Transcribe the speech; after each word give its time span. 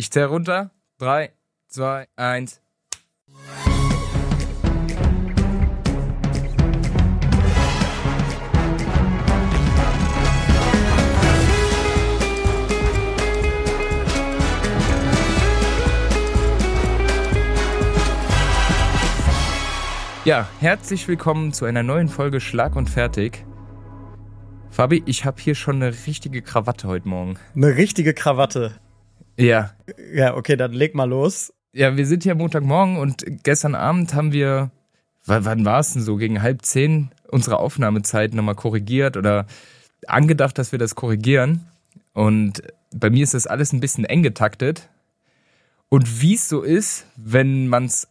Ich 0.00 0.12
zähle 0.12 0.26
runter. 0.26 0.70
Drei, 0.98 1.32
zwei, 1.66 2.06
eins. 2.14 2.60
Ja, 20.24 20.48
herzlich 20.60 21.08
willkommen 21.08 21.52
zu 21.52 21.64
einer 21.64 21.82
neuen 21.82 22.08
Folge 22.08 22.38
Schlag 22.40 22.76
und 22.76 22.88
Fertig. 22.88 23.44
Fabi, 24.70 25.02
ich 25.06 25.24
habe 25.24 25.42
hier 25.42 25.56
schon 25.56 25.82
eine 25.82 25.92
richtige 26.06 26.40
Krawatte 26.40 26.86
heute 26.86 27.08
Morgen. 27.08 27.36
Eine 27.56 27.74
richtige 27.74 28.14
Krawatte. 28.14 28.78
Ja. 29.38 29.72
Ja, 30.12 30.36
okay, 30.36 30.56
dann 30.56 30.72
leg 30.72 30.94
mal 30.94 31.08
los. 31.08 31.52
Ja, 31.72 31.96
wir 31.96 32.06
sind 32.06 32.24
hier 32.24 32.34
Montagmorgen 32.34 32.96
und 32.98 33.24
gestern 33.44 33.74
Abend 33.74 34.14
haben 34.14 34.32
wir, 34.32 34.70
wann 35.26 35.64
war 35.64 35.80
es 35.80 35.92
denn 35.92 36.02
so, 36.02 36.16
gegen 36.16 36.42
halb 36.42 36.62
zehn 36.62 37.10
unsere 37.28 37.58
Aufnahmezeit 37.58 38.34
nochmal 38.34 38.54
korrigiert 38.54 39.16
oder 39.16 39.46
angedacht, 40.06 40.58
dass 40.58 40.72
wir 40.72 40.78
das 40.78 40.94
korrigieren. 40.94 41.66
Und 42.14 42.62
bei 42.92 43.10
mir 43.10 43.22
ist 43.22 43.34
das 43.34 43.46
alles 43.46 43.72
ein 43.72 43.80
bisschen 43.80 44.04
eng 44.04 44.22
getaktet. 44.22 44.88
Und 45.88 46.20
wie 46.20 46.34
es 46.34 46.48
so 46.48 46.62
ist, 46.62 47.06
wenn 47.16 47.68
man 47.68 47.84
es 47.84 48.08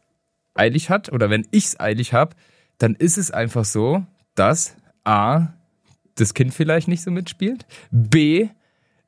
eilig 0.54 0.90
hat 0.90 1.12
oder 1.12 1.30
wenn 1.30 1.48
ich 1.52 1.66
es 1.66 1.80
eilig 1.80 2.14
habe, 2.14 2.36
dann 2.78 2.96
ist 2.96 3.18
es 3.18 3.32
einfach 3.32 3.66
so, 3.66 4.06
dass 4.36 4.76
A, 5.04 5.48
das 6.16 6.34
Kind 6.34 6.54
vielleicht 6.54 6.88
nicht 6.88 7.04
so 7.04 7.12
mitspielt, 7.12 7.66
B, 7.92 8.50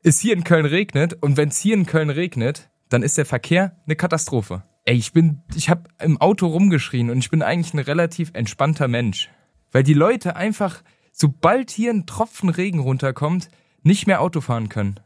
es 0.03 0.19
hier 0.19 0.33
in 0.33 0.43
Köln 0.43 0.65
regnet 0.65 1.17
und 1.21 1.37
wenn 1.37 1.49
es 1.49 1.59
hier 1.59 1.73
in 1.73 1.85
Köln 1.85 2.09
regnet, 2.09 2.69
dann 2.89 3.03
ist 3.03 3.17
der 3.17 3.25
Verkehr 3.25 3.77
eine 3.85 3.95
Katastrophe. 3.95 4.63
Ey, 4.85 4.95
ich 4.95 5.13
bin, 5.13 5.43
ich 5.55 5.69
habe 5.69 5.83
im 6.01 6.19
Auto 6.19 6.47
rumgeschrien 6.47 7.09
und 7.09 7.19
ich 7.19 7.29
bin 7.29 7.41
eigentlich 7.41 7.73
ein 7.73 7.79
relativ 7.79 8.31
entspannter 8.33 8.87
Mensch. 8.87 9.29
Weil 9.71 9.83
die 9.83 9.93
Leute 9.93 10.35
einfach, 10.35 10.81
sobald 11.11 11.69
hier 11.69 11.91
ein 11.91 12.05
Tropfen 12.07 12.49
Regen 12.49 12.79
runterkommt, 12.79 13.49
nicht 13.83 14.07
mehr 14.07 14.21
Auto 14.21 14.41
fahren 14.41 14.69
können. 14.69 14.99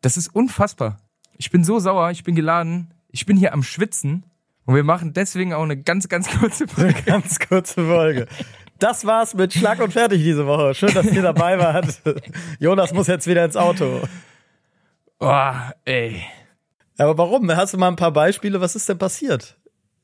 Das 0.00 0.16
ist 0.16 0.34
unfassbar. 0.34 0.98
Ich 1.36 1.50
bin 1.50 1.64
so 1.64 1.78
sauer, 1.78 2.10
ich 2.10 2.24
bin 2.24 2.34
geladen, 2.34 2.94
ich 3.08 3.26
bin 3.26 3.36
hier 3.36 3.52
am 3.52 3.62
Schwitzen 3.62 4.24
und 4.64 4.74
wir 4.74 4.84
machen 4.84 5.12
deswegen 5.12 5.52
auch 5.52 5.62
eine 5.62 5.76
ganz, 5.76 6.08
ganz 6.08 6.30
kurze 6.30 6.68
Folge. 6.68 6.94
Eine 6.94 7.02
ganz 7.02 7.38
kurze 7.40 7.84
Folge. 7.86 8.26
Das 8.80 9.04
war's 9.04 9.34
mit 9.34 9.52
Schlag 9.52 9.80
und 9.80 9.92
Fertig 9.92 10.22
diese 10.22 10.46
Woche. 10.46 10.74
Schön, 10.74 10.92
dass 10.94 11.06
ihr 11.06 11.22
dabei 11.22 11.58
wart. 11.58 12.00
Jonas 12.58 12.92
muss 12.94 13.06
jetzt 13.06 13.26
wieder 13.26 13.44
ins 13.44 13.56
Auto. 13.56 14.00
Oh, 15.18 15.52
ey. 15.84 16.22
Aber 16.96 17.18
warum? 17.18 17.54
Hast 17.54 17.74
du 17.74 17.78
mal 17.78 17.88
ein 17.88 17.96
paar 17.96 18.12
Beispiele? 18.12 18.60
Was 18.60 18.74
ist 18.74 18.88
denn 18.88 18.96
passiert 18.96 19.58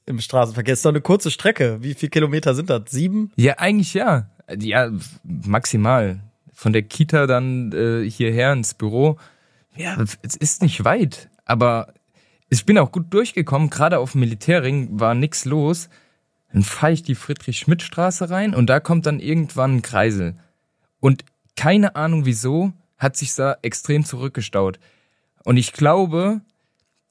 im 0.04 0.20
Straßenverkehr? 0.20 0.74
Ist 0.74 0.84
doch 0.84 0.90
eine 0.90 1.00
kurze 1.00 1.30
Strecke. 1.30 1.82
Wie 1.82 1.94
viele 1.94 2.10
Kilometer 2.10 2.54
sind 2.54 2.68
das? 2.68 2.82
Sieben? 2.88 3.32
Ja, 3.36 3.54
eigentlich 3.54 3.94
ja. 3.94 4.30
Ja, 4.54 4.90
maximal. 5.24 6.20
Von 6.52 6.74
der 6.74 6.82
Kita 6.82 7.26
dann 7.26 7.72
äh, 7.72 8.08
hierher 8.08 8.52
ins 8.52 8.74
Büro. 8.74 9.16
Ja, 9.74 9.96
es 10.22 10.36
ist 10.36 10.62
nicht 10.62 10.84
weit. 10.84 11.30
Aber 11.46 11.94
ich 12.50 12.66
bin 12.66 12.76
auch 12.76 12.92
gut 12.92 13.06
durchgekommen. 13.12 13.70
Gerade 13.70 13.98
auf 13.98 14.12
dem 14.12 14.20
Militärring 14.20 15.00
war 15.00 15.14
nix 15.14 15.46
los. 15.46 15.88
Dann 16.56 16.62
fahre 16.62 16.94
ich 16.94 17.02
die 17.02 17.14
Friedrich-Schmidt-Straße 17.14 18.30
rein 18.30 18.54
und 18.54 18.70
da 18.70 18.80
kommt 18.80 19.04
dann 19.04 19.20
irgendwann 19.20 19.76
ein 19.76 19.82
Kreisel. 19.82 20.38
Und 21.00 21.22
keine 21.54 21.96
Ahnung 21.96 22.24
wieso 22.24 22.72
hat 22.96 23.14
sich 23.14 23.34
da 23.34 23.58
extrem 23.60 24.06
zurückgestaut. 24.06 24.80
Und 25.44 25.58
ich 25.58 25.74
glaube, 25.74 26.40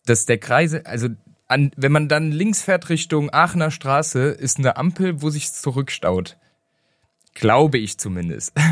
dass 0.07 0.25
der 0.25 0.39
Kreisel, 0.39 0.81
also 0.85 1.09
an, 1.47 1.69
wenn 1.77 1.91
man 1.91 2.09
dann 2.09 2.31
links 2.31 2.63
fährt 2.63 2.89
Richtung 2.89 3.31
Aachener 3.31 3.69
Straße, 3.69 4.29
ist 4.29 4.57
eine 4.57 4.77
Ampel, 4.77 5.21
wo 5.21 5.29
sich 5.29 5.53
zurückstaut. 5.53 6.38
Glaube 7.35 7.77
ich 7.77 8.00
zumindest. 8.00 8.51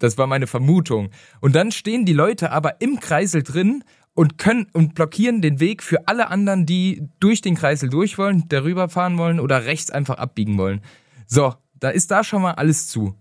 Das 0.00 0.16
war 0.16 0.26
meine 0.26 0.46
Vermutung. 0.46 1.10
Und 1.40 1.54
dann 1.54 1.72
stehen 1.72 2.06
die 2.06 2.14
Leute 2.14 2.52
aber 2.52 2.80
im 2.80 3.00
Kreisel 3.00 3.42
drin 3.42 3.84
und 4.20 4.36
können 4.36 4.66
und 4.74 4.94
blockieren 4.94 5.40
den 5.40 5.60
Weg 5.60 5.82
für 5.82 6.06
alle 6.06 6.28
anderen, 6.28 6.66
die 6.66 7.08
durch 7.20 7.40
den 7.40 7.54
Kreisel 7.54 7.88
durch 7.88 8.18
wollen, 8.18 8.44
darüber 8.50 8.90
fahren 8.90 9.16
wollen 9.16 9.40
oder 9.40 9.64
rechts 9.64 9.90
einfach 9.90 10.18
abbiegen 10.18 10.58
wollen. 10.58 10.82
So, 11.26 11.54
da 11.72 11.88
ist 11.88 12.10
da 12.10 12.22
schon 12.22 12.42
mal 12.42 12.52
alles 12.52 12.88
zu. 12.88 13.14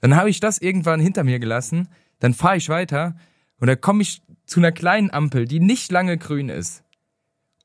Dann 0.00 0.16
habe 0.16 0.28
ich 0.28 0.40
das 0.40 0.58
irgendwann 0.58 0.98
hinter 0.98 1.22
mir 1.22 1.38
gelassen, 1.38 1.86
dann 2.18 2.34
fahre 2.34 2.56
ich 2.56 2.68
weiter 2.68 3.14
und 3.60 3.68
da 3.68 3.76
komme 3.76 4.02
ich 4.02 4.20
zu 4.44 4.58
einer 4.58 4.72
kleinen 4.72 5.12
Ampel, 5.12 5.44
die 5.44 5.60
nicht 5.60 5.92
lange 5.92 6.18
grün 6.18 6.48
ist. 6.48 6.82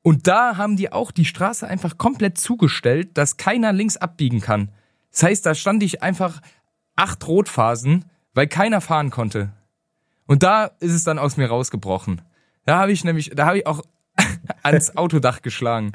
Und 0.02 0.28
da 0.28 0.56
haben 0.56 0.76
die 0.76 0.92
auch 0.92 1.10
die 1.10 1.24
Straße 1.24 1.66
einfach 1.66 1.98
komplett 1.98 2.38
zugestellt, 2.38 3.18
dass 3.18 3.36
keiner 3.36 3.72
links 3.72 3.96
abbiegen 3.96 4.40
kann. 4.40 4.70
Das 5.10 5.24
heißt, 5.24 5.44
da 5.44 5.56
stand 5.56 5.82
ich 5.82 6.04
einfach 6.04 6.40
acht 6.94 7.26
Rotphasen, 7.26 8.04
weil 8.32 8.46
keiner 8.46 8.80
fahren 8.80 9.10
konnte. 9.10 9.52
Und 10.26 10.44
da 10.44 10.66
ist 10.78 10.92
es 10.92 11.02
dann 11.02 11.18
aus 11.18 11.36
mir 11.36 11.48
rausgebrochen. 11.48 12.22
Da 12.64 12.78
habe 12.78 12.92
ich 12.92 13.04
nämlich, 13.04 13.30
da 13.34 13.46
habe 13.46 13.58
ich 13.58 13.66
auch 13.66 13.82
ans 14.62 14.96
Autodach 14.96 15.42
geschlagen. 15.42 15.92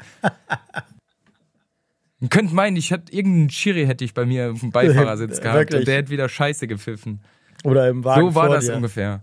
Man 2.20 2.28
könnte 2.28 2.54
meinen, 2.54 2.76
ich 2.76 2.90
hätte 2.90 3.12
irgendeinen 3.12 3.50
Schiri 3.50 3.86
hätte 3.86 4.04
ich 4.04 4.12
bei 4.12 4.26
mir 4.26 4.52
auf 4.52 4.60
dem 4.60 4.70
Beifahrersitz 4.70 5.40
gehabt 5.40 5.58
Wirklich? 5.58 5.80
und 5.80 5.88
der 5.88 5.96
hätte 5.96 6.10
wieder 6.10 6.28
Scheiße 6.28 6.66
gepfiffen. 6.66 7.20
Oder 7.64 7.88
im 7.88 8.04
Wagen. 8.04 8.20
So 8.20 8.34
war 8.34 8.48
das 8.48 8.66
dir. 8.66 8.76
ungefähr. 8.76 9.22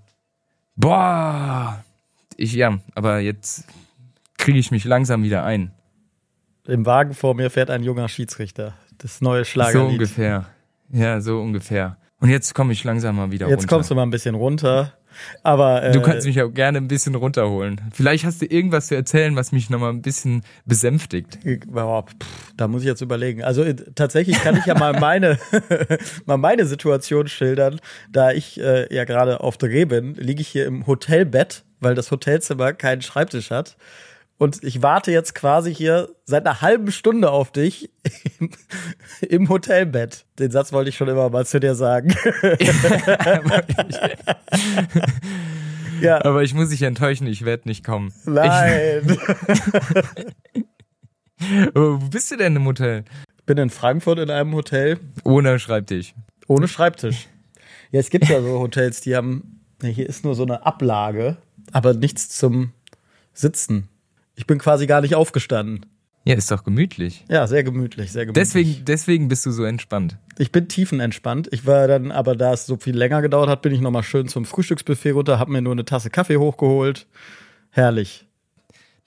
Boah. 0.76 1.84
Ich, 2.38 2.54
ja, 2.54 2.80
aber 2.96 3.20
jetzt 3.20 3.66
kriege 4.38 4.60
ich 4.60 4.72
mich 4.72 4.84
langsam 4.86 5.24
wieder 5.24 5.44
ein. 5.44 5.72
Im 6.66 6.86
Wagen 6.86 7.14
vor 7.14 7.34
mir 7.34 7.50
fährt 7.50 7.70
ein 7.70 7.84
junger 7.84 8.10
Schiedsrichter. 8.10 8.74
Das 8.98 9.22
neue 9.22 9.46
Schlagerlied. 9.46 9.90
So 9.90 9.94
ungefähr. 9.94 10.46
Ja, 10.92 11.22
so 11.22 11.40
ungefähr. 11.40 11.98
Und 12.20 12.30
jetzt 12.30 12.54
komme 12.54 12.74
ich 12.74 12.84
langsam 12.84 13.16
mal 13.16 13.32
wieder 13.32 13.48
jetzt 13.48 13.54
runter. 13.54 13.62
Jetzt 13.62 13.70
kommst 13.70 13.92
du 13.92 13.96
mal 13.96 14.04
ein 14.04 14.10
bisschen 14.10 14.36
runter. 14.36 14.97
Aber 15.44 15.84
äh, 15.84 15.92
du 15.92 16.02
kannst 16.02 16.26
mich 16.26 16.36
ja 16.36 16.46
gerne 16.48 16.78
ein 16.78 16.88
bisschen 16.88 17.16
runterholen. 17.16 17.82
Vielleicht 17.94 18.26
hast 18.26 18.42
du 18.42 18.46
irgendwas 18.46 18.88
zu 18.88 18.96
erzählen, 18.96 19.36
was 19.36 19.52
mich 19.52 19.70
nochmal 19.70 19.92
ein 19.92 20.02
bisschen 20.02 20.44
besänftigt. 20.66 21.40
da 22.56 22.68
muss 22.68 22.82
ich 22.82 22.88
jetzt 22.88 23.02
überlegen. 23.02 23.44
Also 23.44 23.64
äh, 23.64 23.76
tatsächlich 23.96 24.42
kann 24.42 24.58
ich 24.58 24.66
ja 24.66 24.78
mal 24.78 25.00
meine 25.00 25.38
mal 26.26 26.38
meine 26.38 26.66
Situation 26.66 27.28
schildern. 27.28 27.80
Da 28.12 28.32
ich 28.32 28.60
äh, 28.60 28.94
ja 28.94 29.06
gerade 29.06 29.42
auf 29.42 29.58
Dreh 29.58 29.86
bin, 29.86 30.16
liege 30.16 30.42
ich 30.42 30.48
hier 30.48 30.66
im 30.66 30.88
Hotelbett, 30.88 31.64
weil 31.80 31.96
das 31.96 32.12
Hotelzimmer 32.12 32.74
keinen 32.74 33.02
Schreibtisch 33.02 33.52
hat. 33.52 33.78
Und 34.40 34.64
ich 34.64 34.84
warte 34.84 35.12
jetzt 35.12 35.34
quasi 35.34 35.74
hier 35.74 36.10
seit 36.26 36.46
einer 36.46 36.62
halben 36.62 36.92
Stunde 36.92 37.32
auf 37.32 37.52
dich 37.52 37.90
im, 38.40 38.52
im 39.28 39.50
Hotelbett. 39.50 40.26
Den 40.38 40.52
Satz 40.52 40.72
wollte 40.72 40.90
ich 40.90 40.98
schon 40.98 41.08
immer 41.08 41.30
mal 41.32 41.46
zu 41.46 41.60
dir 41.60 41.74
sagen. 41.74 42.14
ja. 46.02 46.24
Aber 46.24 46.44
ich 46.44 46.54
muss 46.54 46.70
dich 46.70 46.84
enttäuschen, 46.84 47.26
ich 47.26 47.46
werde 47.46 47.68
nicht 47.68 47.84
kommen. 47.84 48.14
Nein. 48.26 49.18
wo 51.74 51.98
bist 51.98 52.30
du 52.30 52.38
denn 52.38 52.56
im 52.56 52.66
Hotel? 52.66 53.06
Ich 53.40 53.46
bin 53.46 53.58
in 53.58 53.72
Frankfurt 53.72 54.20
in 54.20 54.30
einem 54.30 54.54
Hotel. 54.54 55.00
Ohne 55.24 55.58
Schreibtisch. 55.58 56.14
Ohne 56.48 56.68
Schreibtisch. 56.68 57.28
Ja, 57.92 58.00
es 58.00 58.12
gibt 58.12 58.30
ja 58.30 58.40
so 58.42 58.60
Hotels, 58.60 59.02
die 59.02 59.16
haben, 59.16 59.64
hier 59.82 60.08
ist 60.08 60.24
nur 60.24 60.36
so 60.36 60.44
eine 60.44 60.64
Ablage, 60.66 61.38
aber 61.72 61.96
nichts 61.96 62.30
zum 62.30 62.74
Sitzen. 63.34 63.90
Ich 64.38 64.46
bin 64.46 64.60
quasi 64.60 64.86
gar 64.86 65.02
nicht 65.02 65.16
aufgestanden. 65.16 65.86
Ja, 66.24 66.36
ist 66.36 66.52
doch 66.52 66.64
gemütlich. 66.64 67.26
Ja, 67.30 67.48
sehr 67.48 67.64
gemütlich, 67.64 68.12
sehr 68.12 68.26
gemütlich. 68.26 68.48
Deswegen, 68.48 68.86
deswegen 68.86 69.28
bist 69.30 69.46
du 69.46 69.52
so 69.52 69.64
entspannt. 69.64 70.18
Ich 70.38 70.52
bin 70.52 70.68
tiefenentspannt. 70.68 71.50
Ich 71.52 71.66
war 71.66 71.88
dann, 71.88 72.12
aber 72.12 72.36
da 72.36 72.54
es 72.54 72.66
so 72.66 72.78
viel 72.78 72.96
länger 72.96 73.22
gedauert 73.22 73.50
hat, 73.50 73.62
bin 73.62 73.74
ich 73.74 73.82
nochmal 73.82 74.04
schön 74.04 74.28
zum 74.28 74.46
Frühstücksbuffet 74.46 75.14
runter, 75.14 75.40
hab 75.40 75.48
mir 75.48 75.62
nur 75.62 75.72
eine 75.72 75.86
Tasse 75.86 76.10
Kaffee 76.10 76.38
hochgeholt. 76.38 77.08
Herrlich. 77.72 78.28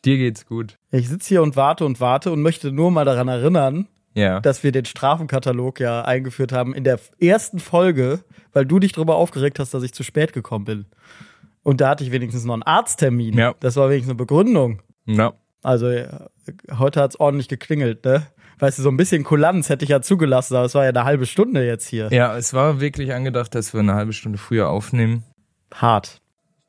Dir 0.05 0.17
geht's 0.17 0.47
gut. 0.47 0.79
Ich 0.91 1.09
sitze 1.09 1.29
hier 1.29 1.43
und 1.43 1.57
warte 1.57 1.85
und 1.85 2.01
warte 2.01 2.33
und 2.33 2.43
möchte 2.43 2.73
nur 2.73 2.91
mal 2.91 3.05
daran 3.05 3.29
erinnern, 3.29 3.87
ja. 4.15 4.41
dass 4.41 4.65
wir 4.65 4.73
den 4.73 4.87
Strafenkatalog 4.87 5.79
ja 5.79 6.03
eingeführt 6.03 6.53
haben 6.53 6.75
in 6.75 6.85
der 6.85 6.99
ersten 7.21 7.61
Folge, 7.61 8.25
weil 8.53 8.67
du 8.67 8.81
dich 8.81 8.93
darüber 8.93 9.17
aufgeregt 9.17 9.59
hast, 9.59 9.75
dass 9.75 9.83
ich 9.83 9.93
zu 9.93 10.03
spät 10.03 10.33
gekommen 10.33 10.65
bin. 10.65 10.87
Und 11.63 11.81
da 11.81 11.91
hatte 11.91 12.03
ich 12.03 12.11
wenigstens 12.11 12.45
noch 12.45 12.55
einen 12.55 12.63
Arzttermin. 12.63 13.37
Ja. 13.37 13.55
Das 13.61 13.77
war 13.77 13.91
wenigstens 13.91 14.13
eine 14.13 14.17
Begründung. 14.17 14.81
Ja. 15.15 15.33
Also 15.63 15.93
heute 16.79 17.01
hat's 17.01 17.17
ordentlich 17.17 17.49
geklingelt, 17.49 18.05
ne? 18.05 18.27
Weißt 18.59 18.79
du, 18.79 18.83
so 18.83 18.91
ein 18.91 18.97
bisschen 18.97 19.25
Kulanz 19.25 19.71
hätte 19.71 19.85
ich 19.85 19.91
ja 19.91 20.03
zugelassen, 20.03 20.55
aber 20.55 20.67
es 20.67 20.75
war 20.75 20.85
ja 20.85 20.91
eine 20.91 21.05
halbe 21.05 21.25
Stunde 21.25 21.67
jetzt 21.67 21.87
hier. 21.87 22.09
Ja, 22.13 22.37
es 22.37 22.53
war 22.53 22.81
wirklich 22.81 23.15
angedacht, 23.15 23.55
dass 23.55 23.73
wir 23.73 23.81
eine 23.81 23.95
halbe 23.95 24.13
Stunde 24.13 24.39
früher 24.39 24.69
aufnehmen. 24.69 25.25
Hart. 25.73 26.21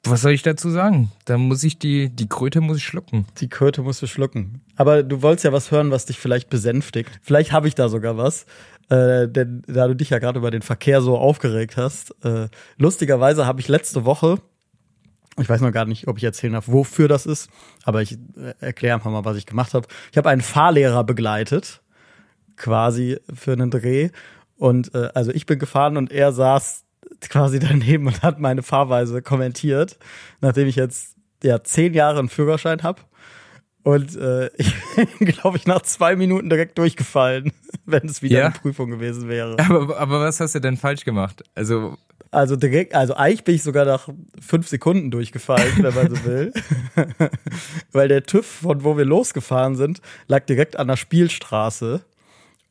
Was 0.04 0.22
soll 0.22 0.32
ich 0.32 0.42
dazu 0.42 0.70
sagen? 0.70 1.12
Da 1.26 1.38
muss 1.38 1.64
ich 1.64 1.78
die, 1.78 2.10
die 2.10 2.28
Kröte 2.28 2.60
muss 2.62 2.78
ich 2.78 2.84
schlucken. 2.84 3.28
Die 3.38 3.50
Kröte 3.50 3.84
musst 3.84 4.02
du 4.02 4.08
schlucken. 4.08 4.62
Aber 4.76 5.04
du 5.04 5.22
wolltest 5.22 5.46
ja 5.46 5.52
was 5.52 5.70
hören, 5.70 5.92
was 5.92 6.06
dich 6.06 6.18
vielleicht 6.18 6.50
besänftigt. 6.50 7.20
Vielleicht 7.22 7.52
habe 7.52 7.68
ich 7.68 7.76
da 7.76 7.88
sogar 7.88 8.18
was. 8.18 8.46
Äh, 8.90 9.28
denn 9.28 9.62
da 9.68 9.88
du 9.88 9.96
dich 9.96 10.10
ja 10.10 10.20
gerade 10.20 10.40
über 10.40 10.50
den 10.50 10.64
Verkehr 10.64 11.02
so 11.02 11.18
aufgeregt 11.18 11.78
hast. 11.78 12.16
Äh, 12.26 12.48
lustigerweise 12.78 13.46
habe 13.46 13.60
ich 13.62 13.68
letzte 13.68 14.06
Woche 14.06 14.40
Ich 15.40 15.48
weiß 15.48 15.62
noch 15.62 15.72
gar 15.72 15.86
nicht, 15.86 16.08
ob 16.08 16.18
ich 16.18 16.24
erzählen 16.24 16.54
darf, 16.54 16.68
wofür 16.68 17.08
das 17.08 17.26
ist, 17.26 17.50
aber 17.84 18.02
ich 18.02 18.14
äh, 18.14 18.54
erkläre 18.60 18.96
einfach 18.96 19.12
mal, 19.12 19.26
was 19.26 19.38
ich 19.38 19.46
gemacht 19.46 19.74
habe. 19.74 19.88
Ich 20.12 20.18
habe 20.18 20.30
einen 20.30 20.42
Fahrlehrer 20.42 21.04
begleitet, 21.04 21.82
quasi 22.58 23.18
für 23.34 23.54
einen 23.54 23.72
Dreh. 23.72 24.10
Und 24.58 24.94
äh, 24.94 25.10
also 25.14 25.32
ich 25.32 25.46
bin 25.46 25.58
gefahren 25.58 25.98
und 25.98 26.12
er 26.12 26.32
saß 26.34 26.84
quasi 27.30 27.60
daneben 27.60 28.08
und 28.08 28.22
hat 28.22 28.40
meine 28.40 28.62
Fahrweise 28.62 29.22
kommentiert, 29.22 29.98
nachdem 30.42 30.68
ich 30.68 30.76
jetzt 30.76 31.16
ja 31.44 31.64
zehn 31.64 31.94
Jahre 31.94 32.20
einen 32.20 32.30
Führerschein 32.30 32.84
habe. 32.84 33.02
Und 33.84 34.16
äh, 34.16 34.48
ich 34.58 34.74
bin, 35.18 35.28
glaube 35.28 35.58
ich, 35.58 35.66
nach 35.66 35.82
zwei 35.82 36.16
Minuten 36.16 36.50
direkt 36.50 36.78
durchgefallen, 36.78 37.52
wenn 37.86 38.06
es 38.06 38.22
wieder 38.22 38.40
Ja? 38.40 38.46
eine 38.48 38.56
Prüfung 38.56 38.92
gewesen 38.92 39.28
wäre. 39.28 39.58
Aber, 39.60 39.98
aber 39.98 40.20
was 40.20 40.40
hast 40.40 40.54
du 40.56 40.60
denn 40.60 40.78
falsch 40.78 41.04
gemacht? 41.06 41.44
Also, 41.56 41.98
Also 42.34 42.56
direkt, 42.56 42.96
also 42.96 43.14
eigentlich 43.16 43.44
bin 43.44 43.56
ich 43.56 43.64
sogar 43.64 43.84
nach 43.86 44.08
fünf 44.40 44.68
Sekunden 44.70 45.12
durchgefallen, 45.12 45.84
wenn 45.84 45.94
man 45.94 46.10
so 46.16 46.24
will. 46.26 46.54
Weil 47.92 48.08
der 48.08 48.24
TÜV, 48.24 48.46
von 48.46 48.84
wo 48.84 48.98
wir 48.98 49.06
losgefahren 49.06 49.76
sind, 49.76 50.02
lag 50.28 50.46
direkt 50.46 50.78
an 50.80 50.88
der 50.88 50.96
Spielstraße. 50.98 52.02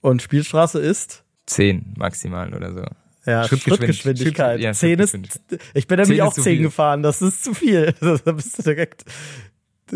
Und 0.01 0.23
Spielstraße 0.23 0.79
ist 0.81 1.25
zehn 1.47 1.93
maximal 1.99 2.55
oder 2.55 2.73
so. 2.73 2.85
ja, 3.31 3.43
Schrittgeschwind- 3.45 3.77
Schrittgeschwindigkeit. 3.77 4.55
Schritt- 4.57 4.65
ja, 4.65 4.73
Zehn 4.73 4.99
ist, 4.99 5.19
ich 5.75 5.87
bin 5.87 5.99
nämlich 6.01 6.23
auch 6.23 6.33
zehn 6.33 6.45
viel. 6.57 6.63
gefahren, 6.63 7.03
das 7.03 7.21
ist 7.21 7.45
zu 7.45 7.53
viel. 7.53 7.93
Da 8.01 8.33
bist 8.33 8.59
du 8.59 8.63
direkt 8.63 9.05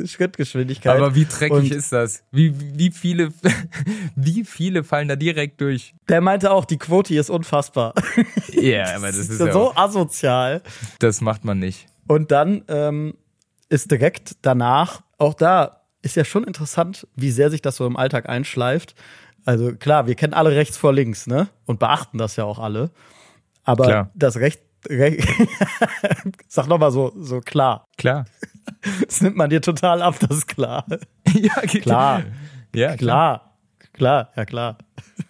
Schrittgeschwindigkeit. 0.06 0.96
Aber 0.96 1.14
wie 1.14 1.25
dreckig 1.25 1.52
Und 1.52 1.73
ist 1.73 1.93
das? 1.93 2.23
Wie, 2.31 2.55
wie 2.79 2.91
viele, 2.91 3.32
wie 4.17 4.44
viele 4.44 4.85
fallen 4.85 5.08
da 5.08 5.17
direkt 5.17 5.61
durch? 5.61 5.94
der 6.08 6.20
meinte 6.20 6.50
auch, 6.50 6.64
die 6.64 6.79
Quote 6.79 7.14
ist 7.14 7.31
unfassbar. 7.31 7.94
Ja, 8.52 8.96
aber 8.96 9.06
das 9.06 9.17
ist 9.29 9.41
ja 9.41 9.52
so 9.52 9.75
asozial. 9.75 10.62
das 10.99 11.20
macht 11.20 11.44
man 11.44 11.58
nicht. 11.58 11.87
Und 12.06 12.31
dann 12.31 12.64
ähm, 12.69 13.14
ist 13.69 13.91
direkt 13.91 14.37
danach, 14.43 15.02
auch 15.19 15.35
da 15.35 15.81
ist 16.02 16.17
ja 16.17 16.25
schon 16.25 16.44
interessant, 16.44 17.06
wie 17.17 17.31
sehr 17.31 17.50
sich 17.50 17.62
das 17.62 17.76
so 17.76 17.87
im 17.87 17.96
Alltag 17.96 18.29
einschleift. 18.29 18.94
Also 19.46 19.75
klar, 19.75 20.06
wir 20.06 20.14
kennen 20.14 20.35
alle 20.35 20.50
rechts 20.50 20.76
vor 20.76 20.93
links, 20.93 21.26
ne? 21.26 21.49
Und 21.64 21.79
beachten 21.79 22.19
das 22.19 22.37
ja 22.37 22.44
auch 22.44 22.58
alle. 22.58 22.91
Aber 23.64 23.85
Klar. 23.87 24.11
das 24.14 24.37
Recht 24.37 24.61
sag 26.48 26.66
noch 26.69 26.78
mal 26.78 26.90
so, 26.90 27.12
so 27.16 27.40
klar. 27.40 27.86
Klar. 27.96 28.25
Das 29.06 29.20
nimmt 29.20 29.36
man 29.36 29.50
dir 29.50 29.60
total 29.60 30.00
ab, 30.00 30.16
das 30.20 30.38
ist 30.38 30.46
klar. 30.46 30.86
ja, 31.34 31.54
Klar. 31.62 32.22
Ja, 32.75 32.96
klar. 32.96 32.96
Klar. 32.96 33.54
Klar, 33.94 34.32
ja 34.36 34.44
klar. 34.44 34.78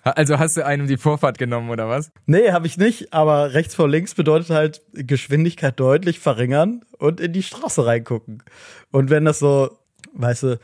Also 0.02 0.38
hast 0.38 0.56
du 0.56 0.64
einem 0.64 0.86
die 0.86 0.96
Vorfahrt 0.96 1.36
genommen 1.36 1.68
oder 1.68 1.88
was? 1.88 2.10
Nee, 2.26 2.50
habe 2.50 2.66
ich 2.66 2.78
nicht, 2.78 3.12
aber 3.12 3.52
rechts 3.52 3.74
vor 3.74 3.88
links 3.88 4.14
bedeutet 4.14 4.50
halt 4.50 4.82
Geschwindigkeit 4.94 5.78
deutlich 5.78 6.18
verringern 6.18 6.82
und 6.98 7.20
in 7.20 7.32
die 7.32 7.42
Straße 7.42 7.84
reingucken. 7.84 8.42
Und 8.90 9.10
wenn 9.10 9.26
das 9.26 9.38
so, 9.38 9.78
weißt 10.14 10.42
du, 10.44 10.58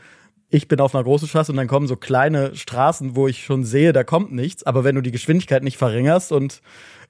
ich 0.51 0.67
bin 0.67 0.79
auf 0.79 0.93
einer 0.93 1.03
großen 1.03 1.27
Straße 1.27 1.51
und 1.51 1.57
dann 1.57 1.67
kommen 1.67 1.87
so 1.87 1.95
kleine 1.95 2.55
Straßen, 2.55 3.15
wo 3.15 3.27
ich 3.27 3.43
schon 3.43 3.63
sehe, 3.63 3.93
da 3.93 4.03
kommt 4.03 4.31
nichts, 4.31 4.63
aber 4.63 4.83
wenn 4.83 4.95
du 4.95 5.01
die 5.01 5.11
Geschwindigkeit 5.11 5.63
nicht 5.63 5.77
verringerst 5.77 6.31
und 6.31 6.61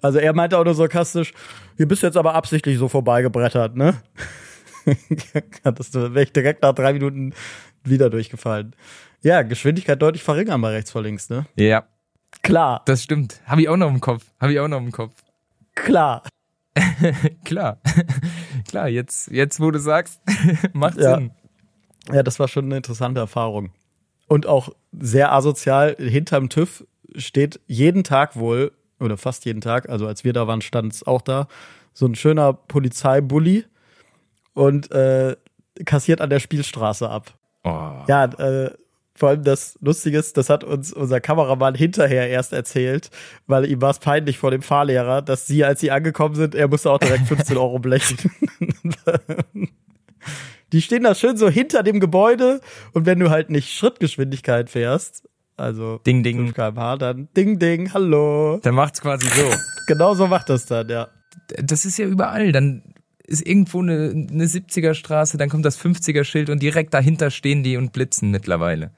also 0.02 0.20
er 0.20 0.34
meinte 0.34 0.58
auch 0.58 0.64
nur 0.64 0.74
sarkastisch, 0.74 1.34
hier 1.78 1.88
bist 1.88 2.04
jetzt 2.04 2.18
aber 2.18 2.36
absichtlich 2.36 2.78
so 2.78 2.88
vorbeigebrettert, 2.88 3.76
ne? 3.76 4.02
das 5.64 5.94
wäre 5.94 6.24
ich 6.24 6.32
direkt 6.32 6.62
nach 6.64 6.74
drei 6.74 6.94
Minuten 6.94 7.34
wieder 7.84 8.10
durchgefallen. 8.10 8.76
Ja, 9.22 9.42
Geschwindigkeit 9.42 10.02
deutlich 10.02 10.24
verringern 10.24 10.62
bei 10.62 10.70
rechts 10.70 10.92
vor 10.92 11.02
links, 11.04 11.30
ne? 11.30 11.46
Ja, 11.56 11.86
Klar, 12.44 12.82
das 12.86 13.04
stimmt. 13.04 13.42
Habe 13.46 13.62
ich 13.62 13.70
auch 13.70 13.78
noch 13.78 13.90
im 13.90 14.00
Kopf. 14.00 14.26
Habe 14.40 14.54
ich 14.54 14.60
auch 14.60 14.68
noch 14.68 14.80
im 14.80 14.92
Kopf. 14.92 15.14
klar. 15.76 16.24
Klar. 17.44 17.82
Klar, 18.70 18.88
jetzt, 18.88 19.30
jetzt 19.30 19.60
wo 19.60 19.72
du 19.72 19.80
sagst, 19.80 20.22
macht 20.74 20.98
Ja. 20.98 21.16
Sinn. 21.16 21.32
Ja, 22.12 22.24
das 22.24 22.40
war 22.40 22.48
schon 22.48 22.66
eine 22.66 22.78
interessante 22.78 23.20
Erfahrung. 23.20 23.72
Und 24.28 24.48
auch 24.48 24.70
sehr 24.98 25.34
asozial, 25.34 25.96
hinterm 26.00 26.50
TÜV 26.50 26.86
steht 27.16 27.60
jeden 27.68 28.04
Tag 28.04 28.36
wohl, 28.36 28.72
oder 29.00 29.18
fast 29.18 29.46
jeden 29.46 29.62
Tag, 29.62 29.90
also 29.90 30.08
als 30.08 30.24
wir 30.24 30.34
da 30.34 30.48
waren, 30.48 30.62
stand 30.62 30.94
es 30.94 31.06
auch 31.06 31.22
da, 31.22 31.48
so 31.94 32.06
ein 32.06 32.16
schöner 32.16 32.54
Polizeibully 32.54 33.66
und 34.54 34.92
äh, 34.92 35.36
kassiert 35.86 36.22
an 36.22 36.30
der 36.30 36.40
Spielstraße 36.40 37.10
ab. 37.10 37.34
Oh. 37.64 38.04
Ja, 38.08 38.26
äh, 38.26 38.72
vor 39.14 39.30
allem 39.30 39.44
das 39.44 39.78
Lustige 39.82 40.18
ist, 40.18 40.38
das 40.38 40.50
hat 40.50 40.64
uns 40.64 40.94
unser 40.94 41.20
Kameramann 41.20 41.76
hinterher 41.76 42.30
erst 42.30 42.54
erzählt, 42.54 43.10
weil 43.48 43.70
ihm 43.70 43.82
war 43.82 43.92
es 43.92 44.00
peinlich 44.00 44.38
vor 44.38 44.52
dem 44.52 44.62
Fahrlehrer, 44.62 45.22
dass 45.22 45.46
sie, 45.46 45.64
als 45.64 45.80
sie 45.82 45.92
angekommen 45.92 46.36
sind, 46.36 46.56
er 46.56 46.68
musste 46.68 46.90
auch 46.90 46.98
direkt 46.98 47.28
15 47.28 47.58
Euro 47.58 47.80
blechen. 47.80 48.18
Die 50.72 50.82
stehen 50.82 51.04
da 51.04 51.16
schön 51.16 51.38
so 51.38 51.50
hinter 51.50 51.84
dem 51.84 52.00
Gebäude 52.00 52.62
und 52.94 53.06
wenn 53.06 53.20
du 53.20 53.30
halt 53.30 53.50
nicht 53.50 53.74
Schrittgeschwindigkeit 53.74 54.70
fährst, 54.70 55.28
also 55.58 56.00
Ding, 56.06 56.24
ding. 56.24 56.38
5 56.38 56.54
km/h, 56.54 56.98
dann 56.98 57.28
ding, 57.36 57.60
ding, 57.60 57.94
hallo. 57.94 58.60
Dann 58.64 58.76
macht's 58.76 59.02
quasi 59.02 59.28
so. 59.28 59.52
Genau 59.88 60.14
so 60.14 60.28
macht 60.28 60.50
das 60.50 60.66
dann, 60.66 60.90
ja. 60.90 61.10
Das 61.62 61.86
ist 61.86 61.98
ja 61.98 62.06
überall. 62.08 62.52
Dann 62.52 62.82
ist 63.26 63.46
irgendwo 63.46 63.82
eine, 63.82 64.10
eine 64.10 64.46
70er 64.46 64.94
Straße, 64.94 65.38
dann 65.38 65.50
kommt 65.50 65.66
das 65.66 65.80
50er 65.80 66.24
Schild 66.24 66.50
und 66.50 66.62
direkt 66.62 66.94
dahinter 66.94 67.30
stehen 67.30 67.64
die 67.64 67.78
und 67.78 67.94
blitzen 67.94 68.32
mittlerweile. 68.32 68.92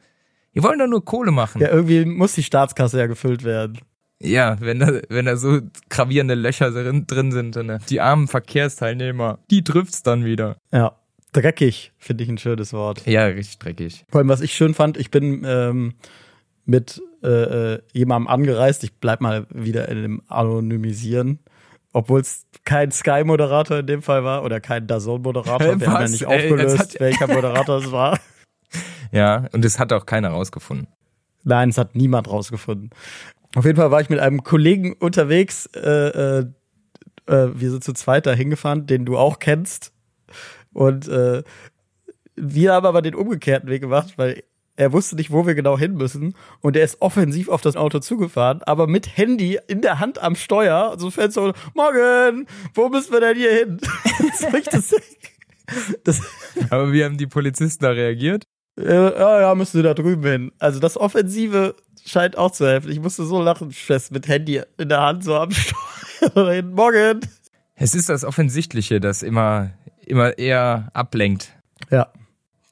Die 0.56 0.64
wollen 0.64 0.80
doch 0.80 0.88
nur 0.88 1.04
Kohle 1.04 1.32
machen. 1.32 1.62
Ja, 1.62 1.70
irgendwie 1.70 2.06
muss 2.06 2.34
die 2.34 2.44
Staatskasse 2.44 3.00
ja 3.00 3.08
gefüllt 3.08 3.44
werden. 3.44 3.80
Ja, 4.20 4.58
wenn 4.62 4.80
da, 4.80 5.02
wenn 5.10 5.26
da 5.26 5.36
so 5.36 5.60
gravierende 5.90 6.36
Löcher 6.36 6.72
drin, 6.72 7.06
drin 7.08 7.32
sind, 7.32 7.56
dann, 7.56 7.80
die 7.90 8.00
armen 8.00 8.28
Verkehrsteilnehmer, 8.28 9.40
die 9.52 9.64
trifft's 9.64 10.04
dann 10.04 10.24
wieder. 10.24 10.58
Ja. 10.72 10.96
Dreckig, 11.34 11.92
finde 11.98 12.24
ich 12.24 12.30
ein 12.30 12.38
schönes 12.38 12.72
Wort. 12.74 13.06
Ja, 13.06 13.26
richtig 13.26 13.60
dreckig. 13.60 14.06
Vor 14.10 14.20
allem, 14.20 14.30
was 14.30 14.42
ich 14.42 14.54
schön 14.54 14.74
fand, 14.74 14.98
ich 14.98 15.12
bin 15.12 15.44
ähm, 15.46 15.94
mit 16.66 17.02
äh, 17.24 17.74
äh, 17.74 17.82
jemandem 17.92 18.28
angereist. 18.28 18.84
Ich 18.84 18.94
bleib 19.00 19.20
mal 19.22 19.46
wieder 19.50 19.90
in 19.90 20.02
dem 20.02 20.22
Anonymisieren. 20.28 21.40
Obwohl 21.92 22.22
es 22.22 22.46
kein 22.66 22.92
Sky-Moderator 22.92 23.80
in 23.80 23.88
dem 23.88 24.02
Fall 24.02 24.24
war 24.24 24.44
oder 24.44 24.60
kein 24.60 24.88
Dazone-Moderator. 24.88 25.60
Wir 25.80 25.88
haben 25.92 26.02
ja 26.02 26.08
nicht 26.08 26.22
Ey, 26.24 26.52
aufgelöst, 26.52 26.80
hat- 26.80 27.00
welcher 27.00 27.28
Moderator 27.28 27.78
es 27.80 27.92
war. 27.92 28.20
Ja, 29.12 29.46
und 29.52 29.64
das 29.64 29.78
hat 29.78 29.94
auch 29.94 30.08
keiner 30.08 30.30
rausgefunden. 30.30 30.88
Nein, 31.44 31.70
es 31.70 31.78
hat 31.78 31.96
niemand 31.96 32.28
rausgefunden. 32.28 32.90
Auf 33.54 33.64
jeden 33.64 33.78
Fall 33.78 33.92
war 33.92 34.02
ich 34.02 34.10
mit 34.10 34.18
einem 34.18 34.42
Kollegen 34.44 34.94
unterwegs. 34.94 35.68
Äh, 35.76 36.40
äh, 36.40 36.46
äh, 37.28 37.50
wir 37.54 37.70
sind 37.70 37.84
zu 37.84 37.94
zweit 37.94 38.26
da 38.26 38.34
hingefahren, 38.34 38.88
den 38.88 39.06
du 39.06 39.16
auch 39.16 39.38
kennst. 39.38 39.93
Und 40.74 41.08
äh, 41.08 41.44
wir 42.36 42.74
haben 42.74 42.86
aber 42.86 43.02
den 43.02 43.16
umgekehrten 43.16 43.70
Weg 43.70 43.82
gemacht, 43.82 44.14
weil 44.18 44.44
er 44.76 44.92
wusste 44.92 45.16
nicht, 45.16 45.32
wo 45.32 45.46
wir 45.46 45.54
genau 45.54 45.78
hin 45.78 45.94
müssen. 45.94 46.36
Und 46.62 46.76
er 46.76 46.84
ist 46.84 47.00
offensiv 47.02 47.48
auf 47.50 47.62
das 47.62 47.76
Auto 47.76 48.00
zugefahren, 48.00 48.62
aber 48.64 48.88
mit 48.88 49.18
Handy 49.18 49.60
in 49.68 49.82
der 49.82 50.00
Hand 50.00 50.18
am 50.22 50.36
Steuer. 50.36 50.96
So 50.98 51.12
Fenster 51.12 51.44
und 51.44 51.56
Morgen, 51.76 52.48
wo 52.74 52.90
müssen 52.90 53.12
wir 53.14 53.20
denn 53.20 53.38
hier 53.38 53.52
hin? 53.52 53.78
Das, 54.72 54.94
das, 56.04 56.22
Aber 56.70 56.92
wie 56.92 57.04
haben 57.06 57.18
die 57.18 57.28
Polizisten 57.28 57.84
da 57.84 57.92
reagiert? 57.92 58.44
äh, 58.78 58.94
ja, 58.94 59.42
ja, 59.42 59.56
müssen 59.56 59.78
Sie 59.78 59.84
da 59.84 59.94
drüben 59.94 60.24
hin. 60.24 60.52
Also 60.60 60.80
das 60.80 60.98
Offensive 60.98 61.76
scheint 62.06 62.38
auch 62.38 62.52
zu 62.52 62.66
helfen. 62.66 62.92
Ich 62.92 63.00
musste 63.00 63.24
so 63.26 63.42
lachen, 63.42 63.72
fest 63.72 64.12
mit 64.12 64.28
Handy 64.28 64.62
in 64.78 64.90
der 64.90 65.02
Hand, 65.02 65.24
so 65.24 65.36
am 65.36 65.52
Steuer. 65.52 66.52
hin. 66.52 66.72
Morgen. 66.74 67.22
Es 67.76 67.96
ist 67.96 68.10
das 68.10 68.24
Offensichtliche, 68.26 69.00
das 69.00 69.24
immer, 69.24 69.72
immer 70.08 70.38
eher 70.38 70.90
ablenkt. 70.94 71.54
Ja, 71.90 72.08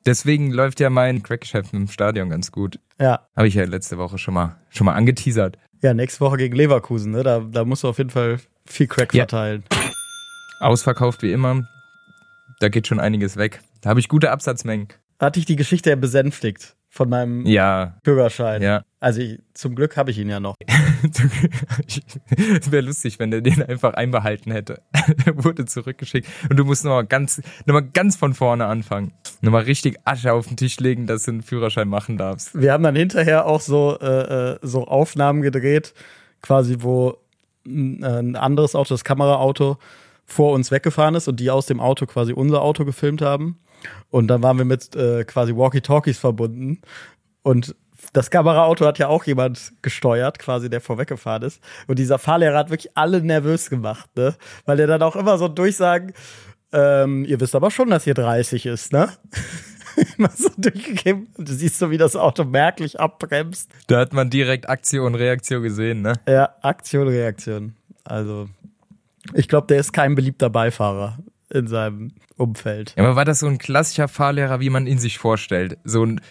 Deswegen 0.05 0.49
läuft 0.51 0.79
ja 0.79 0.89
mein 0.89 1.21
Crackgeschäft 1.21 1.73
im 1.75 1.87
Stadion 1.87 2.29
ganz 2.31 2.51
gut. 2.51 2.79
ja. 2.99 3.27
Habe 3.37 3.47
ich 3.47 3.53
ja 3.53 3.65
letzte 3.65 3.99
Woche 3.99 4.17
schon 4.17 4.33
mal, 4.33 4.55
schon 4.71 4.85
mal 4.85 4.93
angeteasert. 4.93 5.59
Ja, 5.83 5.93
nächste 5.93 6.21
Woche 6.21 6.37
gegen 6.37 6.55
Leverkusen, 6.55 7.11
ne? 7.11 7.21
Da, 7.21 7.39
da 7.39 7.65
musst 7.65 7.83
du 7.83 7.87
auf 7.89 7.99
jeden 7.99 8.09
Fall 8.09 8.39
viel 8.65 8.87
Crack 8.87 9.13
Ja. 9.13 9.21
verteilen. 9.25 9.63
Ausverkauft 10.59 11.21
wie 11.21 11.31
immer. 11.31 11.67
Da 12.59 12.69
geht 12.69 12.87
schon 12.87 12.99
einiges 12.99 13.37
weg. 13.37 13.61
Da 13.81 13.89
habe 13.91 13.99
ich 13.99 14.07
gute 14.07 14.31
Absatzmengen. 14.31 14.87
Hatte 15.19 15.39
ich 15.39 15.45
die 15.45 15.55
Geschichte 15.55 15.89
ja 15.91 15.95
besänftigt 15.95 16.75
von 16.89 17.07
meinem 17.09 17.45
Ja, 17.45 17.97
Bürgerschein. 18.03 18.61
ja. 18.63 18.81
Also 18.99 19.21
ich, 19.21 19.39
zum 19.53 19.75
Glück 19.75 19.97
habe 19.97 20.09
ich 20.11 20.17
ihn 20.17 20.29
ja 20.29 20.39
noch. 20.39 20.55
Es 22.61 22.71
wäre 22.71 22.81
lustig, 22.81 23.19
wenn 23.19 23.31
der 23.31 23.41
den 23.41 23.63
einfach 23.63 23.93
einbehalten 23.93 24.51
hätte. 24.51 24.81
Der 25.25 25.43
wurde 25.43 25.65
zurückgeschickt 25.65 26.27
und 26.49 26.57
du 26.57 26.65
musst 26.65 26.83
nochmal 26.83 27.05
ganz, 27.05 27.41
noch 27.65 27.73
mal 27.73 27.81
ganz 27.81 28.15
von 28.15 28.33
vorne 28.33 28.65
anfangen. 28.65 29.13
Nochmal 29.41 29.63
richtig 29.63 29.97
Asche 30.05 30.33
auf 30.33 30.47
den 30.47 30.57
Tisch 30.57 30.79
legen, 30.79 31.07
dass 31.07 31.23
du 31.23 31.31
einen 31.31 31.41
Führerschein 31.41 31.87
machen 31.87 32.17
darfst. 32.17 32.59
Wir 32.59 32.73
haben 32.73 32.83
dann 32.83 32.95
hinterher 32.95 33.45
auch 33.45 33.61
so, 33.61 33.97
äh, 33.99 34.53
äh, 34.53 34.59
so 34.61 34.87
Aufnahmen 34.87 35.41
gedreht, 35.41 35.93
quasi 36.41 36.77
wo 36.79 37.17
ein, 37.65 38.03
ein 38.03 38.35
anderes 38.35 38.75
Auto, 38.75 38.93
das 38.93 39.03
Kameraauto, 39.03 39.77
vor 40.25 40.53
uns 40.53 40.71
weggefahren 40.71 41.15
ist 41.15 41.27
und 41.27 41.39
die 41.39 41.51
aus 41.51 41.65
dem 41.65 41.79
Auto 41.79 42.05
quasi 42.05 42.33
unser 42.33 42.61
Auto 42.61 42.85
gefilmt 42.85 43.21
haben. 43.21 43.59
Und 44.09 44.27
dann 44.27 44.41
waren 44.43 44.57
wir 44.57 44.65
mit 44.65 44.95
äh, 44.95 45.23
quasi 45.25 45.55
Walkie-Talkies 45.55 46.17
verbunden. 46.17 46.81
Und 47.43 47.75
das 48.13 48.29
Kameraauto 48.29 48.85
hat 48.85 48.99
ja 48.99 49.07
auch 49.07 49.23
jemand 49.25 49.73
gesteuert, 49.81 50.39
quasi, 50.39 50.69
der 50.69 50.81
vorweggefahren 50.81 51.43
ist. 51.43 51.61
Und 51.87 51.99
dieser 51.99 52.19
Fahrlehrer 52.19 52.57
hat 52.57 52.69
wirklich 52.69 52.95
alle 52.97 53.21
nervös 53.21 53.69
gemacht, 53.69 54.09
ne? 54.15 54.35
Weil 54.65 54.79
er 54.79 54.87
dann 54.87 55.01
auch 55.01 55.15
immer 55.15 55.37
so 55.37 55.47
Durchsagen 55.47 56.13
ähm, 56.73 57.25
ihr 57.25 57.39
wisst 57.39 57.55
aber 57.55 57.71
schon, 57.71 57.89
dass 57.89 58.05
hier 58.05 58.13
30 58.13 58.65
ist, 58.65 58.93
ne? 58.93 59.09
Immer 60.17 60.29
so 60.29 60.49
durchgegeben. 60.57 61.27
Du 61.37 61.51
siehst 61.51 61.79
so, 61.79 61.91
wie 61.91 61.97
das 61.97 62.15
Auto 62.15 62.45
merklich 62.45 62.99
abbremst. 62.99 63.69
Da 63.87 63.99
hat 63.99 64.13
man 64.13 64.29
direkt 64.29 64.69
Aktion 64.69 65.07
und 65.07 65.15
Reaktion 65.15 65.63
gesehen, 65.63 66.01
ne? 66.01 66.13
Ja, 66.27 66.55
Aktion, 66.61 67.09
Reaktion. 67.09 67.75
Also, 68.05 68.47
ich 69.33 69.49
glaube, 69.49 69.67
der 69.67 69.79
ist 69.79 69.91
kein 69.91 70.15
beliebter 70.15 70.49
Beifahrer 70.49 71.17
in 71.49 71.67
seinem 71.67 72.13
Umfeld. 72.37 72.93
Ja, 72.95 73.03
aber 73.03 73.17
war 73.17 73.25
das 73.25 73.39
so 73.39 73.47
ein 73.47 73.57
klassischer 73.57 74.07
Fahrlehrer, 74.07 74.61
wie 74.61 74.69
man 74.69 74.87
ihn 74.87 74.97
sich 74.97 75.17
vorstellt? 75.17 75.77
So 75.83 76.05
ein 76.05 76.21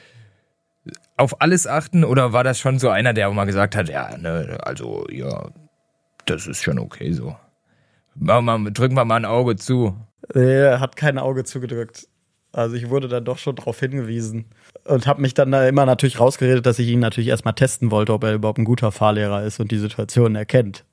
auf 1.20 1.40
alles 1.40 1.66
achten 1.66 2.04
oder 2.04 2.32
war 2.32 2.44
das 2.44 2.58
schon 2.58 2.78
so 2.78 2.88
einer, 2.88 3.12
der 3.12 3.28
auch 3.28 3.34
mal 3.34 3.44
gesagt 3.44 3.76
hat, 3.76 3.88
ja, 3.88 4.16
ne, 4.16 4.58
also 4.62 5.06
ja, 5.10 5.50
das 6.26 6.46
ist 6.46 6.62
schon 6.62 6.78
okay 6.78 7.12
so. 7.12 7.36
Machen 8.14 8.64
wir, 8.64 8.70
drücken 8.70 8.94
wir 8.94 9.04
mal 9.04 9.16
ein 9.16 9.24
Auge 9.24 9.56
zu. 9.56 9.96
Er 10.34 10.80
hat 10.80 10.96
kein 10.96 11.18
Auge 11.18 11.44
zugedrückt. 11.44 12.08
Also 12.52 12.74
ich 12.74 12.88
wurde 12.90 13.06
dann 13.06 13.24
doch 13.24 13.38
schon 13.38 13.54
darauf 13.54 13.78
hingewiesen 13.78 14.46
und 14.84 15.06
habe 15.06 15.20
mich 15.20 15.34
dann 15.34 15.52
da 15.52 15.68
immer 15.68 15.86
natürlich 15.86 16.18
rausgeredet, 16.18 16.66
dass 16.66 16.80
ich 16.80 16.88
ihn 16.88 16.98
natürlich 16.98 17.28
erstmal 17.28 17.54
testen 17.54 17.92
wollte, 17.92 18.12
ob 18.12 18.24
er 18.24 18.34
überhaupt 18.34 18.58
ein 18.58 18.64
guter 18.64 18.90
Fahrlehrer 18.90 19.44
ist 19.44 19.60
und 19.60 19.70
die 19.70 19.78
Situation 19.78 20.34
erkennt. 20.34 20.84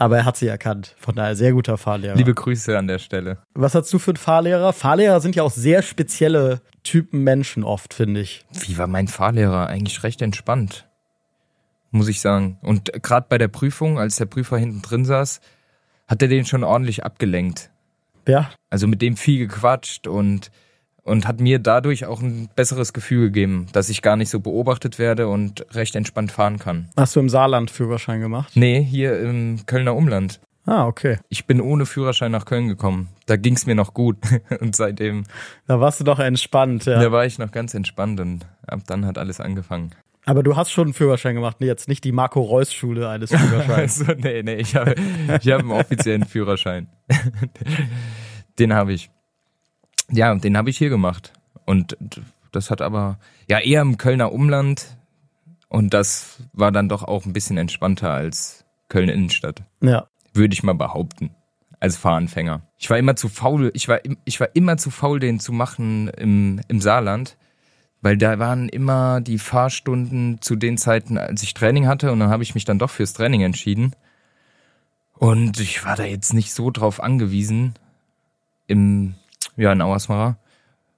Aber 0.00 0.16
er 0.16 0.24
hat 0.24 0.38
sie 0.38 0.46
erkannt. 0.46 0.96
Von 0.98 1.14
daher 1.14 1.36
sehr 1.36 1.52
guter 1.52 1.76
Fahrlehrer. 1.76 2.14
Liebe 2.14 2.32
Grüße 2.32 2.76
an 2.76 2.86
der 2.86 2.98
Stelle. 2.98 3.36
Was 3.52 3.74
hast 3.74 3.92
du 3.92 3.98
für 3.98 4.12
einen 4.12 4.16
Fahrlehrer? 4.16 4.72
Fahrlehrer 4.72 5.20
sind 5.20 5.36
ja 5.36 5.42
auch 5.42 5.50
sehr 5.50 5.82
spezielle 5.82 6.62
Typen 6.82 7.22
Menschen 7.22 7.64
oft, 7.64 7.92
finde 7.92 8.22
ich. 8.22 8.46
Wie 8.66 8.78
war 8.78 8.86
mein 8.86 9.08
Fahrlehrer? 9.08 9.66
Eigentlich 9.66 10.02
recht 10.02 10.22
entspannt, 10.22 10.88
muss 11.90 12.08
ich 12.08 12.22
sagen. 12.22 12.58
Und 12.62 12.90
gerade 13.02 13.26
bei 13.28 13.36
der 13.36 13.48
Prüfung, 13.48 13.98
als 13.98 14.16
der 14.16 14.24
Prüfer 14.24 14.56
hinten 14.56 14.80
drin 14.80 15.04
saß, 15.04 15.42
hat 16.08 16.22
er 16.22 16.28
den 16.28 16.46
schon 16.46 16.64
ordentlich 16.64 17.04
abgelenkt. 17.04 17.70
Ja. 18.26 18.48
Also 18.70 18.86
mit 18.86 19.02
dem 19.02 19.18
viel 19.18 19.46
gequatscht 19.46 20.06
und 20.06 20.50
und 21.02 21.26
hat 21.26 21.40
mir 21.40 21.58
dadurch 21.58 22.06
auch 22.06 22.20
ein 22.20 22.48
besseres 22.54 22.92
Gefühl 22.92 23.26
gegeben, 23.26 23.66
dass 23.72 23.88
ich 23.88 24.02
gar 24.02 24.16
nicht 24.16 24.30
so 24.30 24.40
beobachtet 24.40 24.98
werde 24.98 25.28
und 25.28 25.66
recht 25.74 25.96
entspannt 25.96 26.32
fahren 26.32 26.58
kann. 26.58 26.88
Hast 26.96 27.16
du 27.16 27.20
im 27.20 27.28
Saarland 27.28 27.70
Führerschein 27.70 28.20
gemacht? 28.20 28.52
Nee, 28.54 28.82
hier 28.82 29.18
im 29.20 29.64
Kölner 29.66 29.94
Umland. 29.94 30.40
Ah, 30.66 30.86
okay. 30.86 31.18
Ich 31.28 31.46
bin 31.46 31.60
ohne 31.60 31.86
Führerschein 31.86 32.30
nach 32.30 32.44
Köln 32.44 32.68
gekommen. 32.68 33.08
Da 33.26 33.36
ging's 33.36 33.66
mir 33.66 33.74
noch 33.74 33.94
gut. 33.94 34.18
und 34.60 34.76
seitdem. 34.76 35.24
Da 35.66 35.80
warst 35.80 36.00
du 36.00 36.04
doch 36.04 36.18
entspannt, 36.18 36.84
ja. 36.84 37.00
Da 37.00 37.10
war 37.10 37.24
ich 37.24 37.38
noch 37.38 37.50
ganz 37.50 37.74
entspannt 37.74 38.20
und 38.20 38.46
ab 38.66 38.80
dann 38.86 39.06
hat 39.06 39.18
alles 39.18 39.40
angefangen. 39.40 39.90
Aber 40.26 40.42
du 40.42 40.54
hast 40.54 40.70
schon 40.70 40.88
einen 40.88 40.94
Führerschein 40.94 41.34
gemacht, 41.34 41.56
nee, 41.60 41.66
jetzt 41.66 41.88
nicht 41.88 42.04
die 42.04 42.12
Marco 42.12 42.40
Reus 42.42 42.72
Schule 42.72 43.08
eines 43.08 43.30
Führerscheins. 43.30 44.00
also, 44.08 44.12
nee, 44.20 44.42
nee, 44.42 44.56
ich 44.56 44.76
habe 44.76 44.94
ich 45.42 45.50
hab 45.50 45.60
einen 45.60 45.72
offiziellen 45.72 46.24
Führerschein. 46.24 46.88
Den 48.58 48.74
habe 48.74 48.92
ich. 48.92 49.10
Ja, 50.10 50.34
den 50.34 50.56
habe 50.56 50.70
ich 50.70 50.78
hier 50.78 50.88
gemacht. 50.88 51.32
Und 51.66 51.96
das 52.52 52.70
hat 52.70 52.82
aber, 52.82 53.18
ja, 53.48 53.58
eher 53.58 53.82
im 53.82 53.96
Kölner 53.96 54.32
Umland. 54.32 54.96
Und 55.68 55.94
das 55.94 56.42
war 56.52 56.72
dann 56.72 56.88
doch 56.88 57.04
auch 57.04 57.26
ein 57.26 57.32
bisschen 57.32 57.56
entspannter 57.56 58.12
als 58.12 58.64
Köln 58.88 59.08
Innenstadt. 59.08 59.62
Ja. 59.80 60.08
Würde 60.34 60.52
ich 60.52 60.62
mal 60.62 60.74
behaupten. 60.74 61.30
Als 61.78 61.96
Fahranfänger. 61.96 62.62
Ich 62.76 62.90
war 62.90 62.98
immer 62.98 63.16
zu 63.16 63.30
faul, 63.30 63.70
ich 63.72 63.88
war, 63.88 64.00
ich 64.24 64.38
war 64.38 64.48
immer 64.54 64.76
zu 64.76 64.90
faul, 64.90 65.18
den 65.18 65.40
zu 65.40 65.52
machen 65.52 66.08
im, 66.08 66.60
im 66.68 66.80
Saarland. 66.80 67.38
Weil 68.02 68.16
da 68.16 68.38
waren 68.38 68.68
immer 68.68 69.20
die 69.20 69.38
Fahrstunden 69.38 70.40
zu 70.40 70.56
den 70.56 70.78
Zeiten, 70.78 71.18
als 71.18 71.42
ich 71.42 71.54
Training 71.54 71.86
hatte. 71.86 72.12
Und 72.12 72.20
dann 72.20 72.30
habe 72.30 72.42
ich 72.42 72.54
mich 72.54 72.64
dann 72.64 72.78
doch 72.78 72.90
fürs 72.90 73.12
Training 73.12 73.42
entschieden. 73.42 73.94
Und 75.14 75.60
ich 75.60 75.84
war 75.84 75.96
da 75.96 76.04
jetzt 76.04 76.32
nicht 76.32 76.52
so 76.52 76.70
drauf 76.70 77.02
angewiesen, 77.02 77.74
im 78.66 79.14
ja, 79.56 79.72
in 79.72 79.82
Auersmacher 79.82 80.38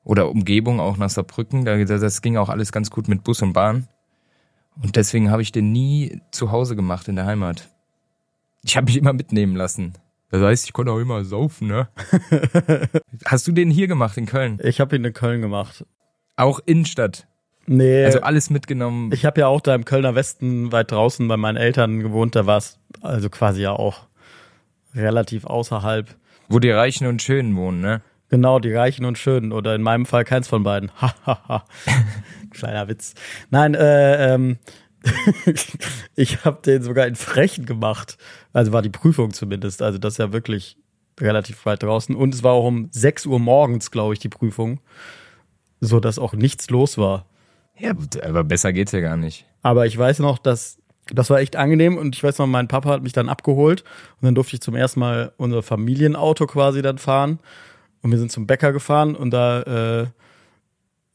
oder 0.04 0.28
Umgebung, 0.28 0.80
auch 0.80 0.96
nach 0.96 1.10
Saarbrücken. 1.10 1.64
Da, 1.64 1.76
das 1.84 2.22
ging 2.22 2.36
auch 2.36 2.48
alles 2.48 2.72
ganz 2.72 2.90
gut 2.90 3.08
mit 3.08 3.24
Bus 3.24 3.42
und 3.42 3.52
Bahn. 3.52 3.88
Und 4.80 4.96
deswegen 4.96 5.30
habe 5.30 5.42
ich 5.42 5.52
den 5.52 5.72
nie 5.72 6.20
zu 6.30 6.50
Hause 6.50 6.76
gemacht 6.76 7.08
in 7.08 7.16
der 7.16 7.26
Heimat. 7.26 7.68
Ich 8.64 8.76
habe 8.76 8.86
mich 8.86 8.96
immer 8.96 9.12
mitnehmen 9.12 9.56
lassen. 9.56 9.94
Das 10.30 10.40
heißt, 10.40 10.64
ich 10.64 10.72
konnte 10.72 10.92
auch 10.92 10.98
immer 10.98 11.24
saufen, 11.24 11.68
ne? 11.68 11.88
Hast 13.26 13.46
du 13.46 13.52
den 13.52 13.70
hier 13.70 13.86
gemacht 13.86 14.16
in 14.16 14.24
Köln? 14.24 14.58
Ich 14.62 14.80
habe 14.80 14.96
ihn 14.96 15.04
in 15.04 15.12
Köln 15.12 15.42
gemacht. 15.42 15.84
Auch 16.36 16.58
Innenstadt? 16.64 17.26
Nee. 17.66 18.04
Also 18.04 18.22
alles 18.22 18.48
mitgenommen. 18.48 19.12
Ich 19.12 19.26
habe 19.26 19.40
ja 19.40 19.46
auch 19.48 19.60
da 19.60 19.74
im 19.74 19.84
Kölner 19.84 20.14
Westen 20.14 20.72
weit 20.72 20.90
draußen 20.90 21.28
bei 21.28 21.36
meinen 21.36 21.56
Eltern 21.56 22.00
gewohnt. 22.00 22.34
Da 22.34 22.46
war 22.46 22.56
es 22.56 22.78
also 23.02 23.28
quasi 23.28 23.62
ja 23.62 23.72
auch 23.72 24.06
relativ 24.94 25.44
außerhalb. 25.44 26.08
Wo 26.48 26.58
die 26.58 26.70
Reichen 26.70 27.06
und 27.06 27.20
Schönen 27.20 27.54
wohnen, 27.56 27.80
ne? 27.80 28.00
Genau, 28.32 28.60
die 28.60 28.72
Reichen 28.72 29.04
und 29.04 29.18
Schönen. 29.18 29.52
Oder 29.52 29.74
in 29.74 29.82
meinem 29.82 30.06
Fall 30.06 30.24
keins 30.24 30.48
von 30.48 30.62
beiden. 30.62 30.90
Kleiner 32.50 32.88
Witz. 32.88 33.12
Nein, 33.50 33.74
äh, 33.74 34.32
ähm, 34.32 34.56
ich 36.16 36.42
habe 36.42 36.62
den 36.64 36.82
sogar 36.82 37.06
in 37.06 37.14
Frechen 37.14 37.66
gemacht. 37.66 38.16
Also 38.54 38.72
war 38.72 38.80
die 38.80 38.88
Prüfung 38.88 39.34
zumindest. 39.34 39.82
Also 39.82 39.98
das 39.98 40.14
ist 40.14 40.18
ja 40.18 40.32
wirklich 40.32 40.78
relativ 41.20 41.66
weit 41.66 41.82
draußen. 41.82 42.16
Und 42.16 42.34
es 42.34 42.42
war 42.42 42.52
auch 42.52 42.64
um 42.64 42.88
6 42.90 43.26
Uhr 43.26 43.38
morgens, 43.38 43.90
glaube 43.90 44.14
ich, 44.14 44.18
die 44.18 44.30
Prüfung. 44.30 44.80
So 45.82 46.00
dass 46.00 46.18
auch 46.18 46.32
nichts 46.32 46.70
los 46.70 46.96
war. 46.96 47.26
Ja, 47.76 47.92
aber 48.22 48.44
besser 48.44 48.72
geht's 48.72 48.92
ja 48.92 49.00
gar 49.00 49.18
nicht. 49.18 49.44
Aber 49.60 49.84
ich 49.84 49.98
weiß 49.98 50.20
noch, 50.20 50.38
dass 50.38 50.78
das 51.08 51.28
war 51.28 51.40
echt 51.40 51.56
angenehm 51.56 51.98
und 51.98 52.16
ich 52.16 52.24
weiß 52.24 52.38
noch, 52.38 52.46
mein 52.46 52.68
Papa 52.68 52.88
hat 52.88 53.02
mich 53.02 53.12
dann 53.12 53.28
abgeholt 53.28 53.84
und 54.20 54.24
dann 54.24 54.34
durfte 54.34 54.54
ich 54.54 54.62
zum 54.62 54.74
ersten 54.74 55.00
Mal 55.00 55.32
unser 55.36 55.62
Familienauto 55.62 56.46
quasi 56.46 56.80
dann 56.80 56.96
fahren 56.96 57.38
und 58.02 58.10
wir 58.10 58.18
sind 58.18 58.32
zum 58.32 58.46
Bäcker 58.46 58.72
gefahren 58.72 59.14
und 59.14 59.30
da 59.30 59.62
äh, 59.62 60.06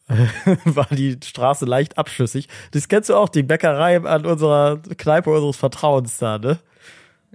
war 0.65 0.87
die 0.91 1.17
Straße 1.23 1.65
leicht 1.65 1.97
abschüssig. 1.97 2.47
Das 2.71 2.87
kennst 2.87 3.09
du 3.09 3.15
auch, 3.15 3.29
die 3.29 3.43
Bäckerei 3.43 3.99
an 4.01 4.25
unserer 4.25 4.77
Kneipe 4.97 5.29
unseres 5.29 5.57
Vertrauens 5.57 6.17
da, 6.17 6.37
ne? 6.37 6.59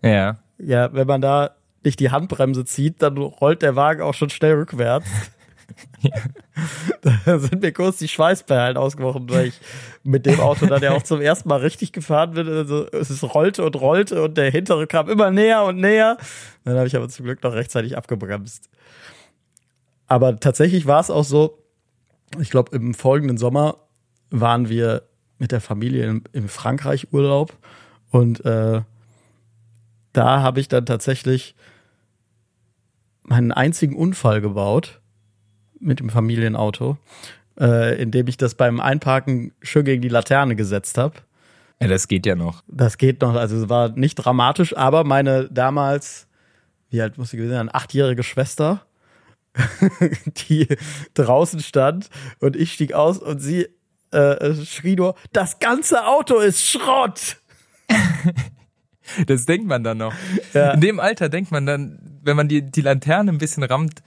Ja. 0.02 0.38
Ja, 0.58 0.92
wenn 0.92 1.06
man 1.06 1.20
da 1.20 1.56
nicht 1.84 2.00
die 2.00 2.10
Handbremse 2.10 2.64
zieht, 2.64 3.02
dann 3.02 3.18
rollt 3.18 3.62
der 3.62 3.76
Wagen 3.76 4.02
auch 4.02 4.14
schon 4.14 4.30
schnell 4.30 4.54
rückwärts. 4.54 5.06
Ja. 6.00 6.10
Da 7.24 7.38
sind 7.38 7.62
mir 7.62 7.72
kurz 7.72 7.96
die 7.96 8.08
Schweißperlen 8.08 8.76
ausgebrochen, 8.76 9.28
weil 9.30 9.46
ich 9.46 9.60
mit 10.02 10.26
dem 10.26 10.38
Auto 10.40 10.66
dann 10.66 10.82
ja 10.82 10.92
auch 10.92 11.02
zum 11.02 11.20
ersten 11.20 11.48
Mal 11.48 11.60
richtig 11.60 11.92
gefahren 11.92 12.32
bin. 12.32 12.46
Also 12.46 12.86
es 12.88 13.22
rollte 13.22 13.64
und 13.64 13.76
rollte 13.80 14.22
und 14.22 14.36
der 14.36 14.50
hintere 14.50 14.86
kam 14.86 15.08
immer 15.08 15.30
näher 15.30 15.64
und 15.64 15.78
näher. 15.78 16.18
Dann 16.64 16.76
habe 16.76 16.86
ich 16.86 16.96
aber 16.96 17.08
zum 17.08 17.24
Glück 17.24 17.42
noch 17.42 17.54
rechtzeitig 17.54 17.96
abgebremst. 17.96 18.68
Aber 20.12 20.38
tatsächlich 20.38 20.84
war 20.84 21.00
es 21.00 21.08
auch 21.08 21.24
so, 21.24 21.58
ich 22.38 22.50
glaube, 22.50 22.76
im 22.76 22.92
folgenden 22.92 23.38
Sommer 23.38 23.78
waren 24.28 24.68
wir 24.68 25.04
mit 25.38 25.52
der 25.52 25.62
Familie 25.62 26.04
im, 26.04 26.24
im 26.34 26.50
Frankreich 26.50 27.14
Urlaub 27.14 27.56
und 28.10 28.44
äh, 28.44 28.82
da 30.12 30.42
habe 30.42 30.60
ich 30.60 30.68
dann 30.68 30.84
tatsächlich 30.84 31.54
meinen 33.22 33.52
einzigen 33.52 33.96
Unfall 33.96 34.42
gebaut 34.42 35.00
mit 35.80 36.00
dem 36.00 36.10
Familienauto, 36.10 36.98
äh, 37.58 37.98
indem 37.98 38.26
ich 38.26 38.36
das 38.36 38.54
beim 38.54 38.80
Einparken 38.80 39.52
schön 39.62 39.86
gegen 39.86 40.02
die 40.02 40.10
Laterne 40.10 40.56
gesetzt 40.56 40.98
habe. 40.98 41.14
Ja, 41.80 41.88
das 41.88 42.06
geht 42.06 42.26
ja 42.26 42.34
noch. 42.34 42.62
Das 42.68 42.98
geht 42.98 43.22
noch. 43.22 43.34
Also 43.34 43.56
es 43.56 43.70
war 43.70 43.88
nicht 43.88 44.16
dramatisch, 44.16 44.76
aber 44.76 45.04
meine 45.04 45.48
damals, 45.48 46.26
wie 46.90 47.00
alt 47.00 47.16
muss 47.16 47.30
sie 47.30 47.38
gewesen 47.38 47.54
sein, 47.54 47.70
achtjährige 47.74 48.22
Schwester 48.22 48.84
die 50.48 50.66
draußen 51.14 51.60
stand 51.60 52.08
und 52.40 52.56
ich 52.56 52.72
stieg 52.72 52.94
aus 52.94 53.18
und 53.18 53.40
sie 53.40 53.68
äh, 54.10 54.54
schrie 54.64 54.96
nur, 54.96 55.14
das 55.32 55.58
ganze 55.58 56.06
Auto 56.06 56.38
ist 56.38 56.62
Schrott. 56.62 57.36
das 59.26 59.46
denkt 59.46 59.66
man 59.66 59.84
dann 59.84 59.98
noch. 59.98 60.14
Ja. 60.54 60.72
In 60.72 60.80
dem 60.80 61.00
Alter 61.00 61.28
denkt 61.28 61.50
man 61.50 61.66
dann, 61.66 62.18
wenn 62.22 62.36
man 62.36 62.48
die, 62.48 62.62
die 62.62 62.82
Laterne 62.82 63.30
ein 63.30 63.38
bisschen 63.38 63.62
rammt, 63.62 64.02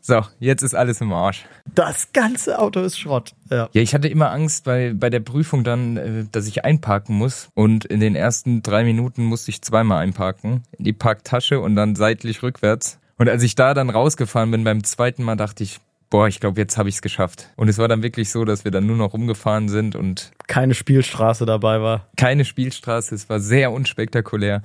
so, 0.00 0.22
jetzt 0.40 0.62
ist 0.62 0.74
alles 0.74 1.00
im 1.00 1.12
Arsch. 1.12 1.46
Das 1.74 2.12
ganze 2.12 2.58
Auto 2.58 2.80
ist 2.80 2.98
Schrott. 2.98 3.34
Ja, 3.50 3.68
ja 3.72 3.82
ich 3.82 3.94
hatte 3.94 4.08
immer 4.08 4.30
Angst 4.30 4.64
bei, 4.64 4.92
bei 4.94 5.10
der 5.10 5.20
Prüfung 5.20 5.64
dann, 5.64 5.96
äh, 5.96 6.24
dass 6.30 6.46
ich 6.46 6.64
einparken 6.64 7.16
muss. 7.16 7.48
Und 7.54 7.84
in 7.84 8.00
den 8.00 8.16
ersten 8.16 8.62
drei 8.62 8.84
Minuten 8.84 9.24
musste 9.24 9.50
ich 9.50 9.62
zweimal 9.62 10.02
einparken. 10.02 10.62
In 10.72 10.84
die 10.84 10.92
Parktasche 10.92 11.60
und 11.60 11.76
dann 11.76 11.94
seitlich 11.94 12.42
rückwärts. 12.42 12.98
Und 13.18 13.28
als 13.28 13.42
ich 13.42 13.54
da 13.54 13.74
dann 13.74 13.90
rausgefahren 13.90 14.50
bin 14.50 14.64
beim 14.64 14.84
zweiten 14.84 15.22
Mal, 15.22 15.36
dachte 15.36 15.62
ich, 15.62 15.80
boah, 16.10 16.28
ich 16.28 16.40
glaube, 16.40 16.60
jetzt 16.60 16.76
habe 16.76 16.88
ich 16.88 16.96
es 16.96 17.02
geschafft. 17.02 17.48
Und 17.56 17.68
es 17.68 17.78
war 17.78 17.88
dann 17.88 18.02
wirklich 18.02 18.30
so, 18.30 18.44
dass 18.44 18.64
wir 18.64 18.70
dann 18.70 18.86
nur 18.86 18.96
noch 18.96 19.12
rumgefahren 19.12 19.68
sind 19.68 19.96
und 19.96 20.32
keine 20.46 20.74
Spielstraße 20.74 21.46
dabei 21.46 21.80
war. 21.80 22.08
Keine 22.16 22.44
Spielstraße, 22.44 23.14
es 23.14 23.28
war 23.28 23.40
sehr 23.40 23.72
unspektakulär. 23.72 24.62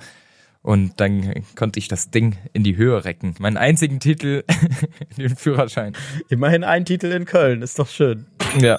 Und 0.62 1.00
dann 1.00 1.42
konnte 1.56 1.80
ich 1.80 1.88
das 1.88 2.10
Ding 2.10 2.36
in 2.52 2.62
die 2.62 2.76
Höhe 2.76 3.04
recken. 3.04 3.34
Meinen 3.40 3.56
einzigen 3.56 3.98
Titel, 3.98 4.44
den 5.16 5.34
Führerschein. 5.34 5.94
Immerhin 6.28 6.62
ein 6.62 6.84
Titel 6.84 7.06
in 7.06 7.24
Köln, 7.24 7.62
ist 7.62 7.80
doch 7.80 7.88
schön. 7.88 8.26
Ja. 8.60 8.78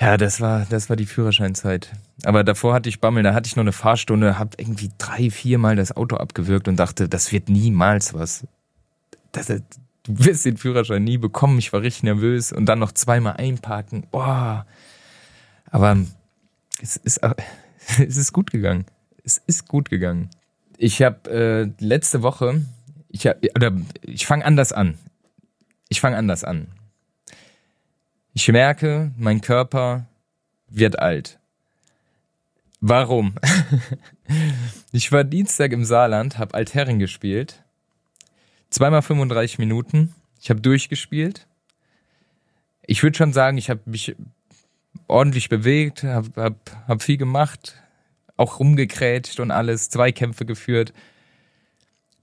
Ja, 0.00 0.16
das 0.16 0.40
war, 0.40 0.66
das 0.70 0.88
war 0.88 0.96
die 0.96 1.04
Führerscheinzeit. 1.04 1.92
Aber 2.24 2.42
davor 2.42 2.72
hatte 2.72 2.88
ich 2.88 3.00
Bammel, 3.00 3.22
da 3.22 3.34
hatte 3.34 3.48
ich 3.48 3.56
noch 3.56 3.62
eine 3.62 3.72
Fahrstunde, 3.72 4.38
hab 4.38 4.58
irgendwie 4.58 4.90
drei, 4.96 5.30
viermal 5.30 5.76
das 5.76 5.94
Auto 5.94 6.16
abgewürgt 6.16 6.68
und 6.68 6.76
dachte, 6.76 7.06
das 7.06 7.32
wird 7.32 7.50
niemals 7.50 8.14
was. 8.14 8.46
Das, 9.32 9.48
du 9.48 9.62
wirst 10.06 10.46
den 10.46 10.56
Führerschein 10.56 11.04
nie 11.04 11.18
bekommen. 11.18 11.58
Ich 11.58 11.74
war 11.74 11.82
richtig 11.82 12.04
nervös 12.04 12.50
und 12.50 12.64
dann 12.64 12.78
noch 12.78 12.92
zweimal 12.92 13.34
einparken. 13.34 14.06
Boah. 14.10 14.66
Aber 15.70 15.98
es 16.80 16.96
ist, 16.96 17.20
es 17.98 18.16
ist 18.16 18.32
gut 18.32 18.50
gegangen. 18.50 18.86
Es 19.22 19.36
ist 19.46 19.68
gut 19.68 19.90
gegangen. 19.90 20.30
Ich 20.78 21.02
habe 21.02 21.30
äh, 21.30 21.84
letzte 21.84 22.22
Woche, 22.22 22.64
ich 23.10 23.28
ich 24.00 24.26
fange 24.26 24.46
anders 24.46 24.72
an. 24.72 24.96
Ich 25.90 26.00
fange 26.00 26.16
anders 26.16 26.42
an. 26.42 26.68
Ich 28.32 28.48
merke, 28.48 29.10
mein 29.16 29.40
Körper 29.40 30.06
wird 30.68 30.98
alt. 30.98 31.40
Warum? 32.80 33.34
ich 34.92 35.10
war 35.10 35.24
Dienstag 35.24 35.72
im 35.72 35.84
Saarland, 35.84 36.38
habe 36.38 36.54
Altherren 36.54 36.98
gespielt. 36.98 37.62
Zweimal 38.70 39.02
35 39.02 39.58
Minuten. 39.58 40.14
Ich 40.40 40.48
habe 40.48 40.60
durchgespielt. 40.60 41.46
Ich 42.86 43.02
würde 43.02 43.16
schon 43.16 43.32
sagen, 43.32 43.58
ich 43.58 43.68
habe 43.68 43.80
mich 43.84 44.14
ordentlich 45.08 45.48
bewegt, 45.48 46.04
habe 46.04 46.30
hab, 46.36 46.88
hab 46.88 47.02
viel 47.02 47.16
gemacht, 47.16 47.74
auch 48.36 48.60
rumgekrätscht 48.60 49.40
und 49.40 49.50
alles, 49.50 49.90
Zweikämpfe 49.90 50.46
geführt. 50.46 50.92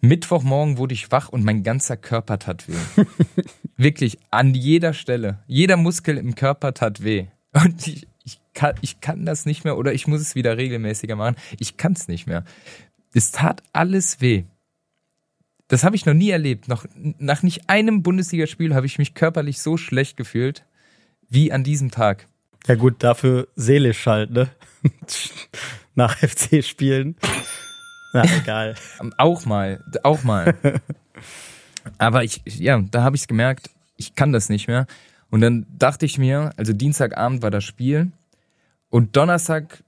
Mittwochmorgen 0.01 0.77
wurde 0.77 0.93
ich 0.93 1.11
wach 1.11 1.29
und 1.29 1.43
mein 1.43 1.63
ganzer 1.63 1.97
Körper 1.97 2.39
tat 2.39 2.67
weh. 2.67 3.03
Wirklich 3.77 4.17
an 4.31 4.53
jeder 4.53 4.93
Stelle. 4.93 5.39
Jeder 5.47 5.77
Muskel 5.77 6.17
im 6.17 6.35
Körper 6.35 6.73
tat 6.73 7.03
weh. 7.03 7.27
Und 7.53 7.87
ich, 7.87 8.07
ich, 8.23 8.39
kann, 8.53 8.75
ich 8.81 9.01
kann 9.01 9.25
das 9.25 9.45
nicht 9.45 9.63
mehr 9.63 9.77
oder 9.77 9.93
ich 9.93 10.07
muss 10.07 10.21
es 10.21 10.35
wieder 10.35 10.57
regelmäßiger 10.57 11.15
machen. 11.15 11.35
Ich 11.59 11.77
kann 11.77 11.93
es 11.93 12.07
nicht 12.07 12.27
mehr. 12.27 12.43
Es 13.13 13.31
tat 13.31 13.63
alles 13.73 14.21
weh. 14.21 14.43
Das 15.67 15.83
habe 15.83 15.95
ich 15.95 16.05
noch 16.05 16.13
nie 16.13 16.29
erlebt. 16.29 16.67
Noch, 16.67 16.85
nach 16.95 17.43
nicht 17.43 17.69
einem 17.69 18.03
Bundesligaspiel 18.03 18.73
habe 18.73 18.85
ich 18.85 18.97
mich 18.99 19.15
körperlich 19.15 19.59
so 19.61 19.77
schlecht 19.77 20.15
gefühlt 20.15 20.63
wie 21.29 21.51
an 21.51 21.63
diesem 21.63 21.91
Tag. 21.91 22.27
Ja 22.67 22.75
gut, 22.75 23.03
dafür 23.03 23.47
seelisch 23.55 24.05
halt, 24.05 24.31
ne? 24.31 24.49
Nach 25.95 26.17
FC-Spielen. 26.17 27.15
Na, 28.13 28.23
egal. 28.41 28.75
auch 29.17 29.45
mal, 29.45 29.83
auch 30.03 30.23
mal. 30.23 30.55
Aber 31.97 32.23
ich, 32.23 32.41
ja, 32.45 32.81
da 32.91 33.03
habe 33.03 33.15
ich 33.15 33.23
es 33.23 33.27
gemerkt, 33.27 33.69
ich 33.95 34.15
kann 34.15 34.33
das 34.33 34.49
nicht 34.49 34.67
mehr. 34.67 34.87
Und 35.29 35.41
dann 35.41 35.65
dachte 35.77 36.05
ich 36.05 36.17
mir, 36.17 36.51
also 36.57 36.73
Dienstagabend 36.73 37.41
war 37.41 37.51
das 37.51 37.63
Spiel 37.63 38.11
und 38.89 39.15
Donnerstag 39.15 39.83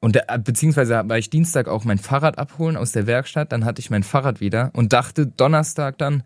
und 0.00 0.14
der, 0.14 0.38
beziehungsweise 0.38 1.02
war 1.08 1.18
ich 1.18 1.30
Dienstag 1.30 1.66
auch 1.66 1.84
mein 1.84 1.98
Fahrrad 1.98 2.38
abholen 2.38 2.76
aus 2.76 2.92
der 2.92 3.06
Werkstatt, 3.06 3.50
dann 3.50 3.64
hatte 3.64 3.80
ich 3.80 3.90
mein 3.90 4.04
Fahrrad 4.04 4.40
wieder 4.40 4.70
und 4.74 4.92
dachte 4.92 5.26
Donnerstag 5.26 5.98
dann, 5.98 6.22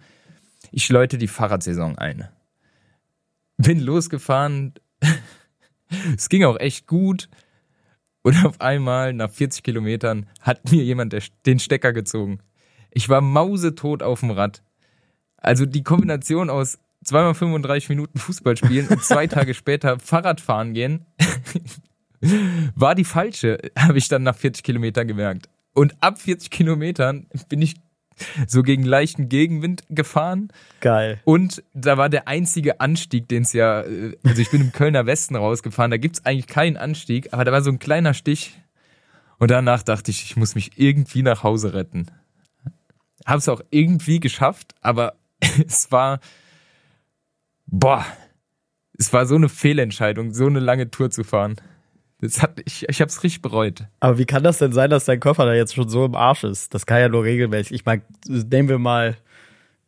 ich 0.71 0.89
läute 0.91 1.17
die 1.17 1.29
Fahrradsaison 1.29 1.97
ein. 1.97 2.29
Bin 3.57 3.81
losgefahren, 3.81 4.75
es 6.17 6.29
ging 6.29 6.45
auch 6.45 6.59
echt 6.61 6.87
gut. 6.87 7.29
Und 8.23 8.45
auf 8.45 8.61
einmal, 8.61 9.13
nach 9.13 9.31
40 9.31 9.63
Kilometern, 9.63 10.27
hat 10.41 10.71
mir 10.71 10.85
jemand 10.85 11.15
den 11.47 11.59
Stecker 11.59 11.93
gezogen. 11.93 12.39
Ich 12.91 13.09
war 13.09 13.21
mausetot 13.21 14.03
auf 14.03 14.21
dem 14.21 14.31
Rad. 14.31 14.63
Also 15.37 15.67
die 15.67 15.83
Kombination 15.83 16.51
aus 16.51 16.79
zweimal 17.05 17.35
35 17.35 17.89
Minuten 17.89 18.19
Fußball 18.19 18.57
spielen 18.57 18.87
und 18.89 19.03
zwei 19.03 19.27
Tage 19.29 19.55
später 19.55 19.99
Fahrrad 19.99 20.41
fahren 20.41 20.73
gehen, 20.73 21.05
war 22.75 22.95
die 22.95 23.05
falsche, 23.05 23.59
habe 23.77 23.99
ich 23.99 24.09
dann 24.09 24.23
nach 24.23 24.37
40 24.37 24.63
Kilometern 24.63 25.09
gemerkt. 25.09 25.49
Und 25.75 25.95
ab 26.01 26.21
40 26.21 26.51
Kilometern 26.51 27.27
bin 27.49 27.63
ich 27.63 27.75
so 28.47 28.63
gegen 28.63 28.85
leichten 28.85 29.29
Gegenwind 29.29 29.83
gefahren. 29.89 30.49
Geil. 30.81 31.21
Und 31.25 31.63
da 31.75 31.97
war 31.99 32.09
der 32.09 32.29
einzige 32.29 32.81
Anstieg, 32.81 33.29
den 33.29 33.43
es 33.43 33.53
ja, 33.53 33.83
äh, 33.83 34.17
also 34.25 34.41
ich 34.41 34.51
bin 34.51 34.61
im 34.61 34.73
Kölner 34.73 35.07
Westen 35.07 35.37
rausgefahren, 35.37 35.91
da 35.91 35.97
gibt's 35.97 36.25
eigentlich 36.25 36.47
keinen 36.47 36.77
Anstieg, 36.77 37.33
aber 37.33 37.45
da 37.45 37.53
war 37.53 37.63
so 37.63 37.71
ein 37.71 37.79
kleiner 37.79 38.15
Stich. 38.15 38.59
Und 39.39 39.51
danach 39.51 39.83
dachte 39.83 40.11
ich, 40.11 40.23
ich 40.23 40.37
muss 40.37 40.55
mich 40.55 40.73
irgendwie 40.77 41.23
nach 41.23 41.43
Hause 41.43 41.75
retten. 41.75 42.07
Hab's 43.27 43.49
auch 43.49 43.61
irgendwie 43.71 44.21
geschafft, 44.21 44.75
aber 44.81 45.15
es 45.67 45.91
war, 45.91 46.21
boah, 47.67 48.07
es 48.99 49.13
war 49.13 49.27
so 49.27 49.35
eine 49.35 49.49
Fehlentscheidung, 49.49 50.33
so 50.33 50.47
eine 50.47 50.61
lange 50.61 50.91
Tour 50.91 51.11
zu 51.11 51.25
fahren. 51.25 51.57
Das 52.23 52.41
hat, 52.41 52.61
ich, 52.65 52.89
ich 52.89 53.01
habe 53.01 53.09
es 53.09 53.23
richtig 53.25 53.43
bereut. 53.43 53.85
Aber 53.99 54.17
wie 54.17 54.25
kann 54.27 54.45
das 54.45 54.59
denn 54.59 54.73
sein, 54.73 54.91
dass 54.91 55.05
dein 55.07 55.19
Körper 55.19 55.45
da 55.45 55.55
jetzt 55.55 55.75
schon 55.75 55.89
so 55.89 56.05
im 56.05 56.15
Arsch 56.15 56.45
ist? 56.45 56.73
Das 56.73 56.87
kann 56.87 57.01
ja 57.01 57.09
nur 57.09 57.25
regelmäßig. 57.25 57.73
Ich 57.73 57.85
meine, 57.85 58.03
nehmen 58.29 58.69
wir 58.69 58.79
mal, 58.79 59.17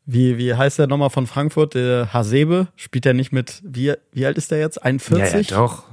wie, 0.05 0.37
wie 0.37 0.53
heißt 0.53 0.81
der 0.81 0.89
nochmal 0.89 1.11
von 1.11 1.29
Frankfurt? 1.29 1.75
Der 1.75 2.13
Hasebe? 2.13 2.67
Spielt 2.75 3.05
der 3.05 3.15
nicht 3.15 3.33
mit, 3.33 3.63
wie, 3.65 3.95
wie 4.13 4.27
alt 4.27 4.37
ist 4.37 4.51
der 4.51 4.59
jetzt? 4.59 4.83
41? 4.83 5.33
Ja, 5.51 5.57
ja, 5.57 5.63
doch. 5.63 5.85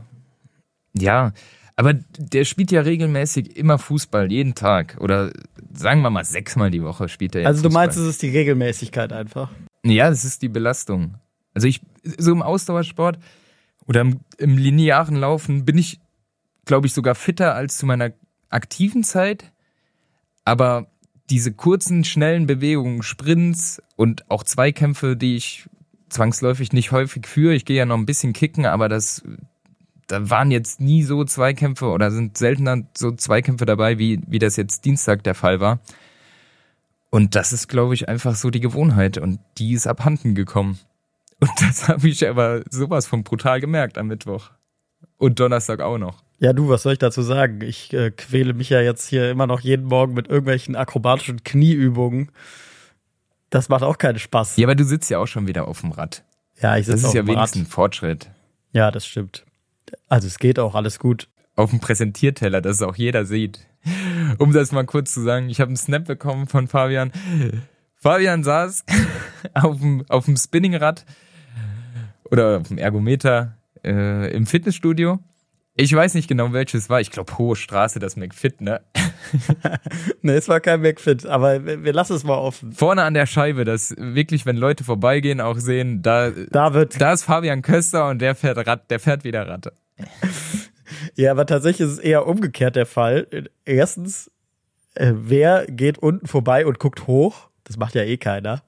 Ja, 0.97 1.31
aber 1.75 1.93
der 2.17 2.43
spielt 2.45 2.71
ja 2.71 2.81
regelmäßig 2.81 3.55
immer 3.55 3.77
Fußball, 3.77 4.31
jeden 4.31 4.55
Tag. 4.55 4.97
Oder 4.99 5.31
sagen 5.73 6.01
wir 6.01 6.09
mal 6.09 6.25
sechsmal 6.25 6.69
die 6.71 6.83
Woche 6.83 7.07
spielt 7.07 7.35
er 7.35 7.41
jetzt 7.41 7.47
Also 7.47 7.61
du 7.61 7.69
Fußball. 7.69 7.85
meinst, 7.85 7.97
es 7.99 8.07
ist 8.07 8.21
die 8.21 8.29
Regelmäßigkeit 8.29 9.13
einfach? 9.13 9.49
Ja, 9.85 10.09
es 10.09 10.25
ist 10.25 10.41
die 10.41 10.49
Belastung. 10.49 11.15
Also 11.53 11.67
ich, 11.67 11.81
so 12.17 12.31
im 12.31 12.41
Ausdauersport 12.41 13.19
oder 13.85 14.01
im, 14.01 14.19
im 14.37 14.57
linearen 14.57 15.15
Laufen 15.15 15.65
bin 15.65 15.77
ich 15.77 15.99
glaube 16.65 16.87
ich, 16.87 16.93
sogar 16.93 17.15
fitter 17.15 17.55
als 17.55 17.77
zu 17.77 17.85
meiner 17.85 18.11
aktiven 18.49 19.03
Zeit. 19.03 19.51
Aber 20.45 20.87
diese 21.29 21.53
kurzen, 21.53 22.03
schnellen 22.03 22.45
Bewegungen, 22.45 23.03
Sprints 23.03 23.81
und 23.95 24.29
auch 24.29 24.43
Zweikämpfe, 24.43 25.15
die 25.15 25.37
ich 25.37 25.69
zwangsläufig 26.09 26.73
nicht 26.73 26.91
häufig 26.91 27.25
führe. 27.25 27.53
Ich 27.53 27.65
gehe 27.65 27.77
ja 27.77 27.85
noch 27.85 27.97
ein 27.97 28.05
bisschen 28.05 28.33
kicken, 28.33 28.65
aber 28.65 28.89
das, 28.89 29.23
da 30.07 30.29
waren 30.29 30.51
jetzt 30.51 30.81
nie 30.81 31.03
so 31.03 31.23
Zweikämpfe 31.23 31.85
oder 31.87 32.11
sind 32.11 32.37
seltener 32.37 32.83
so 32.95 33.11
Zweikämpfe 33.11 33.65
dabei, 33.65 33.97
wie, 33.97 34.19
wie 34.27 34.39
das 34.39 34.57
jetzt 34.57 34.85
Dienstag 34.85 35.23
der 35.23 35.35
Fall 35.35 35.59
war. 35.59 35.79
Und 37.09 37.35
das 37.35 37.53
ist, 37.53 37.67
glaube 37.67 37.93
ich, 37.93 38.07
einfach 38.07 38.35
so 38.35 38.49
die 38.49 38.59
Gewohnheit 38.59 39.17
und 39.17 39.39
die 39.57 39.73
ist 39.73 39.87
abhanden 39.87 40.35
gekommen. 40.35 40.79
Und 41.39 41.51
das 41.61 41.87
habe 41.87 42.07
ich 42.07 42.27
aber 42.27 42.61
sowas 42.69 43.07
von 43.07 43.23
brutal 43.23 43.59
gemerkt 43.59 43.97
am 43.97 44.07
Mittwoch. 44.07 44.51
Und 45.17 45.39
Donnerstag 45.39 45.81
auch 45.81 45.97
noch. 45.97 46.23
Ja, 46.41 46.53
du, 46.53 46.69
was 46.69 46.81
soll 46.81 46.93
ich 46.93 46.99
dazu 46.99 47.21
sagen? 47.21 47.61
Ich 47.61 47.93
äh, 47.93 48.09
quäle 48.09 48.53
mich 48.55 48.69
ja 48.69 48.81
jetzt 48.81 49.07
hier 49.07 49.29
immer 49.29 49.45
noch 49.45 49.59
jeden 49.59 49.85
Morgen 49.85 50.15
mit 50.15 50.27
irgendwelchen 50.27 50.75
akrobatischen 50.75 51.43
Knieübungen. 51.43 52.31
Das 53.51 53.69
macht 53.69 53.83
auch 53.83 53.99
keinen 53.99 54.17
Spaß. 54.17 54.57
Ja, 54.57 54.65
aber 54.65 54.73
du 54.73 54.83
sitzt 54.83 55.11
ja 55.11 55.19
auch 55.19 55.27
schon 55.27 55.45
wieder 55.45 55.67
auf 55.67 55.81
dem 55.81 55.91
Rad. 55.91 56.23
Ja, 56.59 56.77
ich 56.77 56.87
sitze 56.87 56.93
Das 56.93 57.01
ist 57.01 57.07
auf 57.09 57.13
ja 57.13 57.21
dem 57.21 57.27
wenigstens 57.27 57.61
Rad. 57.61 57.67
ein 57.67 57.71
Fortschritt. 57.71 58.31
Ja, 58.71 58.89
das 58.89 59.05
stimmt. 59.05 59.45
Also 60.09 60.25
es 60.25 60.39
geht 60.39 60.57
auch 60.57 60.73
alles 60.73 60.97
gut. 60.97 61.27
Auf 61.55 61.69
dem 61.69 61.79
Präsentierteller, 61.79 62.59
dass 62.59 62.77
es 62.77 62.81
auch 62.81 62.95
jeder 62.95 63.25
sieht. 63.25 63.59
Um 64.39 64.51
das 64.51 64.71
mal 64.71 64.85
kurz 64.85 65.13
zu 65.13 65.21
sagen, 65.21 65.47
ich 65.47 65.61
habe 65.61 65.69
einen 65.69 65.77
Snap 65.77 66.05
bekommen 66.05 66.47
von 66.47 66.67
Fabian. 66.67 67.11
Fabian 67.97 68.43
saß 68.43 68.83
auf 69.53 69.79
dem, 69.79 70.05
auf 70.09 70.25
dem 70.25 70.37
Spinningrad 70.37 71.05
oder 72.31 72.57
auf 72.61 72.67
dem 72.69 72.79
Ergometer 72.79 73.57
äh, 73.83 74.33
im 74.33 74.47
Fitnessstudio. 74.47 75.19
Ich 75.75 75.95
weiß 75.95 76.15
nicht 76.15 76.27
genau, 76.27 76.51
welches 76.51 76.89
war. 76.89 76.99
Ich 76.99 77.11
glaube, 77.11 77.37
Hohe 77.37 77.55
Straße, 77.55 77.99
das 77.99 78.15
McFit, 78.15 78.61
ne? 78.61 78.81
Ne, 80.21 80.33
es 80.33 80.49
war 80.49 80.59
kein 80.59 80.81
McFit, 80.81 81.25
aber 81.25 81.65
wir, 81.65 81.93
lassen 81.93 82.15
es 82.15 82.23
mal 82.23 82.37
offen. 82.37 82.73
Vorne 82.73 83.03
an 83.03 83.13
der 83.13 83.25
Scheibe, 83.25 83.65
dass 83.65 83.95
wirklich, 83.97 84.45
wenn 84.45 84.57
Leute 84.57 84.83
vorbeigehen, 84.83 85.39
auch 85.39 85.57
sehen, 85.57 86.01
da, 86.01 86.31
Da 86.31 86.73
wird, 86.73 86.99
da 86.99 87.13
ist 87.13 87.23
Fabian 87.23 87.61
Köster 87.61 88.09
und 88.09 88.19
der 88.19 88.35
fährt 88.35 88.57
Rad, 88.67 88.89
der 88.91 88.99
fährt 88.99 89.23
wieder 89.23 89.47
Rad. 89.47 89.71
ja, 91.15 91.31
aber 91.31 91.45
tatsächlich 91.45 91.87
ist 91.87 91.93
es 91.93 91.99
eher 91.99 92.27
umgekehrt 92.27 92.75
der 92.75 92.85
Fall. 92.85 93.27
Erstens, 93.63 94.29
äh, 94.95 95.13
wer 95.15 95.65
geht 95.67 95.99
unten 95.99 96.27
vorbei 96.27 96.65
und 96.65 96.79
guckt 96.79 97.07
hoch? 97.07 97.49
Das 97.63 97.77
macht 97.77 97.95
ja 97.95 98.03
eh 98.03 98.17
keiner. 98.17 98.63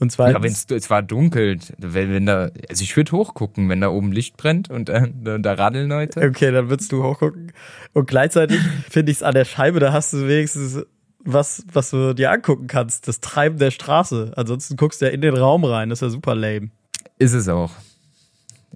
Und 0.00 0.12
Ja, 0.12 0.16
zweitens, 0.16 0.42
wenn's, 0.42 0.66
es 0.84 0.90
war 0.90 1.02
dunkel, 1.02 1.58
wenn, 1.78 2.12
wenn 2.12 2.26
da, 2.26 2.50
also 2.68 2.82
ich 2.82 2.96
würde 2.96 3.12
hochgucken, 3.12 3.68
wenn 3.68 3.82
da 3.82 3.90
oben 3.90 4.12
Licht 4.12 4.36
brennt 4.38 4.70
und 4.70 4.88
äh, 4.88 5.08
da, 5.22 5.38
da 5.38 5.52
radeln 5.52 5.90
Leute. 5.90 6.26
okay, 6.26 6.50
dann 6.50 6.70
würdest 6.70 6.90
du 6.90 7.02
hochgucken. 7.02 7.52
Und 7.92 8.08
gleichzeitig 8.08 8.58
finde 8.88 9.12
ich 9.12 9.18
es 9.18 9.22
an 9.22 9.34
der 9.34 9.44
Scheibe, 9.44 9.78
da 9.78 9.92
hast 9.92 10.14
du 10.14 10.26
wenigstens 10.26 10.82
was, 11.22 11.64
was 11.72 11.90
du 11.90 12.14
dir 12.14 12.30
angucken 12.30 12.66
kannst. 12.66 13.08
Das 13.08 13.20
Treiben 13.20 13.58
der 13.58 13.70
Straße. 13.70 14.32
Ansonsten 14.36 14.76
guckst 14.76 15.00
du 15.00 15.06
ja 15.06 15.12
in 15.12 15.20
den 15.20 15.36
Raum 15.36 15.64
rein. 15.64 15.90
Das 15.90 15.98
ist 15.98 16.02
ja 16.02 16.10
super 16.10 16.34
lame. 16.34 16.70
Ist 17.18 17.34
es 17.34 17.48
auch. 17.48 17.70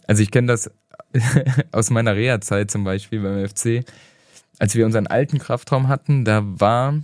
Also 0.06 0.22
ich 0.22 0.30
kenne 0.30 0.48
das 0.48 0.70
aus 1.72 1.90
meiner 1.90 2.14
Reha-Zeit 2.14 2.70
zum 2.70 2.84
Beispiel 2.84 3.20
beim 3.20 3.48
FC. 3.48 3.84
Als 4.58 4.74
wir 4.74 4.84
unseren 4.84 5.06
alten 5.06 5.38
Kraftraum 5.38 5.88
hatten, 5.88 6.24
da 6.24 6.42
war 6.44 7.00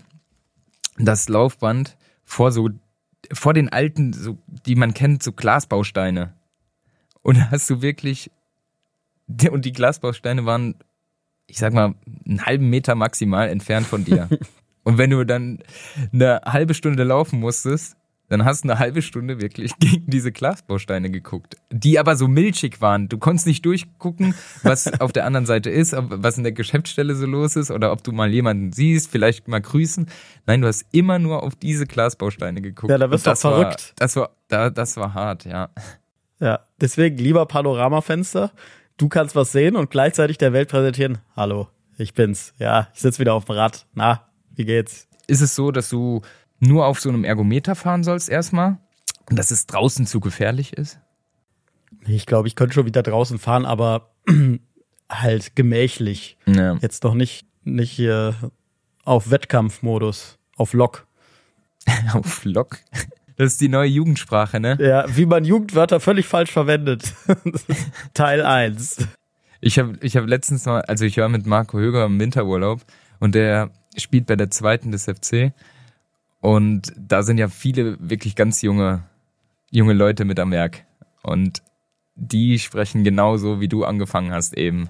das 0.99 1.29
Laufband 1.29 1.97
vor 2.25 2.53
so, 2.53 2.69
vor 3.33 3.55
den 3.55 3.69
alten, 3.69 4.13
so, 4.13 4.39
die 4.67 4.77
man 4.77 4.95
kennt, 4.95 5.23
so 5.23 5.33
Glasbausteine. 5.33 6.35
Und 7.23 7.37
da 7.39 7.51
hast 7.51 7.69
du 7.69 7.83
wirklich 7.83 8.31
Und 9.51 9.65
die 9.65 9.73
Glasbausteine 9.73 10.45
waren, 10.45 10.77
ich 11.47 11.59
sag 11.59 11.73
mal, 11.73 11.95
einen 12.27 12.45
halben 12.45 12.69
Meter 12.71 12.95
maximal 12.95 13.49
entfernt 13.49 13.87
von 13.87 14.05
dir. 14.05 14.29
und 14.85 14.99
wenn 14.99 15.11
du 15.11 15.25
dann 15.25 15.63
eine 16.13 16.41
halbe 16.45 16.75
Stunde 16.75 17.05
laufen 17.05 17.41
musstest, 17.41 17.97
dann 18.31 18.45
hast 18.45 18.65
du 18.65 18.71
eine 18.71 18.79
halbe 18.79 19.03
Stunde 19.03 19.41
wirklich 19.41 19.77
gegen 19.81 20.07
diese 20.07 20.33
Glasbausteine 20.33 21.11
geguckt, 21.11 21.57
die 21.71 21.99
aber 21.99 22.17
so 22.17 22.29
milchig 22.29 22.81
waren. 22.81 23.09
Du 23.09 23.19
konntest 23.19 23.47
nicht 23.47 23.67
durchgucken, 23.67 24.35
was 24.63 24.87
auf 25.01 25.13
der 25.13 25.27
anderen 25.27 25.47
Seite 25.47 25.69
ist, 25.69 25.95
was 25.97 26.39
in 26.39 26.45
der 26.45 26.53
Geschäftsstelle 26.53 27.15
so 27.15 27.27
los 27.27 27.57
ist 27.57 27.71
oder 27.71 27.93
ob 27.93 28.03
du 28.05 28.13
mal 28.13 28.31
jemanden 28.31 28.73
siehst, 28.73 29.11
vielleicht 29.11 29.49
mal 29.49 29.61
grüßen. 29.61 30.07
Nein, 30.47 30.63
du 30.63 30.69
hast 30.69 30.87
immer 30.93 31.19
nur 31.19 31.43
auf 31.43 31.57
diese 31.57 31.87
Glasbausteine 31.87 32.63
geguckt. 32.63 32.91
Ja, 32.91 32.99
da 32.99 33.11
wirst 33.11 33.27
du 33.27 33.35
verrückt. 33.35 33.89
War, 33.89 33.95
das 33.97 34.17
war, 34.17 34.31
da, 34.49 34.71
das 34.71 34.97
war 34.97 35.13
hart, 35.13 35.45
ja. 35.45 35.69
Ja, 36.39 36.61
deswegen 36.81 37.19
lieber 37.19 37.45
Panoramafenster. 37.47 38.53
Du 38.97 39.09
kannst 39.09 39.35
was 39.35 39.51
sehen 39.51 39.77
und 39.77 39.91
gleichzeitig 39.91 40.39
der 40.39 40.53
Welt 40.53 40.69
präsentieren. 40.69 41.19
Hallo, 41.35 41.69
ich 41.99 42.15
bin's. 42.15 42.55
Ja, 42.59 42.89
ich 42.95 43.01
sitze 43.01 43.19
wieder 43.19 43.35
auf 43.35 43.47
dem 43.47 43.57
Rad. 43.57 43.87
Na, 43.95 44.29
wie 44.55 44.65
geht's? 44.65 45.09
Ist 45.27 45.41
es 45.41 45.55
so, 45.55 45.71
dass 45.71 45.89
du 45.89 46.23
nur 46.61 46.87
auf 46.87 47.01
so 47.01 47.09
einem 47.09 47.25
Ergometer 47.25 47.75
fahren 47.75 48.05
sollst 48.05 48.29
erstmal 48.29 48.79
und 49.29 49.39
dass 49.39 49.51
es 49.51 49.67
draußen 49.67 50.07
zu 50.07 50.21
gefährlich 50.21 50.75
ist? 50.75 51.01
Ich 52.07 52.27
glaube, 52.27 52.49
ich 52.49 52.55
könnte 52.55 52.75
schon 52.75 52.87
wieder 52.87 53.03
draußen 53.03 53.39
fahren, 53.39 53.65
aber 53.65 54.13
halt 55.11 55.57
gemächlich. 55.57 56.39
Ja. 56.47 56.77
Jetzt 56.81 57.05
doch 57.05 57.15
nicht, 57.15 57.47
nicht 57.65 57.91
hier 57.91 58.35
auf 59.05 59.31
Wettkampfmodus, 59.31 60.39
auf 60.57 60.73
Lock. 60.73 61.07
auf 62.13 62.45
Lock? 62.45 62.79
Das 63.37 63.53
ist 63.53 63.61
die 63.61 63.69
neue 63.69 63.89
Jugendsprache, 63.89 64.61
ne? 64.61 64.77
Ja, 64.81 65.05
wie 65.17 65.27
man 65.27 65.45
Jugendwörter 65.45 65.99
völlig 65.99 66.27
falsch 66.27 66.53
verwendet. 66.53 67.15
Teil 68.15 68.45
1. 68.45 69.09
Ich 69.63 69.79
habe 69.79 69.99
ich 70.03 70.17
hab 70.17 70.27
letztens 70.27 70.67
mal, 70.67 70.83
also 70.83 71.05
ich 71.05 71.17
war 71.17 71.29
mit 71.29 71.47
Marco 71.47 71.79
Höger 71.79 72.05
im 72.07 72.21
Winterurlaub 72.21 72.81
und 73.19 73.35
der 73.35 73.71
spielt 73.97 74.27
bei 74.27 74.37
der 74.37 74.51
zweiten 74.51 74.93
des 74.93 75.05
FC 75.05 75.53
und 76.41 76.93
da 76.97 77.23
sind 77.23 77.39
ja 77.39 77.49
viele 77.49 77.97
wirklich 78.01 78.35
ganz 78.35 78.63
junge, 78.63 79.05
junge 79.71 79.93
Leute 79.93 80.25
mit 80.25 80.41
am 80.41 80.51
Werk. 80.51 80.85
Und 81.23 81.63
die 82.15 82.59
sprechen 82.59 83.05
genauso, 83.05 83.61
wie 83.61 83.69
du 83.69 83.85
angefangen 83.85 84.33
hast 84.33 84.57
eben. 84.57 84.89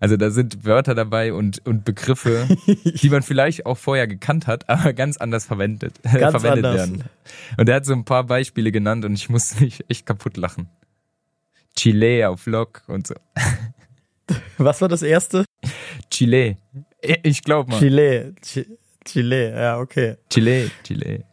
Also 0.00 0.16
da 0.16 0.30
sind 0.30 0.64
Wörter 0.64 0.96
dabei 0.96 1.32
und, 1.32 1.64
und 1.64 1.84
Begriffe, 1.84 2.48
die 2.84 3.08
man 3.08 3.22
vielleicht 3.22 3.66
auch 3.66 3.78
vorher 3.78 4.08
gekannt 4.08 4.48
hat, 4.48 4.68
aber 4.68 4.92
ganz 4.92 5.16
anders 5.16 5.46
verwendet, 5.46 6.00
ganz 6.02 6.32
verwendet 6.32 6.64
anders. 6.64 6.90
werden. 6.90 7.04
Und 7.56 7.68
er 7.68 7.76
hat 7.76 7.86
so 7.86 7.92
ein 7.92 8.04
paar 8.04 8.24
Beispiele 8.24 8.72
genannt 8.72 9.04
und 9.04 9.14
ich 9.14 9.28
musste 9.28 9.62
mich 9.62 9.84
echt 9.88 10.04
kaputt 10.04 10.36
lachen. 10.36 10.68
Chile 11.76 12.28
auf 12.28 12.46
Lock 12.46 12.82
und 12.88 13.06
so. 13.06 13.14
Was 14.58 14.80
war 14.80 14.88
das 14.88 15.02
erste? 15.02 15.44
Chile. 16.10 16.56
Ich 17.22 17.42
glaube 17.42 17.70
mal. 17.70 17.78
Chile. 17.78 18.34
Chile, 19.04 19.52
ja, 19.52 19.78
okay. 19.78 20.16
Chile, 20.30 20.70
Chile. 20.84 21.24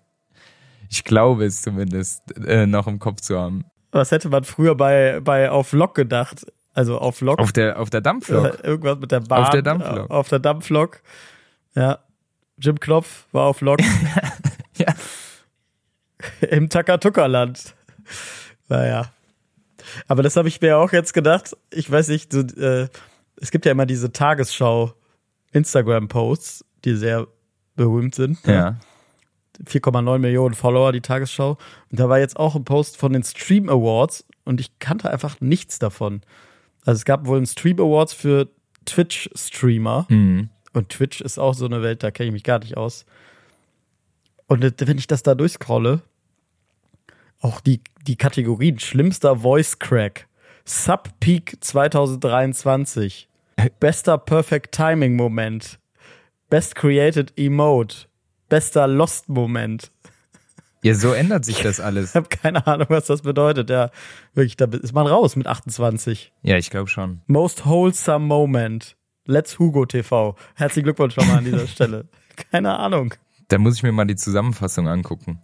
Ich 0.90 1.04
glaube 1.04 1.46
es 1.46 1.62
zumindest 1.62 2.24
äh, 2.46 2.66
noch 2.66 2.88
im 2.88 3.00
Kopf 3.00 3.22
zu 3.22 3.40
haben. 3.40 3.66
Was 3.92 4.12
hätte 4.12 4.30
man 4.30 4.44
früher 4.44 4.76
bei, 4.76 5.20
bei 5.20 5.50
auf 5.50 5.72
Lok 5.72 5.96
gedacht? 5.96 6.46
Also 6.74 6.98
auf 6.98 7.22
Lok. 7.22 7.40
Auf 7.40 7.52
der, 7.52 7.80
auf 7.80 7.90
der 7.90 8.02
Dampflok. 8.02 8.60
Äh, 8.64 8.64
irgendwas 8.68 9.00
mit 9.00 9.12
der 9.12 9.20
Bahn. 9.20 9.44
Auf 9.44 9.50
der 9.50 9.62
Dampflok. 9.62 10.10
Auf 10.10 10.30
der 10.30 10.40
Dampflok. 10.40 11.02
Ja. 11.76 12.00
Jim 12.58 12.80
Knopf 12.80 13.28
war 13.32 13.46
auf 13.46 13.62
Lok. 13.62 13.80
ja. 14.78 14.94
Im 16.50 16.70
Takatuka-Land. 16.70 17.76
Naja. 18.68 19.12
Aber 20.08 20.24
das 20.24 20.36
habe 20.36 20.48
ich 20.48 20.62
mir 20.62 20.78
auch 20.78 20.92
jetzt 20.92 21.14
gedacht. 21.14 21.56
Ich 21.72 21.90
weiß 21.90 22.10
nicht, 22.10 22.32
so, 22.32 22.42
äh, 22.42 22.88
es 23.38 23.52
gibt 23.52 23.66
ja 23.66 23.72
immer 23.72 23.86
diese 23.86 24.12
Tagesschau 24.12 24.94
Instagram-Posts, 25.52 26.66
die 26.86 26.96
sehr 26.96 27.28
berühmt 27.80 28.13
sind. 28.13 28.46
Ja. 28.46 28.76
4,9 29.65 30.20
Millionen 30.20 30.54
Follower, 30.54 30.92
die 30.92 31.02
Tagesschau. 31.02 31.58
Und 31.89 32.00
da 32.00 32.10
war 32.10 32.20
jetzt 32.20 32.38
auch 32.38 32.56
ein 32.56 32.65
Post 32.65 32.98
von 32.98 33.13
den 33.13 33.24
Stream 33.24 33.70
Awards 33.70 34.26
und 34.44 34.60
ich 34.60 34.80
kannte 34.80 35.10
einfach 35.10 35.39
nichts 35.39 35.80
davon. 35.80 36.22
Also 36.86 36.98
es 36.98 37.06
gab 37.06 37.26
wohl 37.26 37.38
einen 37.38 37.46
Stream 37.46 37.80
Awards 37.80 38.13
für 38.13 38.50
Twitch-Streamer. 38.86 40.08
Mhm. 40.10 40.50
Und 40.74 40.89
Twitch 40.89 41.22
ist 41.22 41.39
auch 41.39 41.54
so 41.54 41.65
eine 41.65 41.82
Welt, 41.82 42.04
da 42.04 42.12
kenne 42.12 42.28
ich 42.28 42.34
mich 42.34 42.44
gar 42.44 42.60
nicht 42.60 42.78
aus. 42.78 43.06
Und 44.48 44.62
wenn 44.62 44.98
ich 44.98 45.08
das 45.08 45.24
da 45.24 45.36
durchscrolle, 45.36 46.02
auch 47.39 47.62
die, 47.62 47.82
die 48.08 48.18
Kategorien, 48.18 48.80
schlimmster 48.80 49.38
Voice 49.38 49.80
Crack, 49.80 50.28
Sub 50.65 51.10
Peak 51.20 51.58
2023, 51.62 53.30
bester 53.80 54.18
Perfect 54.18 54.76
Timing 54.76 55.15
Moment, 55.15 55.80
Best 56.50 56.76
Created 56.76 57.34
Emote. 57.38 58.08
Bester 58.50 58.88
Lost-Moment. 58.88 59.92
Ja, 60.82 60.96
so 60.96 61.12
ändert 61.14 61.46
sich 61.46 61.62
das 61.62 61.80
alles. 61.80 62.10
Ich 62.10 62.16
habe 62.16 62.30
keine 62.30 62.66
Ahnung, 62.66 62.88
was 62.90 63.06
das 63.06 63.22
bedeutet. 63.22 63.70
Ja, 63.70 63.92
wirklich, 64.34 64.58
da 64.58 64.66
ist 64.66 64.94
man 64.94 65.06
raus 65.06 65.36
mit 65.36 65.46
28. 65.46 66.32
Ja, 66.42 66.58
ich 66.58 66.70
glaube 66.70 66.88
schon. 66.90 67.22
Most 67.28 67.66
Wholesome 67.66 68.26
Moment. 68.26 68.96
Let's 69.26 69.60
Hugo 69.60 69.86
TV. 69.86 70.36
Herzlichen 70.56 70.86
Glückwunsch 70.86 71.14
schon 71.14 71.28
mal 71.28 71.38
an 71.38 71.46
dieser 71.46 71.68
Stelle. 71.68 72.08
Keine 72.52 72.80
Ahnung. 72.80 73.14
Da 73.50 73.60
muss 73.60 73.76
ich 73.76 73.84
mir 73.84 73.92
mal 73.92 74.06
die 74.06 74.16
Zusammenfassung 74.16 74.88
angucken. 74.88 75.40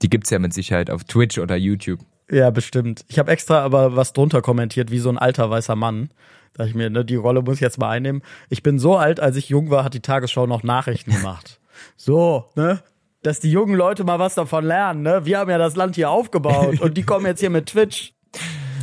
Die 0.00 0.08
gibt's 0.08 0.30
ja 0.30 0.38
mit 0.38 0.54
Sicherheit 0.54 0.88
auf 0.88 1.04
Twitch 1.04 1.38
oder 1.38 1.56
YouTube. 1.56 2.00
Ja, 2.30 2.48
bestimmt. 2.50 3.04
Ich 3.08 3.18
habe 3.18 3.30
extra 3.30 3.60
aber 3.62 3.96
was 3.96 4.14
drunter 4.14 4.40
kommentiert, 4.40 4.90
wie 4.90 4.98
so 4.98 5.10
ein 5.10 5.18
alter 5.18 5.50
weißer 5.50 5.76
Mann. 5.76 6.10
Da 6.54 6.64
ich 6.64 6.74
mir, 6.74 6.88
ne, 6.88 7.04
die 7.04 7.16
Rolle 7.16 7.42
muss 7.42 7.56
ich 7.56 7.60
jetzt 7.60 7.78
mal 7.78 7.90
einnehmen. 7.90 8.22
Ich 8.48 8.62
bin 8.62 8.78
so 8.78 8.96
alt, 8.96 9.20
als 9.20 9.36
ich 9.36 9.48
jung 9.48 9.70
war, 9.70 9.84
hat 9.84 9.94
die 9.94 10.00
Tagesschau 10.00 10.46
noch 10.46 10.62
Nachrichten 10.62 11.12
gemacht. 11.12 11.60
so, 11.96 12.50
ne? 12.54 12.80
Dass 13.22 13.40
die 13.40 13.50
jungen 13.50 13.74
Leute 13.74 14.04
mal 14.04 14.18
was 14.18 14.34
davon 14.34 14.64
lernen, 14.64 15.02
ne? 15.02 15.24
Wir 15.24 15.38
haben 15.38 15.50
ja 15.50 15.58
das 15.58 15.76
Land 15.76 15.96
hier 15.96 16.10
aufgebaut 16.10 16.80
und 16.80 16.96
die 16.96 17.02
kommen 17.06 17.26
jetzt 17.26 17.40
hier 17.40 17.50
mit 17.50 17.66
Twitch. 17.66 18.14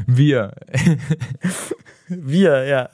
Wir. 0.05 0.53
wir, 2.07 2.65
ja. 2.65 2.89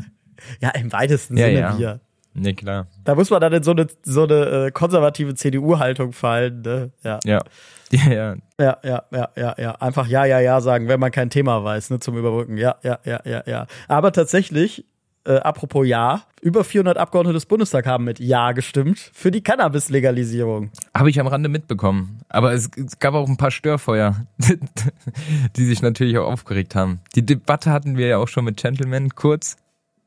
Ja, 0.62 0.70
im 0.72 0.92
weitesten 0.92 1.38
ja, 1.38 1.46
Sinne 1.46 1.60
ja. 1.60 1.78
wir. 1.78 2.00
Ne, 2.38 2.54
klar. 2.54 2.88
Da 3.04 3.16
muss 3.16 3.30
man 3.30 3.42
dann 3.42 3.52
in 3.52 3.64
so 3.64 3.72
eine, 3.72 3.88
so 4.04 4.24
eine 4.24 4.68
äh, 4.68 4.72
konservative 4.72 5.34
CDU-Haltung 5.34 6.14
fallen, 6.14 6.62
ne? 6.62 6.92
Ja. 7.04 7.20
Ja. 7.26 7.40
Ja, 7.90 8.12
ja. 8.12 8.36
Ja, 8.60 8.78
ja, 8.84 9.04
ja, 9.12 9.30
ja, 9.38 9.56
ja. 9.58 9.72
Einfach 9.76 10.08
ja, 10.08 10.26
ja, 10.26 10.42
ja 10.42 10.60
sagen, 10.60 10.90
wenn 10.90 11.00
man 11.00 11.10
kein 11.10 11.30
Thema 11.30 11.64
weiß, 11.64 11.90
ne, 11.90 12.00
zum 12.02 12.18
Überbrücken. 12.18 12.58
Ja, 12.58 12.76
ja, 12.84 13.00
ja, 13.06 13.22
ja, 13.24 13.44
ja. 13.46 13.66
Aber 13.88 14.12
tatsächlich, 14.12 14.84
äh, 15.28 15.38
apropos 15.38 15.88
Ja, 15.88 16.24
über 16.42 16.66
400 16.66 16.98
Abgeordnete 16.98 17.34
des 17.36 17.46
Bundestags 17.46 17.88
haben 17.88 18.04
mit 18.04 18.20
Ja 18.20 18.52
gestimmt 18.52 19.12
für 19.14 19.32
die 19.32 19.42
Cannabis-Legalisierung. 19.42 20.72
Habe 20.94 21.10
ich 21.10 21.20
am 21.22 21.28
Rande 21.28 21.48
mitbekommen. 21.48 22.20
Aber 22.28 22.54
es, 22.54 22.70
es 22.76 23.00
gab 23.00 23.14
auch 23.14 23.28
ein 23.28 23.38
paar 23.38 23.52
Störfeuer, 23.52 24.28
die 25.56 25.66
sich 25.66 25.82
natürlich 25.82 26.18
auch 26.18 26.30
aufgeregt 26.30 26.76
haben. 26.76 27.00
Die 27.16 27.26
Debatte 27.26 27.72
hatten 27.72 27.96
wir 27.98 28.08
ja 28.08 28.18
auch 28.18 28.28
schon 28.28 28.44
mit 28.46 28.58
Gentleman 28.58 29.12
kurz, 29.12 29.56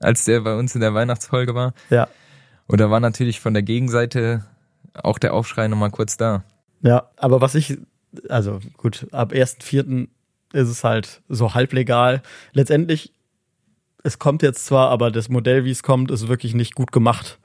als 0.01 0.25
der 0.25 0.41
bei 0.41 0.57
uns 0.57 0.75
in 0.75 0.81
der 0.81 0.95
Weihnachtsfolge 0.95 1.55
war. 1.55 1.75
Ja. 1.91 2.09
Und 2.67 2.81
da 2.81 2.91
war 2.91 3.01
natürlich 3.01 3.41
von 3.41 3.55
der 3.55 3.63
Gegenseite 3.63 4.45
auch 4.95 5.19
der 5.19 5.35
Aufschrei 5.35 5.69
nochmal 5.69 5.91
kurz 5.91 6.17
da. 6.17 6.45
Ja, 6.83 7.11
aber 7.17 7.41
was 7.41 7.55
ich, 7.55 7.79
also 8.29 8.61
gut, 8.77 9.07
ab 9.13 9.33
1.4. 9.33 10.09
ist 10.53 10.69
es 10.69 10.85
halt 10.85 11.23
so 11.29 11.55
halblegal. 11.55 12.23
Letztendlich, 12.53 13.13
es 14.03 14.19
kommt 14.19 14.43
jetzt 14.43 14.67
zwar, 14.67 14.89
aber 14.89 15.11
das 15.11 15.29
Modell, 15.29 15.65
wie 15.65 15.71
es 15.71 15.83
kommt, 15.83 16.11
ist 16.11 16.29
wirklich 16.29 16.55
nicht 16.55 16.75
gut 16.75 16.91
gemacht. 16.91 17.39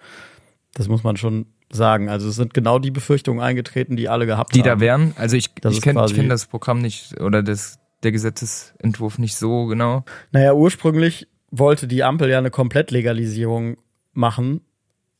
Das 0.73 0.87
muss 0.87 1.03
man 1.03 1.17
schon 1.17 1.47
sagen. 1.71 2.09
Also 2.09 2.29
es 2.29 2.35
sind 2.35 2.53
genau 2.53 2.79
die 2.79 2.91
Befürchtungen 2.91 3.41
eingetreten, 3.41 3.95
die 3.95 4.07
alle 4.07 4.25
gehabt 4.25 4.55
die 4.55 4.59
haben. 4.59 4.63
Die 4.63 4.69
da 4.69 4.79
wären. 4.79 5.13
Also 5.17 5.35
ich, 5.35 5.49
ich 5.69 5.81
kenne 5.81 6.05
kenn 6.05 6.29
das 6.29 6.45
Programm 6.45 6.79
nicht 6.79 7.19
oder 7.19 7.43
das, 7.43 7.79
der 8.03 8.11
Gesetzesentwurf 8.11 9.17
nicht 9.17 9.35
so 9.35 9.65
genau. 9.65 10.05
Naja, 10.31 10.53
ursprünglich 10.53 11.27
wollte 11.57 11.87
die 11.87 12.03
Ampel 12.03 12.29
ja 12.29 12.37
eine 12.37 12.51
Komplettlegalisierung 12.51 13.77
machen, 14.13 14.61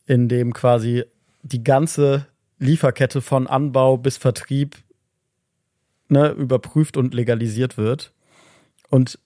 in 0.06 0.28
dem 0.28 0.54
quasi 0.54 1.04
die 1.43 1.63
ganze 1.63 2.28
Lieferkette 2.60 3.21
von 3.21 3.48
Anbau 3.48 3.98
bis 3.98 4.17
Vertrieb 4.17 4.78
ne, 6.10 6.30
überprüft 6.30 6.98
und 6.98 7.13
legalisiert 7.13 7.78
wird. 7.78 8.13
Und 8.89 9.19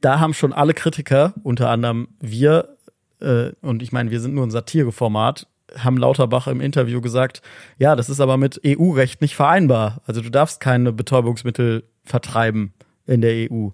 da 0.00 0.20
haben 0.20 0.34
schon 0.34 0.52
alle 0.52 0.74
Kritiker, 0.74 1.34
unter 1.42 1.70
anderem 1.70 2.08
wir, 2.20 2.76
äh, 3.20 3.50
und 3.60 3.82
ich 3.82 3.92
meine, 3.92 4.10
wir 4.10 4.20
sind 4.20 4.34
nur 4.34 4.46
ein 4.46 4.50
Satireformat, 4.50 5.48
haben 5.76 5.96
Lauterbach 5.96 6.46
im 6.46 6.60
Interview 6.60 7.00
gesagt, 7.00 7.42
ja, 7.78 7.96
das 7.96 8.08
ist 8.08 8.20
aber 8.20 8.36
mit 8.36 8.60
EU-Recht 8.64 9.20
nicht 9.20 9.34
vereinbar. 9.34 10.00
Also 10.06 10.20
du 10.20 10.30
darfst 10.30 10.60
keine 10.60 10.92
Betäubungsmittel 10.92 11.84
vertreiben 12.04 12.72
in 13.06 13.20
der 13.20 13.50
EU. 13.50 13.68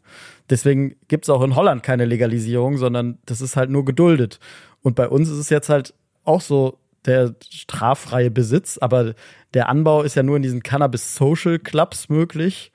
Deswegen 0.51 0.97
gibt's 1.09 1.31
auch 1.31 1.43
in 1.43 1.57
Holland 1.57 1.83
keine 1.83 2.05
Legalisierung, 2.05 2.77
sondern 2.77 3.19
das 3.27 3.41
ist 3.41 3.57
halt 3.57 3.71
nur 3.71 3.85
geduldet. 3.85 4.39
Und 4.83 4.95
bei 4.97 5.09
uns 5.09 5.29
ist 5.29 5.39
es 5.39 5.51
jetzt 5.51 5.69
halt 5.69 5.95
auch 6.25 6.41
so, 6.41 6.79
der 7.05 7.35
straffreie 7.51 8.31
Besitz, 8.31 8.79
aber 8.79 9.15
der 9.55 9.69
Anbau 9.69 10.03
ist 10.03 10.15
ja 10.15 10.23
nur 10.23 10.37
in 10.37 10.43
diesen 10.43 10.63
Cannabis 10.63 11.15
Social 11.15 11.59
Clubs 11.59 12.09
möglich, 12.09 12.73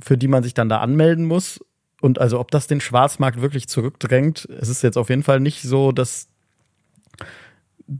für 0.00 0.16
die 0.16 0.28
man 0.28 0.42
sich 0.42 0.54
dann 0.54 0.68
da 0.68 0.78
anmelden 0.78 1.26
muss. 1.26 1.60
Und 2.00 2.18
also 2.18 2.40
ob 2.40 2.50
das 2.50 2.66
den 2.66 2.80
Schwarzmarkt 2.80 3.42
wirklich 3.42 3.68
zurückdrängt, 3.68 4.48
es 4.58 4.68
ist 4.68 4.82
jetzt 4.82 4.96
auf 4.96 5.10
jeden 5.10 5.22
Fall 5.22 5.40
nicht 5.40 5.62
so, 5.62 5.92
dass 5.92 6.28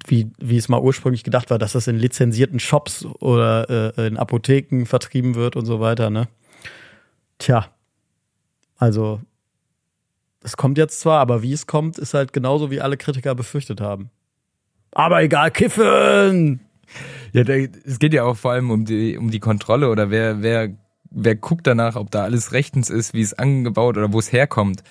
wie, 0.07 0.31
wie 0.39 0.57
es 0.57 0.69
mal 0.69 0.81
ursprünglich 0.81 1.25
gedacht 1.25 1.51
war, 1.51 1.59
dass 1.59 1.73
das 1.73 1.89
in 1.89 1.99
lizenzierten 1.99 2.61
Shops 2.61 3.05
oder 3.05 3.99
äh, 3.99 4.07
in 4.07 4.17
Apotheken 4.17 4.87
vertrieben 4.87 5.35
wird 5.35 5.57
und 5.57 5.67
so 5.67 5.81
weiter, 5.81 6.11
ne? 6.11 6.29
Tja, 7.41 7.67
also 8.77 9.21
es 10.43 10.57
kommt 10.57 10.79
jetzt 10.79 11.01
zwar, 11.01 11.21
aber 11.21 11.43
wie 11.43 11.53
es 11.53 11.67
kommt, 11.67 11.99
ist 11.99 12.15
halt 12.15 12.33
genauso, 12.33 12.71
wie 12.71 12.81
alle 12.81 12.99
Kritiker 12.99 13.35
befürchtet 13.35 13.81
haben. 13.81 14.11
Aber 14.93 15.23
egal, 15.23 15.51
kiffen! 15.51 16.61
Ja, 17.33 17.45
da, 17.45 17.55
es 17.55 17.99
geht 17.99 18.13
ja 18.13 18.25
auch 18.25 18.37
vor 18.37 18.53
allem 18.53 18.71
um 18.71 18.85
die, 18.85 19.17
um 19.17 19.31
die 19.31 19.41
Kontrolle 19.41 19.89
oder 19.89 20.11
wer, 20.11 20.43
wer, 20.43 20.77
wer 21.11 21.35
guckt 21.35 21.67
danach, 21.67 21.97
ob 21.97 22.11
da 22.11 22.25
alles 22.25 22.53
rechtens 22.53 22.91
ist, 22.91 23.15
wie 23.15 23.23
es 23.23 23.33
angebaut 23.33 23.97
oder 23.97 24.13
wo 24.13 24.19
es 24.19 24.33
herkommt. 24.33 24.83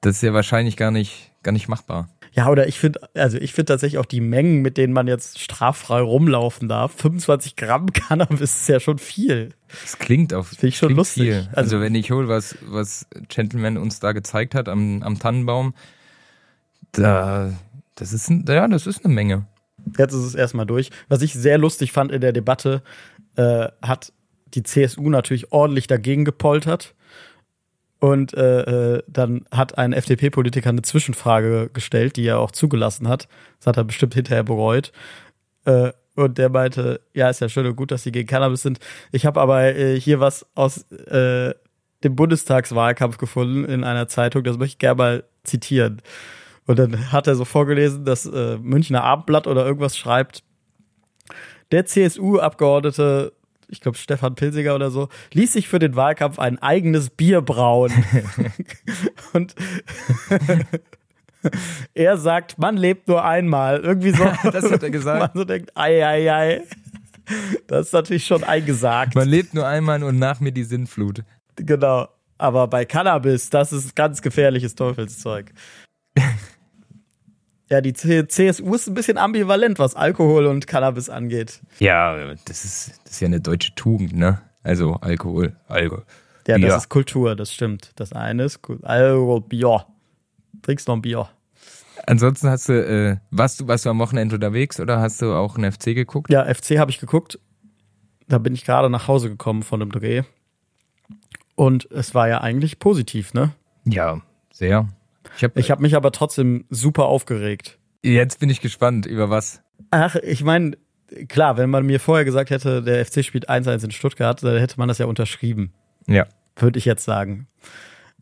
Das 0.00 0.16
ist 0.16 0.22
ja 0.22 0.32
wahrscheinlich 0.32 0.76
gar 0.78 0.90
nicht, 0.90 1.32
gar 1.42 1.52
nicht 1.52 1.68
machbar. 1.68 2.08
Ja, 2.36 2.48
oder 2.50 2.66
ich 2.66 2.80
finde, 2.80 3.00
also 3.14 3.38
ich 3.38 3.52
finde 3.52 3.66
tatsächlich 3.72 3.98
auch 3.98 4.06
die 4.06 4.20
Mengen, 4.20 4.60
mit 4.60 4.76
denen 4.76 4.92
man 4.92 5.06
jetzt 5.06 5.38
straffrei 5.38 6.00
rumlaufen 6.00 6.68
darf. 6.68 6.92
25 6.96 7.54
Gramm 7.54 7.86
Cannabis 7.92 8.40
ist 8.62 8.68
ja 8.68 8.80
schon 8.80 8.98
viel. 8.98 9.50
Das 9.82 9.98
klingt 9.98 10.34
auf 10.34 10.48
Finde 10.48 10.66
ich 10.66 10.76
schon 10.76 10.94
lustig. 10.94 11.22
Viel. 11.24 11.34
Also- 11.52 11.76
Also, 11.76 11.80
wenn 11.80 11.94
ich 11.94 12.10
hole, 12.10 12.26
was, 12.26 12.56
was 12.66 13.06
Gentleman 13.28 13.76
uns 13.78 14.00
da 14.00 14.10
gezeigt 14.12 14.54
hat 14.56 14.68
am, 14.68 15.02
am 15.04 15.18
Tannenbaum, 15.18 15.74
da, 16.92 17.52
das 17.94 18.12
ist, 18.12 18.28
ja, 18.48 18.68
das 18.68 18.86
ist 18.86 19.04
eine 19.04 19.14
Menge. 19.14 19.46
Jetzt 19.98 20.12
ist 20.14 20.24
es 20.24 20.34
erstmal 20.34 20.66
durch. 20.66 20.90
Was 21.08 21.22
ich 21.22 21.34
sehr 21.34 21.58
lustig 21.58 21.92
fand 21.92 22.10
in 22.12 22.20
der 22.20 22.32
Debatte, 22.32 22.82
äh, 23.36 23.68
hat 23.82 24.12
die 24.54 24.62
CSU 24.62 25.08
natürlich 25.10 25.52
ordentlich 25.52 25.86
dagegen 25.86 26.24
gepoltert. 26.24 26.94
Und 28.04 28.34
äh, 28.34 28.96
äh, 28.96 29.02
dann 29.06 29.46
hat 29.50 29.78
ein 29.78 29.94
FDP-Politiker 29.94 30.68
eine 30.68 30.82
Zwischenfrage 30.82 31.70
gestellt, 31.72 32.16
die 32.16 32.26
er 32.26 32.38
auch 32.38 32.50
zugelassen 32.50 33.08
hat. 33.08 33.28
Das 33.60 33.68
hat 33.68 33.78
er 33.78 33.84
bestimmt 33.84 34.12
hinterher 34.12 34.42
bereut. 34.42 34.92
Äh, 35.64 35.92
und 36.14 36.36
der 36.36 36.50
meinte, 36.50 37.00
ja, 37.14 37.30
ist 37.30 37.40
ja 37.40 37.48
schön 37.48 37.64
und 37.64 37.76
gut, 37.76 37.90
dass 37.90 38.02
sie 38.02 38.12
gegen 38.12 38.28
Cannabis 38.28 38.60
sind. 38.60 38.78
Ich 39.10 39.24
habe 39.24 39.40
aber 39.40 39.74
äh, 39.74 39.98
hier 39.98 40.20
was 40.20 40.44
aus 40.54 40.82
äh, 40.90 41.54
dem 42.02 42.14
Bundestagswahlkampf 42.14 43.16
gefunden 43.16 43.64
in 43.64 43.84
einer 43.84 44.06
Zeitung, 44.06 44.44
das 44.44 44.58
möchte 44.58 44.74
ich 44.74 44.78
gerne 44.78 44.98
mal 44.98 45.24
zitieren. 45.42 46.02
Und 46.66 46.78
dann 46.78 47.10
hat 47.10 47.26
er 47.26 47.36
so 47.36 47.46
vorgelesen, 47.46 48.04
dass 48.04 48.26
äh, 48.26 48.58
Münchner 48.58 49.02
Abendblatt 49.02 49.46
oder 49.46 49.64
irgendwas 49.64 49.96
schreibt, 49.96 50.42
der 51.72 51.86
CSU-Abgeordnete, 51.86 53.32
ich 53.74 53.80
glaube 53.80 53.98
Stefan 53.98 54.36
Pilsiger 54.36 54.74
oder 54.74 54.90
so, 54.90 55.08
ließ 55.32 55.52
sich 55.52 55.68
für 55.68 55.78
den 55.78 55.96
Wahlkampf 55.96 56.38
ein 56.38 56.58
eigenes 56.62 57.10
Bier 57.10 57.42
brauen. 57.42 57.92
Und 59.32 59.54
er 61.94 62.16
sagt, 62.16 62.58
man 62.58 62.76
lebt 62.76 63.08
nur 63.08 63.24
einmal. 63.24 63.80
Irgendwie 63.80 64.12
so. 64.12 64.24
Das 64.52 64.70
hat 64.70 64.82
er 64.82 64.90
gesagt. 64.90 65.20
Man 65.20 65.30
so 65.34 65.44
denkt, 65.44 65.76
ei, 65.76 66.06
ei, 66.06 66.32
ei. 66.32 66.62
Das 67.66 67.86
ist 67.86 67.92
natürlich 67.92 68.26
schon 68.26 68.44
eingesagt. 68.44 69.14
Man 69.14 69.28
lebt 69.28 69.54
nur 69.54 69.66
einmal 69.66 70.02
und 70.04 70.18
nach 70.18 70.40
mir 70.40 70.52
die 70.52 70.64
Sinnflut. 70.64 71.24
Genau. 71.56 72.08
Aber 72.38 72.68
bei 72.68 72.84
Cannabis, 72.84 73.50
das 73.50 73.72
ist 73.72 73.96
ganz 73.96 74.22
gefährliches 74.22 74.74
Teufelszeug. 74.74 75.52
Ja, 77.70 77.80
die 77.80 77.94
CSU 77.94 78.74
ist 78.74 78.88
ein 78.88 78.94
bisschen 78.94 79.18
ambivalent, 79.18 79.78
was 79.78 79.94
Alkohol 79.94 80.46
und 80.46 80.66
Cannabis 80.66 81.08
angeht. 81.08 81.60
Ja, 81.78 82.34
das 82.44 82.64
ist, 82.64 83.00
das 83.04 83.14
ist 83.14 83.20
ja 83.20 83.26
eine 83.26 83.40
deutsche 83.40 83.74
Tugend, 83.74 84.14
ne? 84.14 84.40
Also 84.62 84.94
Alkohol, 84.94 85.56
Alkohol. 85.68 86.04
Ja, 86.46 86.58
das 86.58 86.82
ist 86.82 86.88
Kultur, 86.90 87.36
das 87.36 87.52
stimmt. 87.52 87.92
Das 87.96 88.12
eine 88.12 88.44
ist 88.44 88.60
Alkohol, 88.82 89.40
Bier. 89.42 89.86
Trinkst 90.62 90.88
noch 90.88 90.96
ein 90.96 91.02
Bier. 91.02 91.28
Ansonsten 92.06 92.48
hast 92.50 92.68
du, 92.68 92.72
äh, 92.72 93.16
warst 93.30 93.60
du, 93.60 93.68
warst 93.68 93.86
du 93.86 93.90
am 93.90 93.98
Wochenende 93.98 94.34
unterwegs 94.34 94.78
oder 94.78 95.00
hast 95.00 95.22
du 95.22 95.32
auch 95.32 95.56
einen 95.56 95.70
FC 95.72 95.94
geguckt? 95.94 96.30
Ja, 96.30 96.44
FC 96.52 96.78
habe 96.78 96.90
ich 96.90 96.98
geguckt. 96.98 97.38
Da 98.28 98.38
bin 98.38 98.54
ich 98.54 98.64
gerade 98.64 98.90
nach 98.90 99.08
Hause 99.08 99.30
gekommen 99.30 99.62
von 99.62 99.80
einem 99.80 99.90
Dreh. 99.90 100.22
Und 101.54 101.90
es 101.90 102.14
war 102.14 102.28
ja 102.28 102.40
eigentlich 102.40 102.78
positiv, 102.78 103.32
ne? 103.32 103.52
Ja, 103.84 104.20
sehr. 104.52 104.88
Ich 105.36 105.44
habe 105.44 105.58
Ich 105.60 105.70
habe 105.70 105.82
mich 105.82 105.96
aber 105.96 106.12
trotzdem 106.12 106.64
super 106.70 107.04
aufgeregt. 107.06 107.78
jetzt 108.02 108.40
bin 108.40 108.50
ich 108.50 108.60
gespannt 108.60 109.06
über 109.06 109.30
was. 109.30 109.62
Ach, 109.90 110.16
ich 110.16 110.42
meine, 110.44 110.76
klar, 111.28 111.56
wenn 111.56 111.70
man 111.70 111.84
mir 111.86 112.00
vorher 112.00 112.24
gesagt 112.24 112.50
hätte, 112.50 112.82
der 112.82 113.04
FC 113.04 113.24
spielt 113.24 113.48
1-1 113.48 113.84
in 113.84 113.90
Stuttgart, 113.90 114.42
dann 114.42 114.58
hätte 114.58 114.78
man 114.78 114.88
das 114.88 114.98
ja 114.98 115.06
unterschrieben, 115.06 115.72
Ja. 116.06 116.26
würde 116.56 116.78
ich 116.78 116.84
jetzt 116.84 117.04
sagen. 117.04 117.46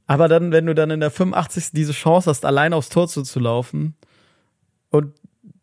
Aber 0.07 0.29
dann, 0.29 0.53
wenn 0.53 0.67
du 0.67 0.75
dann 0.75 0.91
in 0.91 1.01
der 1.01 1.11
85. 1.11 1.71
diese 1.73 1.93
Chance 1.93 2.29
hast, 2.29 2.45
allein 2.45 2.73
aufs 2.73 2.89
Tor 2.89 3.09
zuzulaufen 3.09 3.95
und 4.91 5.15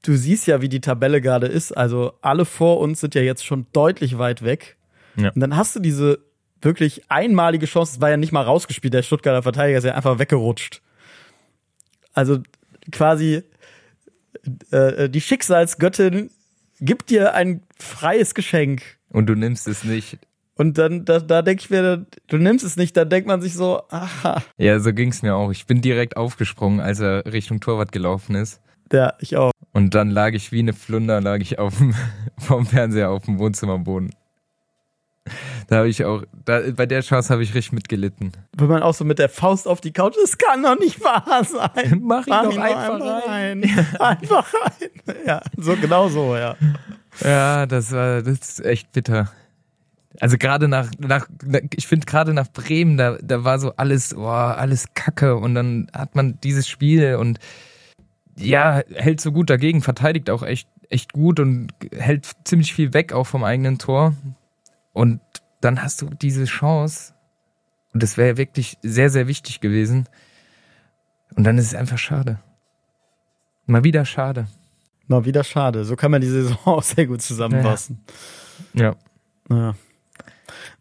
du 0.02 0.16
siehst 0.16 0.48
ja, 0.48 0.62
wie 0.62 0.70
die 0.70 0.82
Tabelle 0.82 1.22
gerade 1.22 1.48
ist, 1.48 1.72
also 1.76 2.14
alle 2.22 2.46
vor 2.46 2.80
uns 2.80 3.02
sind 3.02 3.16
ja 3.16 3.22
jetzt 3.22 3.46
schon 3.46 3.68
deutlich 3.74 4.18
weit 4.18 4.44
weg. 4.44 4.78
Ja. 5.18 5.30
Und 5.32 5.40
dann 5.42 5.56
hast 5.58 5.76
du 5.76 5.80
diese 5.80 6.20
wirklich 6.62 7.10
einmalige 7.10 7.66
Chance, 7.66 7.96
es 7.96 8.02
war 8.02 8.10
ja 8.10 8.18
nicht 8.18 8.32
mal 8.32 8.44
rausgespielt, 8.44 8.94
der 8.94 9.04
Stuttgarter 9.04 9.44
Verteidiger 9.44 9.78
ist 9.78 9.84
ja 9.86 9.94
einfach 9.96 10.20
weggerutscht. 10.20 10.82
Also 12.20 12.40
quasi 12.92 13.44
äh, 14.72 15.10
die 15.10 15.22
Schicksalsgöttin 15.22 16.32
gibt 16.82 17.10
dir 17.10 17.34
ein 17.34 17.62
freies 17.78 18.34
Geschenk. 18.34 18.82
Und 19.08 19.28
du 19.28 19.36
nimmst 19.36 19.70
es 19.70 19.86
nicht. 19.86 20.20
Und 20.56 20.78
dann, 20.78 21.06
da, 21.06 21.20
da 21.20 21.42
denke 21.42 21.64
ich 21.64 21.70
mir, 21.70 22.06
du 22.28 22.38
nimmst 22.38 22.66
es 22.66 22.76
nicht, 22.76 22.98
dann 22.98 23.10
denkt 23.10 23.26
man 23.26 23.42
sich 23.42 23.54
so, 23.54 23.84
aha. 23.90 24.44
Ja, 24.58 24.82
so 24.82 24.92
ging's 24.92 25.22
mir 25.22 25.34
auch. 25.34 25.52
Ich 25.52 25.66
bin 25.66 25.80
direkt 25.82 26.18
aufgesprungen, 26.18 26.82
als 26.82 27.00
er 27.00 27.26
Richtung 27.26 27.62
Torwart 27.62 27.94
gelaufen 27.94 28.36
ist. 28.36 28.60
Ja, 28.92 29.14
ich 29.20 29.38
auch. 29.38 29.52
Und 29.72 29.96
dann 29.96 30.10
lag 30.10 30.34
ich 30.34 30.52
wie 30.52 30.60
eine 30.60 30.74
Flunder, 30.74 31.22
lag 31.22 31.40
ich 31.40 31.58
auf 31.58 31.78
dem, 31.78 31.96
vom 32.38 32.66
Fernseher 32.66 33.12
auf 33.12 33.24
dem 33.24 33.40
Wohnzimmerboden. 33.40 34.14
Da 35.68 35.78
habe 35.78 35.90
ich 35.90 36.04
auch, 36.06 36.24
da, 36.46 36.62
bei 36.76 36.86
der 36.86 37.02
Chance 37.02 37.30
habe 37.30 37.44
ich 37.44 37.54
richtig 37.54 37.74
mitgelitten. 37.74 38.32
Wenn 38.58 38.68
man 38.68 38.84
auch 38.84 38.94
so 38.94 39.06
mit 39.06 39.20
der 39.20 39.30
Faust 39.30 39.68
auf 39.68 39.82
die 39.82 39.92
Couch, 39.92 40.16
das 40.22 40.38
kann 40.38 40.64
doch 40.64 40.78
nicht 40.80 41.04
wahr 41.04 41.44
sein. 41.44 42.02
Mach 42.04 42.26
ihn 42.28 42.30
Mach 42.30 42.44
doch 42.44 42.54
ihn 42.54 42.60
einfach 42.60 43.00
rein. 43.02 43.64
Einfach 44.00 44.54
rein. 44.54 45.16
Ja, 45.26 45.42
so 45.58 45.76
genau 45.76 46.10
so, 46.10 46.36
ja. 46.36 46.56
Ja, 47.24 47.66
das 47.66 47.92
war, 47.92 48.22
das 48.22 48.40
ist 48.40 48.66
echt 48.66 48.92
bitter. 48.92 49.32
Also 50.20 50.38
gerade 50.38 50.68
nach, 50.68 50.90
nach, 51.00 51.28
ich 51.76 51.88
finde 51.88 52.06
gerade 52.06 52.34
nach 52.34 52.48
Bremen, 52.52 52.98
da, 52.98 53.18
da 53.22 53.44
war 53.44 53.60
so 53.60 53.74
alles, 53.76 54.16
boah, 54.16 54.56
alles 54.58 54.88
Kacke 54.94 55.36
und 55.36 55.56
dann 55.56 55.90
hat 55.94 56.16
man 56.16 56.40
dieses 56.42 56.68
Spiel 56.68 57.16
und 57.16 57.40
ja, 58.36 58.82
hält 58.94 59.22
so 59.22 59.32
gut 59.32 59.50
dagegen, 59.50 59.82
verteidigt 59.82 60.30
auch 60.30 60.44
echt, 60.44 60.68
echt 60.90 61.14
gut 61.14 61.40
und 61.40 61.74
hält 61.96 62.30
ziemlich 62.44 62.74
viel 62.74 62.94
weg 62.94 63.14
auch 63.14 63.28
vom 63.28 63.44
eigenen 63.44 63.78
Tor. 63.78 64.14
Und 64.94 65.22
dann 65.62 65.82
hast 65.82 66.02
du 66.02 66.10
diese 66.10 66.46
Chance 66.46 67.14
und 67.94 68.04
das 68.04 68.18
wäre 68.18 68.38
wirklich 68.38 68.78
sehr, 68.82 69.10
sehr 69.10 69.28
wichtig 69.28 69.62
gewesen. 69.62 70.08
Und 71.36 71.44
dann 71.44 71.58
ist 71.58 71.68
es 71.68 71.76
einfach 71.76 71.98
schade. 71.98 72.40
Mal 73.66 73.84
wieder 73.84 74.06
schade. 74.06 74.48
Mal 75.08 75.26
wieder 75.26 75.44
schade. 75.44 75.86
So 75.86 75.96
kann 75.96 76.12
man 76.12 76.22
die 76.22 76.28
Saison 76.28 76.58
auch 76.66 76.84
sehr 76.84 77.08
gut 77.08 77.22
zusammenfassen. 77.22 78.00
Ja. 78.74 78.96
Ja. 79.50 79.76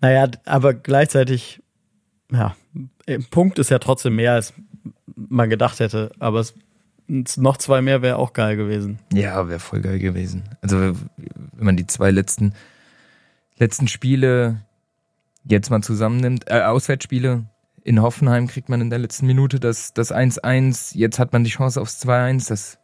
Naja, 0.01 0.29
aber 0.45 0.75
gleichzeitig, 0.75 1.63
ja, 2.31 2.57
im 3.07 3.25
Punkt 3.25 3.59
ist 3.59 3.71
ja 3.71 3.79
trotzdem 3.79 4.17
mehr, 4.17 4.35
als 4.35 4.53
man 5.17 5.51
gedacht 5.51 5.81
hätte. 5.81 6.13
Aber 6.19 6.41
es, 6.41 6.55
noch 7.37 7.57
zwei 7.57 7.81
mehr 7.81 8.03
wäre 8.03 8.17
auch 8.17 8.33
geil 8.35 8.57
gewesen. 8.57 8.99
Ja, 9.13 9.49
wäre 9.49 9.59
voll 9.59 9.81
geil 9.81 9.99
gewesen. 9.99 10.45
Also 10.61 10.79
wenn 10.79 10.97
man 11.57 11.77
die 11.77 11.87
zwei 11.87 12.11
letzten 12.11 12.53
letzten 13.59 13.89
Spiele 13.89 14.63
jetzt 15.45 15.71
mal 15.71 15.83
zusammennimmt, 15.83 16.51
äh, 16.51 16.63
Auswärtsspiele. 16.63 17.45
In 17.85 18.03
Hoffenheim 18.03 18.49
kriegt 18.49 18.69
man 18.69 18.81
in 18.81 18.91
der 18.91 18.99
letzten 18.99 19.27
Minute 19.27 19.61
das 19.61 19.95
das 19.95 20.13
1-1, 20.13 20.97
jetzt 20.97 21.19
hat 21.19 21.33
man 21.33 21.45
die 21.45 21.51
Chance 21.51 21.81
aufs 21.81 22.05
2-1, 22.05 22.49
das 22.49 22.79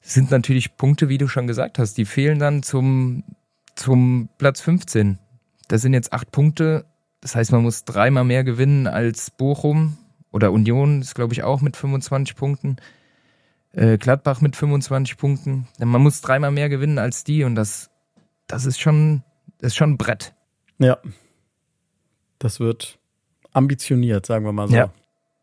sind 0.00 0.30
natürlich 0.30 0.76
Punkte, 0.76 1.08
wie 1.08 1.18
du 1.18 1.28
schon 1.28 1.46
gesagt 1.46 1.78
hast, 1.78 1.94
die 1.94 2.04
fehlen 2.04 2.38
dann 2.38 2.62
zum 2.62 3.24
zum 3.76 4.28
Platz 4.38 4.60
15. 4.62 5.18
Das 5.68 5.82
sind 5.82 5.92
jetzt 5.92 6.12
acht 6.12 6.32
Punkte, 6.32 6.86
das 7.20 7.34
heißt, 7.34 7.52
man 7.52 7.62
muss 7.62 7.84
dreimal 7.84 8.24
mehr 8.24 8.44
gewinnen 8.44 8.86
als 8.86 9.30
Bochum 9.30 9.98
oder 10.32 10.52
Union, 10.52 11.00
ist 11.00 11.14
glaube 11.14 11.34
ich 11.34 11.42
auch 11.42 11.60
mit 11.60 11.76
25 11.76 12.36
Punkten. 12.36 12.76
Äh, 13.76 13.98
Gladbach 13.98 14.40
mit 14.40 14.56
25 14.56 15.18
Punkten. 15.18 15.68
Man 15.78 16.00
muss 16.00 16.22
dreimal 16.22 16.50
mehr 16.50 16.70
gewinnen 16.70 16.98
als 16.98 17.24
die. 17.24 17.44
Und 17.44 17.56
das, 17.56 17.90
das 18.46 18.64
ist 18.64 18.80
schon, 18.80 19.22
das 19.58 19.68
ist 19.72 19.76
schon 19.76 19.92
ein 19.92 19.98
Brett. 19.98 20.34
Ja. 20.78 20.98
Das 22.38 22.60
wird 22.60 22.98
ambitioniert, 23.52 24.26
sagen 24.26 24.44
wir 24.44 24.52
mal 24.52 24.68
so. 24.68 24.76
Ja. 24.76 24.90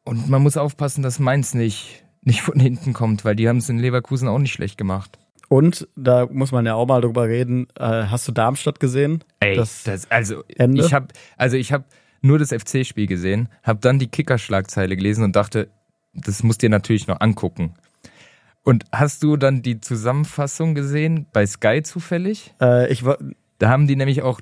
Und 0.03 0.29
man 0.29 0.41
muss 0.43 0.57
aufpassen, 0.57 1.01
dass 1.01 1.19
Mainz 1.19 1.53
nicht, 1.53 2.03
nicht 2.21 2.41
von 2.41 2.59
hinten 2.59 2.93
kommt, 2.93 3.25
weil 3.25 3.35
die 3.35 3.47
haben 3.49 3.57
es 3.57 3.69
in 3.69 3.79
Leverkusen 3.79 4.27
auch 4.27 4.39
nicht 4.39 4.53
schlecht 4.53 4.77
gemacht. 4.77 5.17
Und 5.49 5.87
da 5.95 6.27
muss 6.31 6.51
man 6.51 6.65
ja 6.65 6.75
auch 6.75 6.87
mal 6.87 7.01
drüber 7.01 7.27
reden. 7.27 7.67
Äh, 7.77 7.83
hast 8.05 8.27
du 8.27 8.31
Darmstadt 8.31 8.79
gesehen? 8.79 9.23
Ey, 9.39 9.55
Das 9.55 9.83
das, 9.83 10.09
also 10.09 10.43
Ende? 10.57 10.83
ich 10.83 10.93
habe, 10.93 11.07
also 11.37 11.57
ich 11.57 11.71
habe 11.71 11.85
nur 12.21 12.39
das 12.39 12.49
FC-Spiel 12.49 13.07
gesehen, 13.07 13.49
habe 13.63 13.79
dann 13.79 13.99
die 13.99 14.07
Kicker-Schlagzeile 14.07 14.95
gelesen 14.95 15.23
und 15.23 15.35
dachte, 15.35 15.69
das 16.13 16.43
musst 16.43 16.61
dir 16.61 16.69
natürlich 16.69 17.07
noch 17.07 17.19
angucken. 17.19 17.73
Und 18.63 18.85
hast 18.91 19.23
du 19.23 19.35
dann 19.35 19.61
die 19.61 19.81
Zusammenfassung 19.81 20.73
gesehen 20.73 21.27
bei 21.33 21.45
Sky 21.45 21.81
zufällig? 21.83 22.53
Äh, 22.61 22.91
ich 22.91 23.03
war. 23.03 23.17
Da 23.59 23.69
haben 23.69 23.87
die 23.87 23.95
nämlich 23.95 24.21
auch 24.21 24.41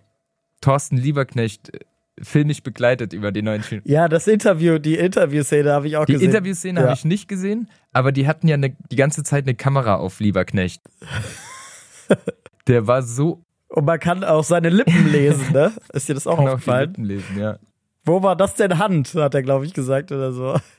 Thorsten 0.62 0.98
Lieberknecht 0.98 1.74
äh, 1.74 1.80
filmisch 2.22 2.62
begleitet 2.62 3.14
über 3.14 3.32
den 3.32 3.46
neuen 3.46 3.64
Film. 3.64 3.82
Ja, 3.86 4.08
das 4.08 4.28
Interview, 4.28 4.78
die 4.78 4.96
Interviewszene 4.96 5.72
habe 5.72 5.88
ich 5.88 5.98
auch 5.98 6.06
Die 6.06 6.14
gesehen. 6.14 6.28
Interviewszene 6.30 6.80
Ja. 6.80 6.86
habe 6.88 6.94
ich 6.96 7.06
nicht 7.06 7.28
gesehen, 7.28 7.70
aber 7.94 8.12
die 8.12 8.28
hatten 8.28 8.48
ja 8.48 8.56
eine, 8.56 8.76
die 8.92 8.96
ganze 8.96 9.24
Zeit 9.24 9.46
eine 9.46 9.56
Kamera 9.56 9.96
auf 9.96 10.20
Lieberknecht. 10.20 10.82
Der 12.68 12.88
war 12.88 13.02
so 13.04 13.44
Und 13.70 13.86
man 13.86 14.00
kann 14.00 14.24
auch 14.24 14.44
seine 14.44 14.70
Lippen 14.70 15.12
lesen, 15.12 15.52
ne? 15.54 15.72
Ist 15.94 16.10
dir 16.10 16.14
das 16.14 16.28
auch 16.28 16.36
kann 16.38 16.46
auf 16.48 16.50
die 16.52 16.56
aufgefallen? 16.56 16.90
Lippen 16.90 17.06
lesen, 17.06 17.40
ja. 17.40 17.58
Wo 18.04 18.22
war 18.24 18.36
das 18.36 18.56
denn 18.56 18.78
Hand? 18.80 19.14
Hat 19.16 19.34
er, 19.36 19.44
glaube 19.44 19.66
ich, 19.66 19.74
gesagt 19.74 20.12
oder 20.12 20.32
so. 20.34 20.56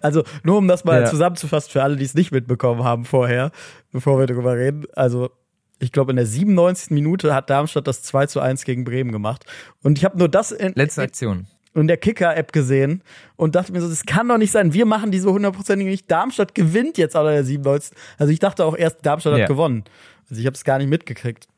Also, 0.00 0.22
nur 0.42 0.56
um 0.56 0.68
das 0.68 0.84
mal 0.84 1.02
Ja. 1.02 1.06
zusammenzufassen 1.06 1.70
für 1.70 1.82
alle, 1.82 1.96
die 1.96 2.04
es 2.06 2.14
nicht 2.14 2.32
mitbekommen 2.32 2.82
haben 2.84 3.04
vorher, 3.04 3.50
bevor 3.92 4.18
wir 4.18 4.26
darüber 4.26 4.56
reden. 4.56 4.84
Also, 4.94 5.28
ich 5.78 5.92
glaube, 5.92 6.12
in 6.12 6.16
der 6.16 6.26
97. 6.26 6.90
Minute 6.90 7.34
hat 7.34 7.50
Darmstadt 7.50 7.86
das 7.86 8.02
2 8.02 8.26
zu 8.26 8.40
1 8.40 8.64
gegen 8.64 8.84
Bremen 8.84 9.12
gemacht. 9.12 9.44
Und 9.82 9.98
ich 9.98 10.04
habe 10.04 10.18
nur 10.18 10.28
das 10.28 10.50
in, 10.52 10.72
Letzte 10.74 11.02
Aktion. 11.02 11.46
in 11.74 11.86
der 11.86 11.96
Kicker-App 11.98 12.52
gesehen 12.52 13.02
und 13.36 13.54
dachte 13.54 13.72
mir 13.72 13.80
so, 13.82 13.88
das 13.88 14.06
kann 14.06 14.28
doch 14.28 14.38
nicht 14.38 14.52
sein. 14.52 14.72
Wir 14.72 14.86
machen 14.86 15.10
die 15.10 15.18
so 15.18 15.32
hundertprozentig 15.32 15.86
nicht. 15.86 16.10
Darmstadt 16.10 16.54
gewinnt 16.54 16.96
jetzt 16.98 17.14
in 17.14 17.24
der 17.24 17.44
97. 17.44 17.96
Also 18.18 18.32
ich 18.32 18.38
dachte 18.38 18.64
auch 18.64 18.76
erst, 18.76 19.04
Darmstadt 19.04 19.34
Ja. 19.36 19.40
hat 19.42 19.48
gewonnen. 19.48 19.84
Also 20.30 20.40
ich 20.40 20.46
habe 20.46 20.54
es 20.54 20.64
gar 20.64 20.78
nicht 20.78 20.88
mitgekriegt. 20.88 21.48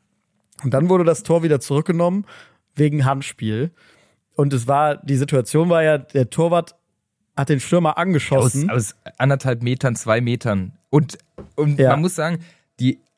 Und 0.63 0.73
dann 0.73 0.89
wurde 0.89 1.05
das 1.05 1.23
Tor 1.23 1.41
wieder 1.43 1.59
zurückgenommen 1.61 2.25
wegen 2.75 3.05
Handspiel. 3.05 3.71
Und 4.35 4.53
es 4.53 4.67
war, 4.67 4.97
die 4.97 5.15
Situation 5.15 5.69
war 5.69 5.83
ja, 5.83 5.97
der 5.97 6.29
Torwart 6.29 6.75
hat 7.37 7.47
den 7.47 7.61
Stürmer 7.61 7.91
Aus, 7.91 7.97
angeschossen. 7.97 8.69
aus 8.69 8.95
anderthalb 9.17 9.63
Metern, 9.63 9.95
zwei 9.95 10.19
Metern. 10.19 10.73
Und, 10.89 11.17
und 11.55 11.79
Ja. 11.79 11.91
man 11.91 12.01
muss 12.01 12.15
sagen, 12.15 12.39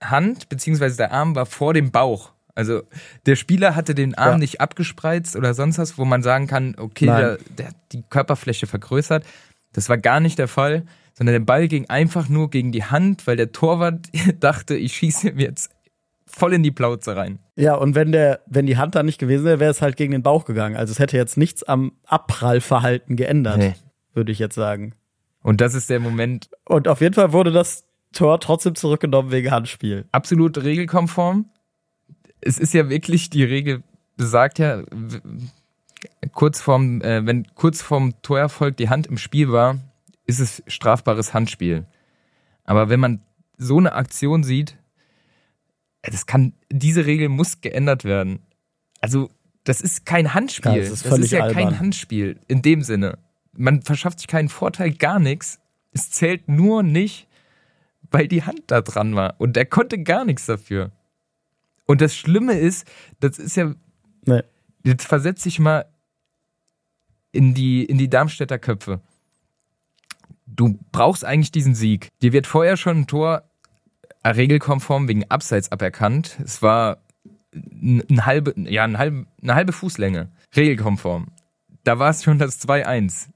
Hand 0.02 0.50
bzw. 0.50 0.96
der 0.96 1.12
Arm 1.12 1.36
war 1.36 1.46
vor 1.46 1.74
dem 1.74 1.92
Bauch. 1.92 2.32
Also 2.54 2.82
der 3.26 3.36
Spieler 3.38 3.76
hatte 3.76 3.96
den 3.96 4.16
Arm 4.16 4.32
Ja. 4.34 4.38
nicht 4.38 4.60
abgespreizt 4.62 5.36
oder 5.36 5.54
sonst 5.54 5.78
was, 5.78 5.98
wo 5.98 6.06
man 6.06 6.22
sagen 6.22 6.48
kann, 6.48 6.76
okay, 6.78 7.06
der, 7.06 7.38
der 7.58 7.68
hat 7.70 7.76
die 7.94 8.04
Körperfläche 8.10 8.68
vergrößert. 8.68 9.24
Das 9.74 9.88
war 9.88 9.98
gar 9.98 10.20
nicht 10.20 10.38
der 10.38 10.50
Fall, 10.50 10.84
sondern 11.14 11.34
der 11.34 11.40
Ball 11.46 11.68
ging 11.70 11.90
einfach 11.90 12.28
nur 12.28 12.50
gegen 12.50 12.72
die 12.74 12.84
Hand, 12.84 13.26
weil 13.26 13.38
der 13.38 13.52
Torwart 13.54 14.10
dachte, 14.40 14.76
ich 14.76 14.94
schieße 14.98 15.30
ihm 15.30 15.40
jetzt 15.40 15.72
voll 16.26 16.54
in 16.54 16.64
die 16.64 16.72
Plauze 16.72 17.16
rein. 17.16 17.40
Ja, 17.56 17.76
und 17.76 17.96
wenn 17.96 18.12
der, 18.12 18.42
wenn 18.48 18.66
die 18.66 18.78
Hand 18.78 18.96
da 18.96 19.04
nicht 19.04 19.18
gewesen 19.20 19.46
wäre, 19.46 19.60
wäre 19.60 19.72
es 19.72 19.82
halt 19.82 19.96
gegen 19.98 20.12
den 20.12 20.24
Bauch 20.24 20.46
gegangen. 20.46 20.76
Also 20.76 20.92
es 20.92 21.00
hätte 21.00 21.16
jetzt 21.18 21.38
nichts 21.38 21.64
am 21.64 21.92
Abprallverhalten 22.06 23.16
geändert, 23.16 23.58
Nee. 23.58 23.74
würde 24.14 24.32
ich 24.32 24.40
jetzt 24.40 24.56
sagen. 24.56 24.94
Und 25.44 25.62
das 25.62 25.74
ist 25.74 25.90
der 25.90 26.00
Moment 26.00 26.50
Und 26.66 26.88
auf 26.88 27.02
jeden 27.02 27.14
Fall 27.16 27.32
wurde 27.34 27.52
das 27.52 27.84
Tor 28.14 28.40
trotzdem 28.40 28.76
zurückgenommen 28.76 29.32
wegen 29.32 29.52
Handspiel. 29.52 30.06
absolut 30.12 30.58
regelkonform. 30.64 31.50
Es 32.42 32.58
ist 32.58 32.74
ja 32.74 32.90
wirklich, 32.90 33.30
die 33.30 33.44
Regel 33.44 33.84
besagt 34.18 34.60
ja, 34.60 34.84
kurz 36.34 36.62
vorm, 36.62 37.02
äh, 37.02 37.26
wenn 37.26 37.46
kurz 37.56 37.82
vorm 37.82 38.14
Torerfolg 38.22 38.78
die 38.78 38.90
Hand 38.90 39.08
im 39.08 39.18
Spiel 39.18 39.52
war, 39.52 39.80
ist 40.26 40.40
es 40.40 40.64
strafbares 40.68 41.34
Handspiel. 41.34 41.86
Aber 42.64 42.90
wenn 42.90 43.00
man 43.00 43.22
so 43.58 43.78
eine 43.78 43.94
Aktion 43.94 44.44
sieht, 44.44 44.78
das 46.02 46.26
kann, 46.26 46.54
diese 46.72 47.06
Regel 47.06 47.30
muss 47.30 47.62
geändert 47.62 48.04
werden. 48.04 48.40
Also, 49.02 49.30
das 49.64 49.82
ist 49.82 50.06
kein 50.06 50.34
Handspiel. 50.34 50.72
Ja, 50.72 50.78
das 50.80 50.90
ist 50.90 51.08
völlig 51.08 51.32
ja 51.32 51.44
albern. 51.44 51.56
kein 51.56 51.80
Handspiel 51.80 52.40
in 52.48 52.62
dem 52.62 52.82
Sinne. 52.82 53.20
Man 53.54 53.82
verschafft 53.82 54.20
sich 54.20 54.28
keinen 54.28 54.50
Vorteil, 54.50 54.92
gar 54.92 55.20
nichts. 55.20 55.60
Es 55.92 56.10
zählt 56.10 56.48
nur 56.48 56.82
nicht, 56.82 57.28
weil 58.12 58.28
die 58.28 58.44
Hand 58.44 58.64
da 58.68 58.82
dran 58.82 59.16
war. 59.16 59.36
Und 59.40 59.58
er 59.58 59.66
konnte 59.66 60.02
gar 60.04 60.26
nichts 60.26 60.46
dafür. 60.46 60.92
Und 61.86 62.02
das 62.02 62.16
Schlimme 62.16 62.54
ist, 62.54 62.86
das 63.20 63.40
ist 63.40 63.56
ja, 63.56 63.74
Nee. 64.26 64.44
jetzt 64.84 65.08
versetz 65.08 65.44
dich 65.44 65.60
mal 65.60 65.86
in 67.32 67.54
die, 67.54 67.84
in 67.86 67.98
die 67.98 68.10
Darmstädter 68.10 68.60
Köpfe. 68.60 69.02
Du 70.46 70.78
brauchst 70.92 71.24
eigentlich 71.26 71.52
diesen 71.52 71.76
Sieg. 71.76 72.10
Dir 72.22 72.34
wird 72.34 72.46
vorher 72.46 72.78
schon 72.78 73.00
ein 73.02 73.08
Tor 73.08 73.44
regelkonform 74.26 75.08
wegen 75.08 75.30
Abseits 75.30 75.72
aberkannt. 75.72 76.38
Es 76.44 76.62
war 76.62 76.98
ein 77.54 78.26
halbe, 78.26 78.54
ja, 78.70 78.84
ein 78.84 78.98
halbe, 78.98 79.26
eine 79.42 79.56
halbe 79.56 79.74
Fußlänge. 79.74 80.30
Regelkonform. 80.56 81.28
Da 81.84 82.00
war 82.00 82.10
es 82.12 82.24
schon 82.24 82.38
das 82.38 82.62
2-1. 82.62 83.30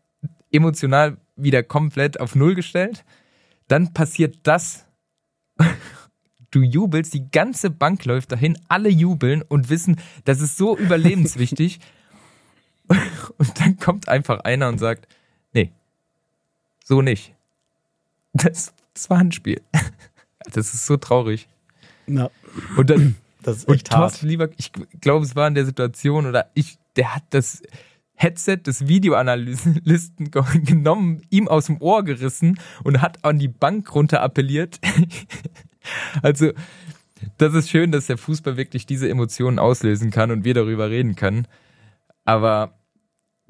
Emotional 0.52 1.18
wieder 1.36 1.64
komplett 1.64 2.20
auf 2.20 2.36
Null 2.36 2.56
gestellt. 2.56 3.04
Dann 3.68 3.94
passiert 3.94 4.40
das. 4.44 4.86
Du 6.52 6.62
jubelst, 6.62 7.14
die 7.14 7.30
ganze 7.32 7.70
Bank 7.70 8.06
läuft 8.06 8.32
dahin, 8.32 8.58
alle 8.70 8.88
jubeln 8.88 9.42
und 9.42 9.70
wissen, 9.70 10.00
das 10.24 10.40
ist 10.40 10.56
so 10.56 10.78
überlebenswichtig. 10.78 11.82
Und 13.38 13.60
dann 13.60 13.78
kommt 13.78 14.08
einfach 14.08 14.40
einer 14.42 14.70
und 14.70 14.78
sagt, 14.78 15.06
nee, 15.52 15.74
so 16.86 17.02
nicht. 17.02 17.34
Das, 18.32 18.74
das 18.94 19.10
war 19.10 19.18
Handspiel. 19.18 19.62
Das 20.54 20.74
ist 20.74 20.86
so 20.86 20.96
traurig. 20.96 21.50
Ja, 22.08 22.30
Und 22.78 22.90
dann, 22.90 23.16
das 23.42 23.58
ist 23.58 23.68
und 23.68 23.76
echt 23.76 23.92
hart. 23.92 24.12
Thorsten 24.12 24.28
Lieber, 24.28 24.48
ich 24.58 24.72
glaube, 25.02 25.26
es 25.26 25.36
war 25.36 25.48
in 25.48 25.56
der 25.56 25.66
Situation, 25.66 26.26
oder 26.26 26.52
ich, 26.54 26.78
der 26.96 27.16
hat 27.16 27.24
das 27.32 27.64
Headset 28.16 28.58
des 28.66 28.88
Videoanalysten 28.88 29.82
ge- 30.32 30.60
genommen, 30.64 31.22
ihm 31.30 31.48
aus 31.48 31.66
dem 31.68 31.82
Ohr 31.82 32.04
gerissen 32.04 32.60
und 32.84 33.02
hat 33.02 33.24
an 33.24 33.40
die 33.40 33.48
Bank 33.48 33.94
runter 33.94 34.22
appelliert. 34.22 34.80
also, 36.22 36.52
das 37.38 37.54
ist 37.54 37.70
schön, 37.70 37.92
dass 37.92 38.08
der 38.08 38.18
Fußball 38.18 38.58
wirklich 38.58 38.86
diese 38.86 39.10
Emotionen 39.10 39.60
auslösen 39.60 40.12
kann 40.12 40.32
und 40.32 40.46
wir 40.46 40.54
darüber 40.54 40.90
reden 40.90 41.16
können. 41.16 41.48
Aber 42.24 42.80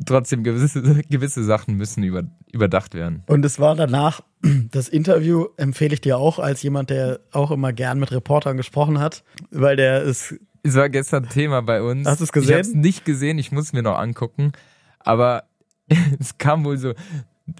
trotzdem, 0.06 0.44
gewisse, 0.44 0.82
gewisse 1.10 1.44
Sachen 1.44 1.76
müssen 1.76 2.04
über, 2.04 2.24
überdacht 2.52 2.94
werden. 2.94 3.24
Und 3.28 3.46
es 3.46 3.60
war 3.60 3.76
danach, 3.76 4.22
das 4.72 4.90
Interview 4.90 5.46
empfehle 5.58 5.94
ich 5.94 6.02
dir 6.02 6.18
auch 6.18 6.40
als 6.40 6.64
jemand, 6.64 6.90
der 6.90 7.20
auch 7.32 7.52
immer 7.52 7.72
gern 7.74 8.00
mit 8.00 8.12
Reportern 8.12 8.58
gesprochen 8.58 9.00
hat, 9.00 9.24
weil 9.52 9.76
der 9.76 10.02
ist, 10.04 10.36
Es 10.66 10.76
war 10.76 10.90
gestern 10.90 11.30
Thema 11.30 11.62
bei 11.62 11.82
uns. 11.82 12.08
Hast 12.08 12.22
du's 12.22 12.30
Ich 12.30 12.34
gesehen? 12.34 12.54
habe 12.54 12.62
es 12.62 12.74
nicht 12.74 13.06
gesehen, 13.06 13.38
ich 13.38 13.52
muss 13.52 13.66
es 13.66 13.74
mir 13.74 13.84
noch 13.84 13.98
angucken. 13.98 14.52
Aber 15.00 15.44
es 16.20 16.38
kam 16.38 16.66
wohl 16.66 16.78
so, 16.78 16.94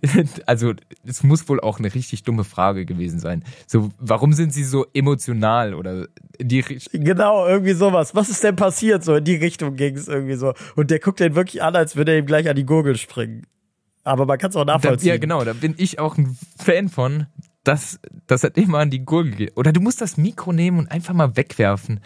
also 0.48 0.74
es 1.06 1.22
muss 1.24 1.48
wohl 1.48 1.60
auch 1.60 1.78
eine 1.78 1.94
richtig 1.94 2.24
dumme 2.24 2.44
Frage 2.44 2.86
gewesen 2.86 3.20
sein. 3.20 3.44
So, 3.68 3.90
warum 4.00 4.34
sind 4.34 4.52
sie 4.54 4.64
so 4.64 4.86
emotional 4.94 5.76
oder 5.76 6.08
in 6.40 6.48
die 6.48 6.62
Richtung? 6.62 7.04
genau, 7.04 7.48
irgendwie 7.48 7.74
sowas. 7.74 8.16
Was 8.16 8.30
ist 8.30 8.44
denn 8.44 8.56
passiert? 8.56 9.04
So 9.04 9.16
in 9.16 9.24
die 9.24 9.36
Richtung 9.36 9.76
ging 9.76 9.96
es 9.96 10.08
irgendwie 10.08 10.36
so. 10.36 10.54
Und 10.76 10.90
der 10.90 11.00
guckt 11.00 11.20
den 11.20 11.36
wirklich 11.36 11.62
an, 11.62 11.76
als 11.76 11.96
würde 11.96 12.14
er 12.14 12.18
ihm 12.18 12.26
gleich 12.26 12.50
an 12.50 12.56
die 12.56 12.66
Gurgel 12.66 12.98
springen. 12.98 13.44
Aber 14.04 14.26
man 14.26 14.38
kann 14.40 14.50
es 14.50 14.56
auch 14.56 14.66
Da, 14.66 14.74
nachvollziehen. 14.74 15.10
ja, 15.10 15.18
genau, 15.18 15.44
da 15.44 15.54
bin 15.54 15.76
ich 15.78 16.00
auch 16.00 16.18
ein 16.18 16.38
Fan 16.58 16.90
von, 16.90 17.28
dass, 17.64 18.00
dass 18.28 18.44
er 18.44 18.56
immer 18.58 18.80
an 18.80 18.90
die 18.90 19.06
Gurgel 19.06 19.34
geht. 19.34 19.58
Oder 19.58 19.72
du 19.72 19.82
musst 19.82 20.02
das 20.02 20.18
Mikro 20.18 20.52
nehmen 20.52 20.80
und 20.80 20.92
einfach 20.92 21.14
mal 21.14 21.36
wegwerfen 21.38 22.00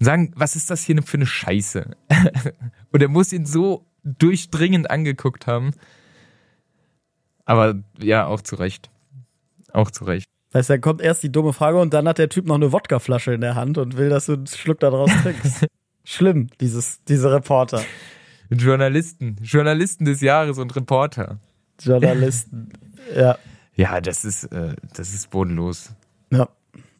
und 0.00 0.06
sagen, 0.06 0.32
was 0.34 0.56
ist 0.56 0.70
das 0.70 0.82
hier 0.82 1.00
für 1.02 1.18
eine 1.18 1.26
Scheiße? 1.26 1.90
und 2.90 3.02
er 3.02 3.08
muss 3.08 3.32
ihn 3.32 3.46
so 3.46 3.86
durchdringend 4.02 4.90
angeguckt 4.90 5.46
haben. 5.46 5.72
Aber 7.44 7.82
ja, 8.00 8.26
auch 8.26 8.40
zu 8.40 8.56
Recht. 8.56 8.90
Auch 9.72 9.90
zu 9.90 10.04
Recht. 10.04 10.26
Weißt 10.52 10.68
du, 10.68 10.74
dann 10.74 10.80
kommt 10.80 11.00
erst 11.00 11.22
die 11.22 11.30
dumme 11.30 11.52
Frage 11.52 11.78
und 11.78 11.94
dann 11.94 12.08
hat 12.08 12.18
der 12.18 12.28
Typ 12.28 12.46
noch 12.46 12.56
eine 12.56 12.72
Wodkaflasche 12.72 13.32
in 13.32 13.40
der 13.40 13.54
Hand 13.54 13.78
und 13.78 13.96
will, 13.96 14.08
dass 14.08 14.26
du 14.26 14.32
einen 14.32 14.46
Schluck 14.46 14.80
daraus 14.80 15.10
trinkst. 15.22 15.66
Schlimm, 16.04 16.48
dieses, 16.60 17.04
diese 17.04 17.30
Reporter. 17.30 17.84
Journalisten, 18.50 19.36
Journalisten 19.42 20.06
des 20.06 20.22
Jahres 20.22 20.58
und 20.58 20.74
Reporter. 20.74 21.38
Journalisten. 21.80 22.70
ja. 23.14 23.38
Ja, 23.76 24.00
das 24.00 24.24
ist, 24.24 24.44
äh, 24.44 24.74
das 24.94 25.14
ist 25.14 25.30
bodenlos. 25.30 25.92
ja. 26.30 26.48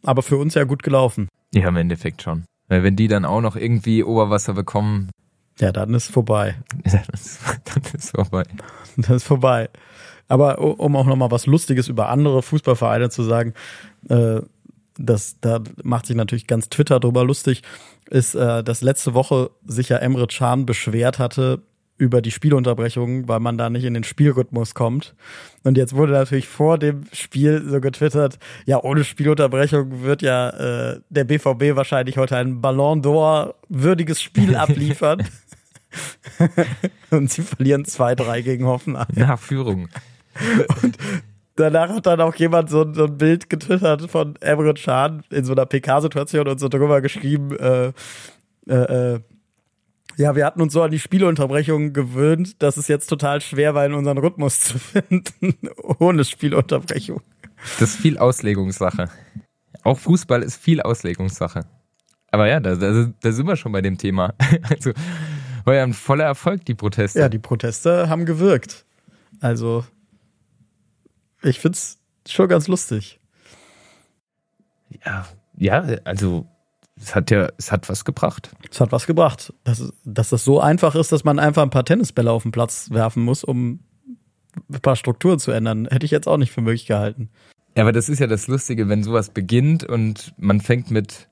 Aber 0.03 0.23
für 0.23 0.39
uns 0.39 0.55
ja 0.55 0.65
gut 0.65 0.83
gelaufen. 0.83 1.29
Ja, 1.53 1.69
im 1.69 1.77
Endeffekt 1.77 2.23
schon. 2.23 2.45
Weil 2.71 2.85
wenn 2.85 2.97
die 2.97 3.09
dann 3.09 3.25
auch 3.27 3.41
noch 3.41 3.57
irgendwie 3.57 4.05
Oberwasser 4.05 4.55
bekommen, 4.55 5.11
Ja, 5.59 5.73
dann 5.73 5.93
ist 5.93 6.11
vorbei. 6.11 6.55
dann 6.85 7.03
ist, 7.13 7.41
dann 7.65 7.83
ist 7.93 8.11
vorbei. 8.11 8.45
Das 8.97 9.11
ist 9.11 9.25
vorbei. 9.25 9.69
Aber 10.29 10.59
um 10.59 10.97
auch 10.97 11.07
noch 11.07 11.17
mal 11.17 11.31
was 11.31 11.47
Lustiges 11.47 11.89
über 11.89 12.09
andere 12.09 12.43
Fußballvereine 12.43 13.11
zu 13.11 13.23
sagen, 13.23 13.55
äh, 14.09 14.41
das, 14.99 15.37
da 15.41 15.61
macht 15.83 16.07
sich 16.07 16.17
natürlich 16.17 16.47
ganz 16.47 16.69
Twitter 16.69 17.01
drüber 17.01 17.25
lustig, 17.25 17.63
ist, 18.09 18.35
äh, 18.35 18.63
dass 18.63 18.83
letzte 18.83 19.15
Woche 19.15 19.51
sich 19.65 19.89
ja 19.89 19.97
Emre 19.99 20.27
Can 20.27 20.67
beschwert 20.67 21.19
hatte 21.19 21.63
über 22.01 22.23
die 22.23 22.31
Spielunterbrechungen, 22.31 23.29
weil 23.29 23.41
man 23.41 23.59
da 23.59 23.69
nicht 23.69 23.85
in 23.85 23.95
den 23.95 24.05
Spielrhythmus 24.05 24.75
kommt. 24.75 25.15
Und 25.63 25.77
jetzt 25.77 25.95
wurde 25.95 26.13
natürlich 26.13 26.49
vor 26.49 26.79
dem 26.79 27.05
Spiel 27.13 27.63
so 27.67 27.81
getwittert, 27.81 28.39
ja, 28.65 28.83
ohne 28.83 29.05
Spielunterbrechung 29.05 30.03
wird 30.03 30.23
ja 30.23 30.51
äh, 30.51 31.01
der 31.11 31.25
BVB 31.25 31.77
wahrscheinlich 31.77 32.17
heute 32.17 32.37
ein 32.37 32.61
Ballon 32.61 33.03
d'Or 33.03 33.55
würdiges 33.69 34.23
Spiel 34.23 34.57
abliefern. 34.57 35.23
und 37.11 37.31
sie 37.31 37.43
verlieren 37.43 37.85
2-3 37.85 38.43
gegen 38.43 38.67
Hoffenheim. 38.67 39.07
Nach 39.15 39.39
Führung. 39.39 39.89
Und 40.83 40.97
danach 41.57 41.91
hat 41.91 42.07
dann 42.07 42.21
auch 42.21 42.35
jemand 42.37 42.71
so, 42.71 42.93
so 42.93 43.05
ein 43.05 43.19
Bild 43.19 43.51
getwittert 43.51 44.11
von 44.11 44.37
Emre 44.41 44.75
Can 44.75 45.25
in 45.31 45.45
so 45.45 45.53
einer 45.53 45.67
PK-Situation 45.67 46.49
und 46.49 46.61
so 46.61 46.69
drüber 46.69 47.01
geschrieben, 47.01 47.57
äh, 47.59 47.93
äh, 48.69 49.15
äh, 49.15 49.21
ja, 50.21 50.37
wir 50.37 50.45
hatten 50.45 50.61
uns 50.61 50.75
so 50.75 50.83
an 50.83 50.91
die 50.91 50.99
Spielunterbrechungen 50.99 51.93
gewöhnt, 51.93 52.63
dass 52.63 52.77
es 52.77 52.89
jetzt 52.89 53.07
total 53.07 53.41
schwer 53.41 53.75
war, 53.75 53.87
in 53.87 53.95
unseren 53.95 54.19
Rhythmus 54.19 54.61
zu 54.61 54.79
finden, 54.79 55.57
ohne 55.99 56.25
Spielunterbrechung. 56.25 57.23
Das 57.79 57.91
ist 57.91 57.97
viel 57.97 58.19
Auslegungssache. 58.19 59.09
Auch 59.83 59.99
Fußball 59.99 60.43
ist 60.43 60.63
viel 60.63 60.83
Auslegungssache. 60.83 61.65
Aber 62.31 62.47
ja, 62.47 62.61
da, 62.61 62.75
da, 62.77 63.11
da 63.19 63.33
sind 63.33 63.47
wir 63.47 63.57
schon 63.57 63.73
bei 63.73 63.81
dem 63.81 63.99
Thema. 63.99 64.35
Also 64.69 64.93
war 65.65 65.75
ja 65.75 65.83
ein 65.83 65.93
voller 65.93 66.25
Erfolg, 66.25 66.65
die 66.65 66.75
Proteste. 66.75 67.19
Ja, 67.19 67.29
die 67.29 67.39
Proteste 67.39 68.09
haben 68.09 68.25
gewirkt. 68.25 68.87
Also, 69.41 69.85
ich 71.43 71.61
find's 71.61 71.99
schon 72.27 72.49
ganz 72.49 72.67
lustig. 72.67 73.21
Ja, 75.05 75.27
ja, 75.57 75.81
also 76.05 76.47
es 77.01 77.15
hat 77.15 77.31
ja, 77.31 77.49
es 77.57 77.73
hat 77.73 77.89
was 77.89 78.05
gebracht. 78.05 78.51
Es 78.71 78.81
hat 78.81 78.93
was 78.93 79.07
gebracht. 79.07 79.53
Dass, 79.65 79.93
dass 80.05 80.31
das 80.31 80.45
so 80.45 80.61
einfach 80.61 80.95
ist, 80.95 81.13
dass 81.13 81.25
man 81.25 81.39
einfach 81.39 81.63
ein 81.63 81.71
paar 81.71 81.85
Tennisbälle 81.85 82.31
auf 82.31 82.43
den 82.43 82.53
Platz 82.53 82.91
werfen 82.91 83.23
muss, 83.23 83.43
um 83.45 83.81
ein 84.71 84.81
paar 84.81 84.97
Strukturen 84.97 85.39
zu 85.39 85.51
ändern, 85.51 85.89
hätte 85.91 86.05
ich 86.05 86.11
jetzt 86.11 86.29
auch 86.29 86.37
nicht 86.37 86.53
für 86.53 86.61
möglich 86.61 86.87
gehalten. 86.87 87.31
Ja, 87.77 87.85
aber 87.85 87.93
das 87.93 88.09
ist 88.09 88.19
ja 88.19 88.27
das 88.27 88.49
Lustige, 88.49 88.89
wenn 88.89 89.05
sowas 89.05 89.31
beginnt 89.31 89.85
und 89.85 90.35
man 90.37 90.61
fängt 90.61 90.91
mit 90.91 91.29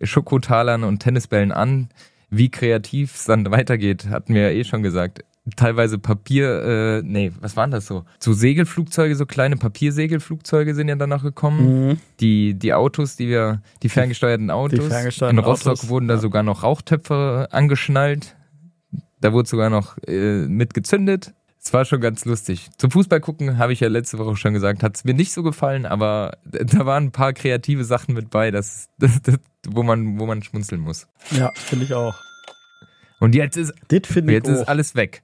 Schokotalern 0.00 0.84
und 0.84 1.00
Tennisbällen 1.00 1.52
an, 1.52 1.90
wie 2.30 2.50
kreativ 2.50 3.14
es 3.14 3.24
dann 3.24 3.44
weitergeht, 3.50 4.08
hatten 4.08 4.34
wir 4.34 4.42
ja 4.42 4.50
eh 4.50 4.64
schon 4.64 4.82
gesagt. 4.82 5.24
Teilweise 5.56 5.98
Papier, 5.98 6.62
äh, 6.62 7.02
nee, 7.02 7.32
was 7.40 7.56
waren 7.56 7.72
das 7.72 7.86
so? 7.86 8.04
So 8.20 8.32
Segelflugzeuge, 8.32 9.16
so 9.16 9.26
kleine 9.26 9.56
Papiersegelflugzeuge 9.56 10.74
sind 10.74 10.88
ja 10.88 10.94
danach 10.94 11.24
gekommen. 11.24 11.88
Mhm. 11.88 11.98
Die, 12.20 12.54
die 12.54 12.72
Autos, 12.72 13.16
die 13.16 13.28
wir, 13.28 13.60
die 13.82 13.88
ferngesteuerten 13.88 14.50
Autos. 14.50 14.86
ferngesteuerten 14.86 15.38
In 15.38 15.44
Rostock 15.44 15.72
Autos, 15.72 15.88
wurden 15.88 16.06
da 16.06 16.14
ja. 16.14 16.20
sogar 16.20 16.44
noch 16.44 16.62
Rauchtöpfe 16.62 17.48
angeschnallt. 17.50 18.36
Da 19.20 19.32
wurde 19.32 19.48
sogar 19.48 19.68
noch 19.68 19.98
äh, 20.06 20.46
mit 20.46 20.74
gezündet. 20.74 21.32
Es 21.64 21.72
war 21.72 21.84
schon 21.84 22.00
ganz 22.00 22.24
lustig. 22.24 22.70
Zum 22.76 22.90
Fußball 22.90 23.20
gucken, 23.20 23.56
habe 23.58 23.72
ich 23.72 23.80
ja 23.80 23.88
letzte 23.88 24.18
Woche 24.18 24.36
schon 24.36 24.52
gesagt, 24.52 24.82
hat 24.82 24.96
es 24.96 25.04
mir 25.04 25.14
nicht 25.14 25.32
so 25.32 25.44
gefallen, 25.44 25.86
aber 25.86 26.36
da 26.44 26.86
waren 26.86 27.04
ein 27.04 27.12
paar 27.12 27.32
kreative 27.32 27.84
Sachen 27.84 28.14
mit 28.14 28.30
bei, 28.30 28.50
das, 28.50 28.88
das, 28.98 29.22
das, 29.22 29.36
wo, 29.68 29.82
man, 29.82 30.18
wo 30.18 30.26
man 30.26 30.42
schmunzeln 30.42 30.80
muss. 30.80 31.06
Ja, 31.30 31.50
finde 31.54 31.84
ich 31.84 31.94
auch. 31.94 32.14
Und 33.20 33.36
jetzt 33.36 33.56
ist, 33.56 33.72
jetzt 33.90 34.10
ist 34.48 34.62
auch. 34.62 34.68
alles 34.68 34.96
weg. 34.96 35.22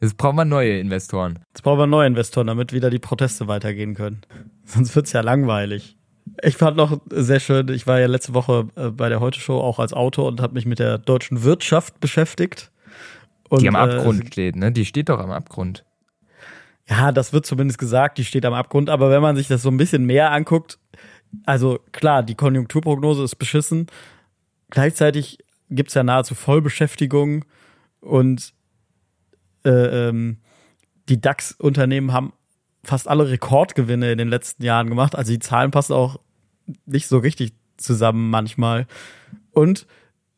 Jetzt 0.00 0.16
brauchen 0.16 0.36
wir 0.36 0.44
neue 0.44 0.78
Investoren. 0.78 1.40
Jetzt 1.48 1.62
brauchen 1.62 1.78
wir 1.78 1.86
neue 1.86 2.06
Investoren, 2.06 2.46
damit 2.46 2.72
wieder 2.72 2.88
die 2.88 2.98
Proteste 2.98 3.48
weitergehen 3.48 3.94
können. 3.94 4.22
Sonst 4.64 4.96
wird's 4.96 5.12
ja 5.12 5.20
langweilig. 5.20 5.96
Ich 6.42 6.56
fand 6.56 6.76
noch 6.76 7.00
sehr 7.10 7.40
schön, 7.40 7.68
ich 7.68 7.86
war 7.86 7.98
ja 8.00 8.06
letzte 8.06 8.34
Woche 8.34 8.68
äh, 8.76 8.90
bei 8.90 9.08
der 9.08 9.20
Heute-Show 9.20 9.58
auch 9.58 9.78
als 9.78 9.92
Autor 9.92 10.26
und 10.26 10.40
habe 10.40 10.54
mich 10.54 10.64
mit 10.64 10.78
der 10.78 10.96
deutschen 10.98 11.42
Wirtschaft 11.42 12.00
beschäftigt. 12.00 12.70
Und, 13.48 13.62
Die 13.62 13.68
am 13.68 13.74
äh, 13.74 13.78
Abgrund 13.78 14.26
steht, 14.28 14.56
ne? 14.56 14.70
Die 14.72 14.84
steht 14.84 15.08
doch 15.08 15.18
am 15.18 15.32
Abgrund. 15.32 15.84
Ja, 16.88 17.12
das 17.12 17.32
wird 17.32 17.46
zumindest 17.46 17.78
gesagt, 17.78 18.18
die 18.18 18.24
steht 18.24 18.46
am 18.46 18.54
Abgrund, 18.54 18.90
aber 18.90 19.10
wenn 19.10 19.22
man 19.22 19.36
sich 19.36 19.48
das 19.48 19.62
so 19.62 19.70
ein 19.70 19.76
bisschen 19.76 20.04
mehr 20.04 20.32
anguckt, 20.32 20.78
also 21.44 21.78
klar, 21.92 22.22
die 22.22 22.34
Konjunkturprognose 22.34 23.24
ist 23.24 23.36
beschissen. 23.36 23.86
Gleichzeitig 24.70 25.38
gibt's 25.68 25.94
ja 25.94 26.02
nahezu 26.02 26.34
Vollbeschäftigung 26.34 27.44
und 28.00 28.52
äh, 29.64 30.08
ähm, 30.08 30.38
die 31.08 31.20
DAX-Unternehmen 31.20 32.12
haben 32.12 32.32
fast 32.84 33.08
alle 33.08 33.28
Rekordgewinne 33.28 34.12
in 34.12 34.18
den 34.18 34.28
letzten 34.28 34.64
Jahren 34.64 34.88
gemacht. 34.88 35.14
Also 35.14 35.32
die 35.32 35.38
Zahlen 35.38 35.70
passen 35.70 35.92
auch 35.92 36.18
nicht 36.86 37.08
so 37.08 37.18
richtig 37.18 37.52
zusammen 37.76 38.30
manchmal. 38.30 38.86
Und 39.52 39.86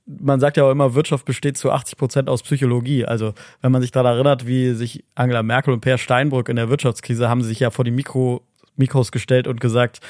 man 0.06 0.40
sagt 0.40 0.56
ja 0.56 0.64
auch 0.64 0.70
immer, 0.70 0.94
Wirtschaft 0.94 1.24
besteht 1.24 1.56
zu 1.56 1.70
80 1.70 1.96
Prozent 1.96 2.28
aus 2.28 2.42
Psychologie. 2.42 3.04
Also 3.04 3.34
wenn 3.60 3.72
man 3.72 3.82
sich 3.82 3.92
daran 3.92 4.14
erinnert, 4.14 4.46
wie 4.46 4.72
sich 4.72 5.04
Angela 5.14 5.42
Merkel 5.42 5.72
und 5.72 5.80
Per 5.80 5.98
Steinbrück 5.98 6.48
in 6.48 6.56
der 6.56 6.68
Wirtschaftskrise 6.68 7.28
haben 7.28 7.42
sich 7.42 7.60
ja 7.60 7.70
vor 7.70 7.84
die 7.84 7.90
Mikro, 7.90 8.42
Mikros 8.76 9.12
gestellt 9.12 9.46
und 9.46 9.60
gesagt, 9.60 10.00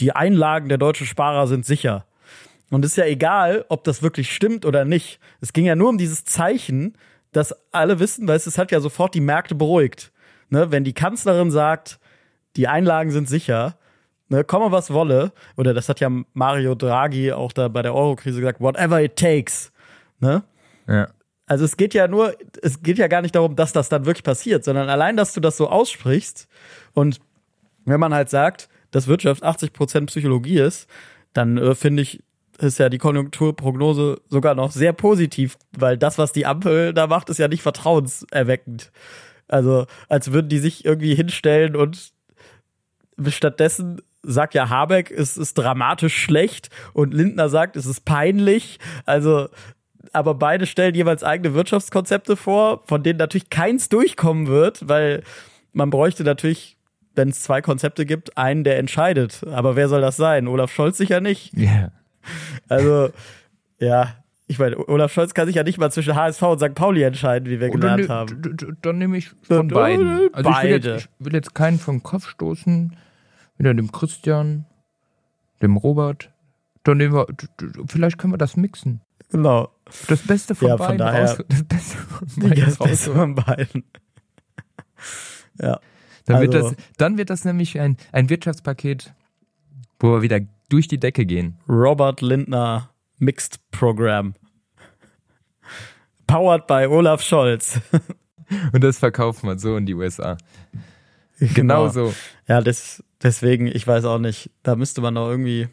die 0.00 0.12
Einlagen 0.12 0.68
der 0.68 0.78
deutschen 0.78 1.06
Sparer 1.06 1.46
sind 1.46 1.64
sicher. 1.64 2.04
Und 2.70 2.84
ist 2.84 2.98
ja 2.98 3.06
egal, 3.06 3.64
ob 3.70 3.84
das 3.84 4.02
wirklich 4.02 4.34
stimmt 4.34 4.66
oder 4.66 4.84
nicht. 4.84 5.18
Es 5.40 5.54
ging 5.54 5.64
ja 5.64 5.74
nur 5.74 5.88
um 5.88 5.96
dieses 5.96 6.24
Zeichen, 6.24 6.98
dass 7.32 7.54
alle 7.72 7.98
wissen, 8.00 8.26
weil 8.26 8.36
es 8.36 8.58
hat 8.58 8.72
ja 8.72 8.80
sofort 8.80 9.14
die 9.14 9.20
Märkte 9.20 9.54
beruhigt. 9.54 10.12
Ne, 10.50 10.70
wenn 10.70 10.84
die 10.84 10.94
Kanzlerin 10.94 11.50
sagt, 11.50 11.98
die 12.56 12.68
Einlagen 12.68 13.10
sind 13.10 13.28
sicher, 13.28 13.76
ne, 14.28 14.44
komme 14.44 14.72
was 14.72 14.92
wolle, 14.92 15.32
oder 15.56 15.74
das 15.74 15.88
hat 15.90 16.00
ja 16.00 16.10
Mario 16.32 16.74
Draghi 16.74 17.32
auch 17.32 17.52
da 17.52 17.68
bei 17.68 17.82
der 17.82 17.94
Euro-Krise 17.94 18.40
gesagt, 18.40 18.60
whatever 18.60 19.02
it 19.02 19.16
takes. 19.16 19.72
Ne? 20.20 20.42
Ja. 20.86 21.08
Also 21.46 21.64
es 21.64 21.76
geht 21.76 21.94
ja 21.94 22.08
nur, 22.08 22.34
es 22.62 22.82
geht 22.82 22.98
ja 22.98 23.08
gar 23.08 23.22
nicht 23.22 23.34
darum, 23.34 23.56
dass 23.56 23.72
das 23.72 23.88
dann 23.88 24.06
wirklich 24.06 24.24
passiert, 24.24 24.64
sondern 24.64 24.88
allein, 24.88 25.16
dass 25.16 25.34
du 25.34 25.40
das 25.40 25.56
so 25.56 25.68
aussprichst 25.68 26.48
und 26.94 27.20
wenn 27.84 28.00
man 28.00 28.12
halt 28.12 28.28
sagt, 28.28 28.68
dass 28.90 29.06
Wirtschaft 29.06 29.44
80% 29.44 30.06
Psychologie 30.06 30.58
ist, 30.58 30.88
dann 31.32 31.58
äh, 31.58 31.74
finde 31.74 32.02
ich, 32.02 32.22
ist 32.58 32.78
ja 32.78 32.88
die 32.88 32.98
Konjunkturprognose 32.98 34.20
sogar 34.28 34.54
noch 34.54 34.72
sehr 34.72 34.92
positiv, 34.92 35.56
weil 35.76 35.96
das, 35.96 36.18
was 36.18 36.32
die 36.32 36.46
Ampel 36.46 36.92
da 36.92 37.06
macht, 37.06 37.30
ist 37.30 37.38
ja 37.38 37.48
nicht 37.48 37.62
vertrauenserweckend. 37.62 38.90
Also, 39.46 39.86
als 40.08 40.32
würden 40.32 40.48
die 40.48 40.58
sich 40.58 40.84
irgendwie 40.84 41.14
hinstellen 41.14 41.76
und 41.76 42.12
stattdessen 43.28 44.02
sagt 44.22 44.54
ja 44.54 44.68
Habeck, 44.68 45.10
es 45.10 45.36
ist 45.36 45.54
dramatisch 45.56 46.16
schlecht 46.16 46.70
und 46.92 47.14
Lindner 47.14 47.48
sagt, 47.48 47.76
es 47.76 47.86
ist 47.86 48.04
peinlich. 48.04 48.78
Also, 49.06 49.48
aber 50.12 50.34
beide 50.34 50.66
stellen 50.66 50.94
jeweils 50.94 51.22
eigene 51.22 51.54
Wirtschaftskonzepte 51.54 52.36
vor, 52.36 52.82
von 52.86 53.02
denen 53.02 53.18
natürlich 53.18 53.50
keins 53.50 53.88
durchkommen 53.88 54.46
wird, 54.46 54.88
weil 54.88 55.22
man 55.72 55.90
bräuchte 55.90 56.24
natürlich, 56.24 56.76
wenn 57.14 57.30
es 57.30 57.42
zwei 57.42 57.62
Konzepte 57.62 58.06
gibt, 58.06 58.36
einen, 58.36 58.64
der 58.64 58.78
entscheidet. 58.78 59.44
Aber 59.50 59.76
wer 59.76 59.88
soll 59.88 60.00
das 60.00 60.16
sein? 60.16 60.48
Olaf 60.48 60.72
Scholz 60.72 60.98
sicher 60.98 61.20
nicht. 61.20 61.52
Ja. 61.56 61.90
Also, 62.68 63.10
ja, 63.78 64.14
ich 64.46 64.58
meine, 64.58 64.76
Olaf 64.88 65.12
Scholz 65.12 65.34
kann 65.34 65.46
sich 65.46 65.56
ja 65.56 65.62
nicht 65.62 65.78
mal 65.78 65.90
zwischen 65.92 66.14
HSV 66.14 66.42
und 66.42 66.58
St. 66.60 66.74
Pauli 66.74 67.02
entscheiden, 67.02 67.48
wie 67.50 67.60
wir 67.60 67.70
Und 67.70 67.80
gelernt 67.80 68.02
dann, 68.04 68.08
haben. 68.08 68.42
d- 68.42 68.54
d- 68.54 68.72
dann 68.82 68.98
nehme 68.98 69.16
ich 69.18 69.28
von 69.42 69.68
Äh, 69.70 69.72
beiden. 69.74 70.08
Also 70.34 70.50
ich 70.50 70.56
will, 70.62 70.70
beide. 70.80 70.90
jetzt, 70.94 71.08
ich 71.18 71.26
will 71.26 71.34
jetzt 71.34 71.54
keinen 71.54 71.78
vom 71.78 72.02
Kopf 72.02 72.26
stoßen. 72.28 72.96
Wieder 73.58 73.74
dem 73.74 73.92
Christian, 73.92 74.64
dem 75.62 75.76
Robert. 75.76 76.30
Dann 76.84 76.96
nehmen 76.98 77.14
wir, 77.14 77.26
vielleicht 77.88 78.16
können 78.18 78.32
wir 78.32 78.38
das 78.38 78.56
mixen. 78.56 79.00
Genau. 79.30 79.68
Das 80.06 80.22
Beste 80.22 80.54
von 80.54 80.68
Ja, 80.68 80.76
von 80.78 80.86
beiden 80.86 80.98
daher- 80.98 81.30
raus. 81.30 81.44
Das 81.48 81.64
Beste 81.64 81.96
von 81.98 82.28
beiden 82.48 82.64
das 82.64 82.78
Beste 82.78 83.12
von 83.12 83.34
beiden. 83.34 83.84
Ja. 85.60 85.80
Dann, 86.26 86.40
wird 86.40 86.54
Also- 86.54 86.70
das, 86.70 86.76
dann 86.98 87.18
wird 87.18 87.30
das 87.30 87.44
nämlich 87.44 87.78
ein, 87.80 87.96
ein 88.12 88.28
Wirtschaftspaket, 88.30 89.12
wo 89.98 90.12
wir 90.12 90.22
wieder 90.22 90.40
durch 90.68 90.88
die 90.88 90.98
Decke 90.98 91.26
gehen. 91.26 91.58
Robert 91.68 92.20
Lindner 92.20 92.90
Mixed 93.18 93.58
Program. 93.70 94.34
Powered 96.26 96.66
by 96.66 96.86
Olaf 96.86 97.22
Scholz. 97.22 97.80
Und 98.72 98.82
das 98.82 98.98
verkaufen 98.98 99.48
wir 99.48 99.58
so 99.58 99.76
in 99.76 99.86
die 99.86 99.94
USA. 99.94 100.36
Genau 101.38 101.88
so. 101.88 102.14
Ja, 102.46 102.60
das, 102.60 103.02
deswegen, 103.22 103.66
ich 103.66 103.86
weiß 103.86 104.04
auch 104.04 104.18
nicht, 104.18 104.50
da 104.62 104.76
müsste 104.76 105.00
man 105.00 105.14
noch 105.14 105.28
irgendwie 105.28 105.68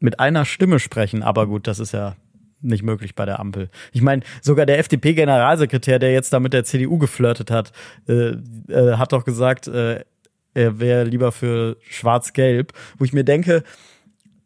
mit 0.00 0.20
einer 0.20 0.44
Stimme 0.44 0.78
sprechen, 0.78 1.22
aber 1.22 1.46
gut, 1.46 1.66
das 1.66 1.78
ist 1.78 1.92
ja 1.92 2.16
nicht 2.60 2.82
möglich 2.82 3.14
bei 3.14 3.24
der 3.24 3.40
Ampel. 3.40 3.70
Ich 3.92 4.02
meine, 4.02 4.22
sogar 4.42 4.66
der 4.66 4.78
FDP-Generalsekretär, 4.78 5.98
der 5.98 6.12
jetzt 6.12 6.32
da 6.32 6.40
mit 6.40 6.52
der 6.52 6.64
CDU 6.64 6.98
geflirtet 6.98 7.50
hat, 7.50 7.72
äh, 8.08 8.34
äh, 8.68 8.96
hat 8.96 9.12
doch 9.12 9.24
gesagt, 9.24 9.68
äh, 9.68 10.04
er 10.58 10.80
wäre 10.80 11.04
lieber 11.04 11.30
für 11.30 11.76
Schwarz-Gelb, 11.88 12.72
wo 12.98 13.04
ich 13.04 13.12
mir 13.12 13.22
denke, 13.22 13.62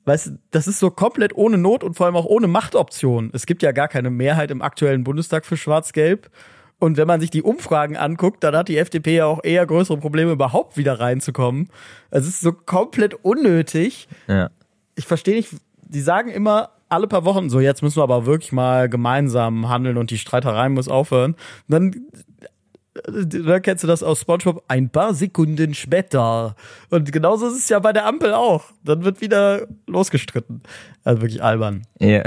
weißt 0.04 0.26
du, 0.26 0.38
das 0.50 0.68
ist 0.68 0.78
so 0.78 0.90
komplett 0.90 1.34
ohne 1.34 1.56
Not 1.56 1.82
und 1.82 1.94
vor 1.94 2.04
allem 2.04 2.16
auch 2.16 2.26
ohne 2.26 2.48
Machtoption. 2.48 3.30
Es 3.32 3.46
gibt 3.46 3.62
ja 3.62 3.72
gar 3.72 3.88
keine 3.88 4.10
Mehrheit 4.10 4.50
im 4.50 4.60
aktuellen 4.60 5.04
Bundestag 5.04 5.46
für 5.46 5.56
Schwarz-Gelb. 5.56 6.30
Und 6.78 6.98
wenn 6.98 7.06
man 7.06 7.20
sich 7.20 7.30
die 7.30 7.42
Umfragen 7.42 7.96
anguckt, 7.96 8.44
dann 8.44 8.54
hat 8.54 8.68
die 8.68 8.76
FDP 8.76 9.16
ja 9.16 9.26
auch 9.26 9.42
eher 9.42 9.64
größere 9.64 9.96
Probleme, 9.98 10.32
überhaupt 10.32 10.76
wieder 10.76 11.00
reinzukommen. 11.00 11.70
Es 12.10 12.26
ist 12.26 12.40
so 12.40 12.52
komplett 12.52 13.14
unnötig. 13.24 14.08
Ja. 14.26 14.50
Ich 14.96 15.06
verstehe 15.06 15.36
nicht, 15.36 15.54
die 15.80 16.00
sagen 16.00 16.28
immer 16.28 16.70
alle 16.90 17.06
paar 17.06 17.24
Wochen, 17.24 17.48
so 17.48 17.60
jetzt 17.60 17.82
müssen 17.82 17.96
wir 17.96 18.02
aber 18.02 18.26
wirklich 18.26 18.52
mal 18.52 18.90
gemeinsam 18.90 19.70
handeln 19.70 19.96
und 19.96 20.10
die 20.10 20.18
Streiterei 20.18 20.68
muss 20.68 20.88
aufhören. 20.88 21.36
Und 21.68 21.70
dann, 21.70 22.06
dann 22.95 23.62
kennst 23.62 23.82
du 23.84 23.88
das 23.88 24.03
aus 24.03 24.20
Spongebob, 24.20 24.64
ein 24.68 24.90
paar 24.90 25.14
Sekunden 25.14 25.74
später. 25.74 26.57
Und 26.90 27.11
genauso 27.11 27.49
ist 27.49 27.57
es 27.57 27.68
ja 27.68 27.78
bei 27.78 27.93
der 27.93 28.07
Ampel 28.07 28.34
auch. 28.34 28.64
Dann 28.84 29.05
wird 29.05 29.20
wieder 29.20 29.66
losgestritten. 29.86 30.62
Also 31.05 31.22
wirklich 31.22 31.43
albern. 31.43 31.82
ja. 31.99 32.22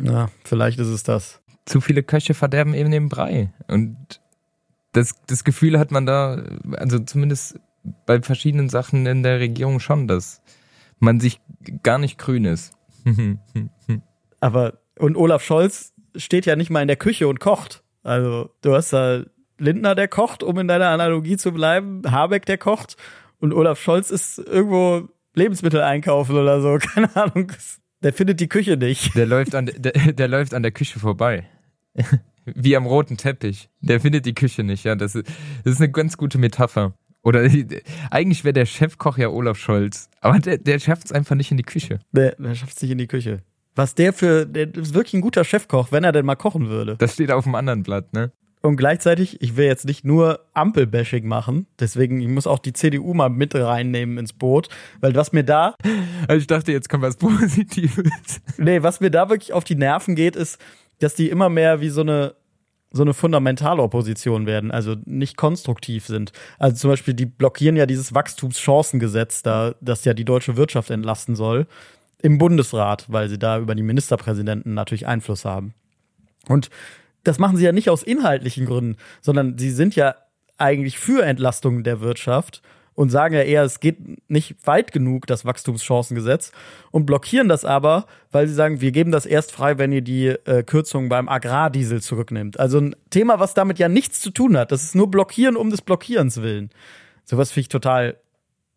Ja, 0.00 0.30
vielleicht 0.44 0.78
ist 0.78 0.88
es 0.88 1.02
das. 1.02 1.40
zu 1.66 1.80
viele 1.80 2.04
Köche 2.04 2.34
verderben 2.34 2.72
eben 2.72 2.92
den 2.92 3.08
Brei. 3.08 3.52
Und 3.66 3.96
das, 4.92 5.14
das 5.26 5.42
Gefühl 5.42 5.76
hat 5.78 5.90
man 5.90 6.06
da, 6.06 6.40
also 6.76 7.00
zumindest 7.00 7.58
bei 8.06 8.22
verschiedenen 8.22 8.68
Sachen 8.68 9.06
in 9.06 9.22
der 9.24 9.40
Regierung 9.40 9.80
schon, 9.80 10.06
dass 10.06 10.40
man 11.00 11.18
sich 11.18 11.40
gar 11.82 11.98
nicht 11.98 12.16
grün 12.16 12.44
ist. 12.44 12.74
Aber, 14.40 14.78
und 14.98 15.16
Olaf 15.16 15.42
Scholz 15.42 15.92
steht 16.14 16.46
ja 16.46 16.54
nicht 16.54 16.70
mal 16.70 16.82
in 16.82 16.88
der 16.88 16.96
Küche 16.96 17.26
und 17.26 17.40
kocht. 17.40 17.82
Also, 18.02 18.50
du 18.60 18.74
hast 18.74 18.92
da 18.92 19.24
Lindner, 19.58 19.94
der 19.94 20.08
kocht, 20.08 20.42
um 20.42 20.58
in 20.58 20.68
deiner 20.68 20.88
Analogie 20.88 21.36
zu 21.36 21.52
bleiben, 21.52 22.02
Habeck, 22.10 22.46
der 22.46 22.58
kocht 22.58 22.96
und 23.40 23.52
Olaf 23.52 23.80
Scholz 23.80 24.10
ist 24.10 24.38
irgendwo 24.38 25.08
Lebensmittel 25.34 25.80
einkaufen 25.80 26.36
oder 26.36 26.60
so, 26.60 26.78
keine 26.80 27.14
Ahnung. 27.16 27.52
Der 28.02 28.12
findet 28.12 28.40
die 28.40 28.48
Küche 28.48 28.76
nicht. 28.76 29.14
Der 29.16 29.26
läuft 29.26 29.54
an 29.54 29.66
der, 29.66 30.12
der 30.12 30.28
läuft 30.28 30.54
an 30.54 30.62
der 30.62 30.72
Küche 30.72 30.98
vorbei. 30.98 31.48
Wie 32.44 32.76
am 32.76 32.86
roten 32.86 33.16
Teppich. 33.16 33.68
Der 33.80 34.00
findet 34.00 34.24
die 34.24 34.34
Küche 34.34 34.62
nicht, 34.62 34.84
ja. 34.84 34.94
Das 34.94 35.14
ist, 35.14 35.28
das 35.64 35.74
ist 35.74 35.80
eine 35.80 35.90
ganz 35.90 36.16
gute 36.16 36.38
Metapher. 36.38 36.94
Oder 37.22 37.42
eigentlich 38.10 38.44
wäre 38.44 38.54
der 38.54 38.64
Chefkoch 38.64 39.18
ja 39.18 39.28
Olaf 39.28 39.58
Scholz. 39.58 40.08
Aber 40.20 40.38
der, 40.38 40.56
der 40.56 40.78
schafft 40.78 41.06
es 41.06 41.12
einfach 41.12 41.34
nicht 41.34 41.50
in 41.50 41.56
die 41.56 41.62
Küche. 41.64 41.98
Der, 42.12 42.36
der 42.36 42.54
schafft 42.54 42.76
es 42.76 42.82
nicht 42.82 42.92
in 42.92 42.98
die 42.98 43.06
Küche. 43.06 43.42
Was 43.74 43.94
der 43.94 44.12
für, 44.12 44.46
der 44.46 44.74
ist 44.74 44.94
wirklich 44.94 45.14
ein 45.14 45.20
guter 45.20 45.44
Chefkoch, 45.44 45.92
wenn 45.92 46.04
er 46.04 46.12
denn 46.12 46.24
mal 46.24 46.36
kochen 46.36 46.68
würde. 46.68 46.96
Das 46.96 47.14
steht 47.14 47.30
auf 47.30 47.44
dem 47.44 47.54
anderen 47.54 47.82
Blatt, 47.82 48.12
ne? 48.12 48.32
Und 48.60 48.76
gleichzeitig, 48.76 49.40
ich 49.40 49.56
will 49.56 49.66
jetzt 49.66 49.84
nicht 49.84 50.04
nur 50.04 50.40
Ampelbashing 50.54 51.26
machen, 51.26 51.66
deswegen, 51.78 52.20
ich 52.20 52.28
muss 52.28 52.46
auch 52.46 52.58
die 52.58 52.72
CDU 52.72 53.14
mal 53.14 53.28
mit 53.28 53.54
reinnehmen 53.54 54.18
ins 54.18 54.32
Boot, 54.32 54.68
weil 55.00 55.14
was 55.14 55.32
mir 55.32 55.44
da. 55.44 55.74
Also 56.26 56.40
ich 56.40 56.46
dachte, 56.46 56.72
jetzt 56.72 56.88
kommt 56.88 57.02
was 57.02 57.16
Positives. 57.16 58.40
Nee, 58.56 58.82
was 58.82 59.00
mir 59.00 59.10
da 59.10 59.28
wirklich 59.28 59.52
auf 59.52 59.64
die 59.64 59.76
Nerven 59.76 60.14
geht, 60.14 60.36
ist, 60.36 60.58
dass 60.98 61.14
die 61.14 61.30
immer 61.30 61.48
mehr 61.48 61.80
wie 61.80 61.90
so 61.90 62.00
eine, 62.00 62.34
so 62.90 63.02
eine 63.02 63.14
fundamentale 63.14 63.82
Opposition 63.82 64.46
werden, 64.46 64.70
also 64.70 64.96
nicht 65.04 65.36
konstruktiv 65.36 66.06
sind. 66.06 66.32
Also 66.58 66.76
zum 66.76 66.90
Beispiel, 66.90 67.14
die 67.14 67.26
blockieren 67.26 67.76
ja 67.76 67.86
dieses 67.86 68.14
Wachstumschancengesetz 68.14 69.42
da, 69.42 69.74
das 69.80 70.04
ja 70.04 70.14
die 70.14 70.24
deutsche 70.24 70.56
Wirtschaft 70.56 70.90
entlasten 70.90 71.36
soll, 71.36 71.66
im 72.20 72.38
Bundesrat, 72.38 73.04
weil 73.08 73.28
sie 73.28 73.38
da 73.38 73.58
über 73.58 73.74
die 73.74 73.82
Ministerpräsidenten 73.82 74.74
natürlich 74.74 75.06
Einfluss 75.06 75.44
haben. 75.44 75.74
Und 76.48 76.70
das 77.24 77.38
machen 77.38 77.56
sie 77.56 77.64
ja 77.64 77.72
nicht 77.72 77.90
aus 77.90 78.02
inhaltlichen 78.02 78.66
Gründen, 78.66 78.96
sondern 79.20 79.58
sie 79.58 79.70
sind 79.70 79.96
ja 79.96 80.14
eigentlich 80.56 80.98
für 80.98 81.24
Entlastung 81.24 81.84
der 81.84 82.00
Wirtschaft 82.00 82.62
und 82.98 83.10
sagen 83.10 83.34
ja 83.36 83.42
eher, 83.42 83.62
es 83.62 83.78
geht 83.78 84.28
nicht 84.28 84.56
weit 84.66 84.90
genug, 84.90 85.28
das 85.28 85.44
Wachstumschancengesetz, 85.44 86.50
und 86.90 87.06
blockieren 87.06 87.48
das 87.48 87.64
aber, 87.64 88.06
weil 88.32 88.48
sie 88.48 88.54
sagen, 88.54 88.80
wir 88.80 88.90
geben 88.90 89.12
das 89.12 89.24
erst 89.24 89.52
frei, 89.52 89.78
wenn 89.78 89.92
ihr 89.92 90.02
die 90.02 90.26
äh, 90.26 90.64
Kürzungen 90.64 91.08
beim 91.08 91.28
Agrardiesel 91.28 92.02
zurücknimmt. 92.02 92.58
Also 92.58 92.80
ein 92.80 92.96
Thema, 93.10 93.38
was 93.38 93.54
damit 93.54 93.78
ja 93.78 93.88
nichts 93.88 94.20
zu 94.20 94.32
tun 94.32 94.56
hat. 94.56 94.72
Das 94.72 94.82
ist 94.82 94.96
nur 94.96 95.08
Blockieren 95.12 95.56
um 95.56 95.70
des 95.70 95.80
Blockierens 95.80 96.42
willen. 96.42 96.70
Sowas 97.24 97.52
finde 97.52 97.60
ich 97.60 97.68
total 97.68 98.16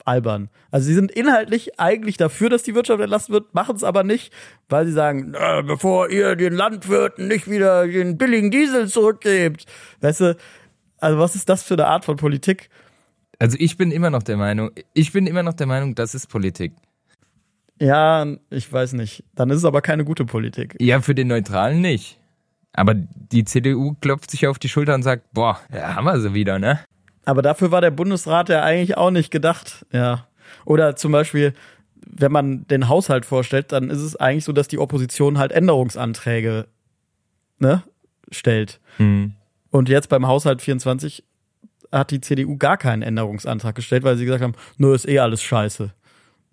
albern. 0.06 0.50
Also 0.72 0.88
sie 0.88 0.94
sind 0.94 1.12
inhaltlich 1.12 1.80
eigentlich 1.80 2.18
dafür, 2.18 2.50
dass 2.50 2.64
die 2.64 2.76
Wirtschaft 2.76 3.02
entlassen 3.02 3.34
wird, 3.34 3.54
machen 3.54 3.76
es 3.76 3.84
aber 3.84 4.04
nicht, 4.04 4.34
weil 4.70 4.86
sie 4.86 4.94
sagen, 4.94 5.34
äh, 5.34 5.64
bevor 5.64 6.10
ihr 6.10 6.36
den 6.36 6.54
Landwirten 6.54 7.28
nicht 7.28 7.50
wieder 7.50 7.88
den 7.88 8.18
billigen 8.18 8.52
Diesel 8.52 8.88
zurückgebt. 8.88 9.66
Weißt 10.02 10.22
du, 10.22 10.38
also 10.98 11.20
was 11.20 11.36
ist 11.36 11.50
das 11.50 11.64
für 11.64 11.74
eine 11.76 11.88
Art 11.88 12.06
von 12.06 12.18
Politik? 12.18 12.70
Also 13.40 13.58
ich 13.60 13.78
bin 13.78 13.92
immer 13.92 14.10
noch 14.10 14.24
der 14.24 14.38
Meinung, 14.38 14.72
ich 14.94 15.12
bin 15.12 15.26
immer 15.28 15.44
noch 15.44 15.54
der 15.54 15.68
Meinung, 15.68 15.96
das 15.96 16.14
ist 16.14 16.28
Politik. 16.28 16.74
Ja, 17.80 18.28
ich 18.52 18.72
weiß 18.72 18.94
nicht. 18.94 19.24
Dann 19.34 19.50
ist 19.50 19.58
es 19.58 19.66
aber 19.66 19.82
keine 19.82 20.06
gute 20.06 20.26
Politik. 20.26 20.76
Ja, 20.80 21.02
für 21.02 21.16
den 21.16 21.28
Neutralen 21.28 21.82
nicht. 21.82 22.20
Aber 22.74 22.94
die 22.94 23.44
CDU 23.44 23.96
klopft 24.00 24.30
sich 24.30 24.48
auf 24.48 24.60
die 24.60 24.70
Schulter 24.70 24.94
und 24.94 25.02
sagt, 25.02 25.34
boah, 25.34 25.60
ja, 25.74 25.96
haben 25.96 26.06
wir 26.06 26.20
sie 26.20 26.36
wieder, 26.36 26.60
ne? 26.60 26.80
Aber 27.26 27.42
dafür 27.42 27.72
war 27.72 27.82
der 27.82 27.92
Bundesrat 27.92 28.50
ja 28.50 28.64
eigentlich 28.64 28.98
auch 28.98 29.12
nicht 29.12 29.32
gedacht. 29.32 29.86
Ja. 29.92 30.28
Oder 30.66 30.96
zum 30.96 31.12
Beispiel, 31.12 31.54
wenn 31.96 32.32
man 32.32 32.68
den 32.68 32.90
Haushalt 32.90 33.26
vorstellt, 33.26 33.72
dann 33.72 33.90
ist 33.90 34.02
es 34.02 34.16
eigentlich 34.16 34.46
so, 34.46 34.54
dass 34.54 34.68
die 34.68 34.80
Opposition 34.80 35.38
halt 35.38 35.52
Änderungsanträge 35.52 36.68
ne, 37.60 37.84
stellt. 38.32 38.80
Mhm. 38.98 39.34
Und 39.70 39.88
jetzt 39.88 40.10
beim 40.10 40.28
Haushalt 40.28 40.62
24 40.62 41.24
hat 41.92 42.12
die 42.12 42.22
CDU 42.22 42.58
gar 42.58 42.78
keinen 42.78 43.02
Änderungsantrag 43.02 43.76
gestellt, 43.76 44.04
weil 44.04 44.18
sie 44.18 44.26
gesagt 44.26 44.44
haben, 44.44 44.56
nur 44.78 44.96
ist 44.96 45.08
eh 45.08 45.20
alles 45.20 45.44
scheiße. 45.44 45.92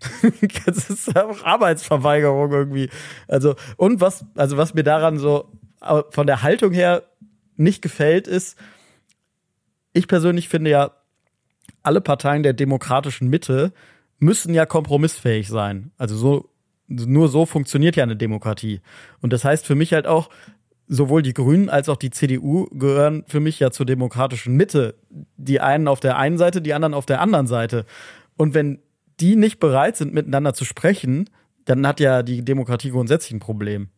das 0.67 0.91
ist 0.91 1.17
auch 1.17 1.43
Arbeitsverweigerung 1.45 2.53
irgendwie. 2.53 2.91
Also, 3.27 3.57
und 3.77 4.01
was, 4.01 4.25
also 4.37 4.57
was 4.57 4.75
mir 4.75 4.85
daran 4.85 5.19
so 5.19 5.51
äh, 5.81 6.03
von 6.11 6.27
der 6.27 6.43
Haltung 6.43 6.73
her 6.73 7.03
nicht 7.57 7.83
gefällt, 7.83 8.29
ist, 8.29 8.57
ich 9.99 10.09
persönlich 10.09 10.49
finde 10.49 10.71
ja, 10.71 10.93
alle 11.83 12.01
Parteien 12.01 12.43
der 12.43 12.53
demokratischen 12.53 13.29
Mitte 13.29 13.73
müssen 14.19 14.55
ja 14.55 14.67
kompromissfähig 14.67 15.49
sein. 15.49 15.93
Also 15.99 16.17
so, 16.17 16.51
nur 16.87 17.29
so 17.29 17.47
funktioniert 17.47 17.97
ja 17.97 18.05
eine 18.05 18.17
Demokratie. 18.17 18.81
Und 19.21 19.33
das 19.33 19.45
heißt 19.45 19.67
für 19.67 19.75
mich 19.75 19.93
halt 19.93 20.07
auch, 20.07 20.31
sowohl 20.91 21.21
die 21.23 21.35
Grünen 21.35 21.69
als 21.69 21.91
auch 21.91 21.97
die 21.97 22.11
CDU 22.11 22.67
gehören 22.71 23.25
für 23.27 23.41
mich 23.41 23.61
ja 23.61 23.71
zur 23.71 23.85
demokratischen 23.85 24.57
Mitte. 24.57 24.95
Die 25.37 25.61
einen 25.61 25.87
auf 25.87 26.01
der 26.01 26.17
einen 26.17 26.39
Seite, 26.39 26.63
die 26.63 26.73
anderen 26.73 26.95
auf 26.95 27.05
der 27.05 27.21
anderen 27.21 27.47
Seite. 27.47 27.85
Und 28.37 28.55
wenn 28.55 28.79
die 29.21 29.37
nicht 29.37 29.61
bereit 29.61 29.97
sind, 29.97 30.15
miteinander 30.15 30.55
zu 30.55 30.65
sprechen, 30.65 31.29
dann 31.67 31.87
hat 31.87 32.01
ja 32.01 32.23
die 32.23 32.43
Demokratie 32.43 32.91
grundsätzlich 32.91 33.33
ein 33.33 33.41
Problem. 33.41 33.91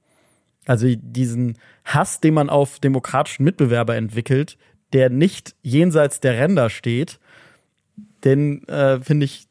Also 0.66 0.88
diesen 0.94 1.59
Hass, 1.84 2.20
den 2.20 2.34
man 2.34 2.51
auf 2.51 2.80
demokratischen 2.80 3.44
Mitbewerber 3.44 3.96
entwickelt, 3.96 4.59
der 4.93 5.11
nicht 5.11 5.55
jenseits 5.62 6.20
der 6.20 6.38
Ränder 6.38 6.70
steht, 6.70 7.20
den 8.24 8.66
äh, 8.68 9.01
finde 9.01 9.24
ich 9.24 9.47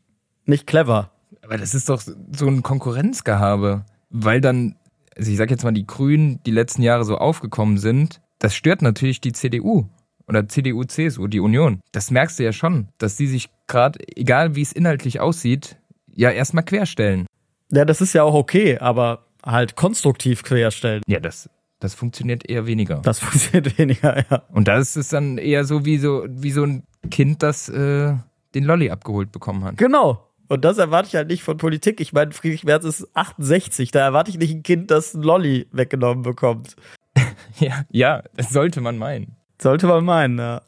nicht 0.46 0.68
clever. 0.68 1.12
Aber 1.42 1.58
das 1.58 1.74
ist 1.74 1.90
doch 1.90 2.02
so 2.02 2.48
ein 2.48 2.62
Konkurrenzgehabe, 2.62 3.86
weil 4.10 4.42
dann, 4.42 4.76
also 5.18 5.32
ich 5.32 5.38
sag 5.38 5.50
jetzt 5.50 5.64
mal, 5.64 5.72
die 5.72 5.88
Grünen 5.88 6.42
die 6.46 6.52
letzten 6.52 6.82
Jahre 6.82 7.06
so 7.06 7.18
aufgekommen 7.18 7.78
sind, 7.78 8.22
das 8.40 8.56
stört 8.56 8.82
natürlich 8.82 9.22
die 9.22 9.32
CDU 9.32 9.86
oder 10.28 10.48
CDU, 10.48 10.84
CSU, 10.84 11.28
die 11.28 11.40
Union. 11.40 11.82
Das 11.92 12.12
merkst 12.12 12.40
du 12.40 12.44
ja 12.44 12.54
schon, 12.54 12.90
dass 13.00 13.18
die 13.18 13.28
sich 13.28 13.50
gerade, 13.68 14.00
egal 14.16 14.56
wie 14.56 14.62
es 14.62 14.72
inhaltlich 14.72 15.20
aussieht, 15.20 15.78
ja 16.08 16.30
erstmal 16.30 16.64
querstellen. 16.64 17.26
Ja, 17.72 17.86
das 17.86 18.02
ist 18.02 18.14
ja 18.14 18.24
auch 18.24 18.34
okay, 18.34 18.78
aber 18.78 19.26
halt 19.44 19.76
konstruktiv 19.76 20.44
querstellen. 20.44 21.02
Ja, 21.08 21.20
das 21.20 21.50
das 21.80 21.94
funktioniert 21.94 22.50
eher 22.50 22.66
weniger. 22.66 22.98
Das 22.98 23.20
funktioniert 23.22 23.78
weniger, 23.78 24.26
ja. 24.30 24.44
Und 24.52 24.68
das 24.68 24.96
ist 24.96 25.14
dann 25.14 25.38
eher 25.38 25.64
so 25.66 25.86
wie 25.86 25.98
so, 25.98 26.26
wie 26.30 26.52
so 26.52 26.64
ein 26.64 26.84
Kind, 27.10 27.44
das 27.44 27.70
äh, 27.70 28.16
den 28.56 28.64
Lolly 28.64 28.90
abgeholt 28.90 29.32
bekommen 29.32 29.64
hat. 29.64 29.78
Genau. 29.78 30.26
Und 30.48 30.66
das 30.66 30.80
erwarte 30.80 31.08
ich 31.08 31.16
halt 31.16 31.28
nicht 31.28 31.44
von 31.44 31.58
Politik. 31.58 32.02
Ich 32.02 32.12
meine, 32.12 32.32
Friedrich 32.32 32.64
Merz 32.64 32.84
ist 32.84 33.08
68. 33.16 33.92
Da 33.92 34.00
erwarte 34.00 34.32
ich 34.32 34.40
nicht 34.40 34.54
ein 34.54 34.64
Kind, 34.64 34.90
das 34.90 35.14
ein 35.14 35.22
Lolly 35.22 35.68
weggenommen 35.72 36.24
bekommt. 36.24 36.76
ja, 37.60 37.84
ja, 37.90 38.24
das 38.36 38.50
sollte 38.50 38.82
man 38.82 38.98
meinen. 38.98 39.36
Sollte 39.62 39.88
man 39.88 40.04
meinen, 40.04 40.40
ja. 40.40 40.64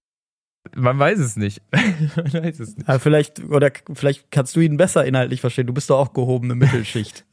Man 0.76 1.00
weiß 1.00 1.18
es 1.20 1.36
nicht. 1.36 1.62
man 1.72 2.34
weiß 2.34 2.60
es 2.60 2.78
nicht. 2.78 2.88
Aber 2.88 3.00
vielleicht, 3.00 3.44
oder 3.44 3.72
vielleicht 3.94 4.30
kannst 4.32 4.56
du 4.56 4.60
ihn 4.60 4.78
besser 4.78 5.04
inhaltlich 5.06 5.42
verstehen. 5.42 5.66
Du 5.66 5.74
bist 5.74 5.90
doch 5.90 5.98
auch 5.98 6.14
gehobene 6.14 6.54
Mittelschicht. 6.54 7.26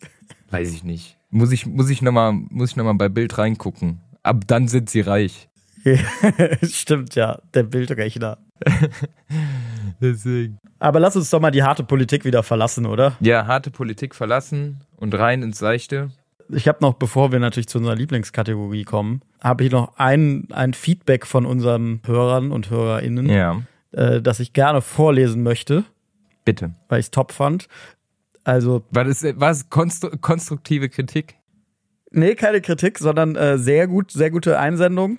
Weiß 0.50 0.72
ich 0.72 0.84
nicht. 0.84 1.16
Muss 1.30 1.52
ich, 1.52 1.66
muss 1.66 1.90
ich 1.90 2.02
nochmal, 2.02 2.32
muss 2.32 2.70
ich 2.70 2.76
noch 2.76 2.84
mal 2.84 2.94
bei 2.94 3.08
Bild 3.08 3.36
reingucken. 3.38 4.00
Ab 4.22 4.44
dann 4.46 4.68
sind 4.68 4.90
sie 4.90 5.00
reich. 5.00 5.48
Stimmt 6.62 7.14
ja, 7.14 7.40
der 7.54 7.62
Bildrechner. 7.62 8.38
Deswegen. 10.00 10.58
Aber 10.78 11.00
lass 11.00 11.16
uns 11.16 11.30
doch 11.30 11.40
mal 11.40 11.50
die 11.50 11.62
harte 11.62 11.84
Politik 11.84 12.24
wieder 12.24 12.42
verlassen, 12.42 12.86
oder? 12.86 13.16
Ja, 13.20 13.46
harte 13.46 13.70
Politik 13.70 14.14
verlassen 14.14 14.80
und 14.96 15.14
rein 15.14 15.42
ins 15.42 15.58
Seichte. 15.58 16.10
Ich 16.50 16.66
habe 16.66 16.78
noch, 16.80 16.94
bevor 16.94 17.30
wir 17.30 17.40
natürlich 17.40 17.68
zu 17.68 17.78
unserer 17.78 17.96
Lieblingskategorie 17.96 18.84
kommen, 18.84 19.20
habe 19.40 19.64
ich 19.64 19.70
noch 19.70 19.96
ein, 19.96 20.48
ein 20.50 20.72
Feedback 20.72 21.26
von 21.26 21.44
unseren 21.44 22.00
Hörern 22.06 22.52
und 22.52 22.70
HörerInnen, 22.70 23.28
ja. 23.28 23.62
äh, 23.92 24.22
das 24.22 24.40
ich 24.40 24.54
gerne 24.54 24.80
vorlesen 24.80 25.42
möchte. 25.42 25.84
Bitte. 26.44 26.74
Weil 26.88 27.00
ich 27.00 27.06
es 27.06 27.10
top 27.10 27.32
fand. 27.32 27.68
Also. 28.44 28.84
War 28.90 29.04
das 29.04 29.24
was 29.36 29.68
konstru 29.70 30.10
konstruktive 30.20 30.88
Kritik? 30.88 31.36
Nee, 32.10 32.34
keine 32.34 32.60
Kritik, 32.60 32.98
sondern 32.98 33.36
äh, 33.36 33.58
sehr 33.58 33.86
gut, 33.86 34.10
sehr 34.10 34.30
gute 34.30 34.58
Einsendung. 34.58 35.18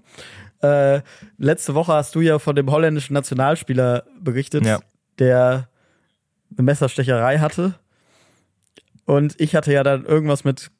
Äh, 0.61 1.01
letzte 1.38 1.76
Woche 1.76 1.93
hast 1.93 2.15
du 2.15 2.22
ja 2.22 2.39
von 2.39 2.55
dem 2.55 2.70
holländischen 2.72 3.13
Nationalspieler 3.13 4.03
berichtet, 4.20 4.65
ja. 4.65 4.80
der 5.20 5.70
eine 6.51 6.63
Messerstecherei 6.63 7.39
hatte. 7.39 7.76
Und 9.05 9.39
ich 9.39 9.55
hatte 9.55 9.72
ja 9.72 9.84
dann 9.84 10.05
irgendwas 10.05 10.43
mit 10.43 10.72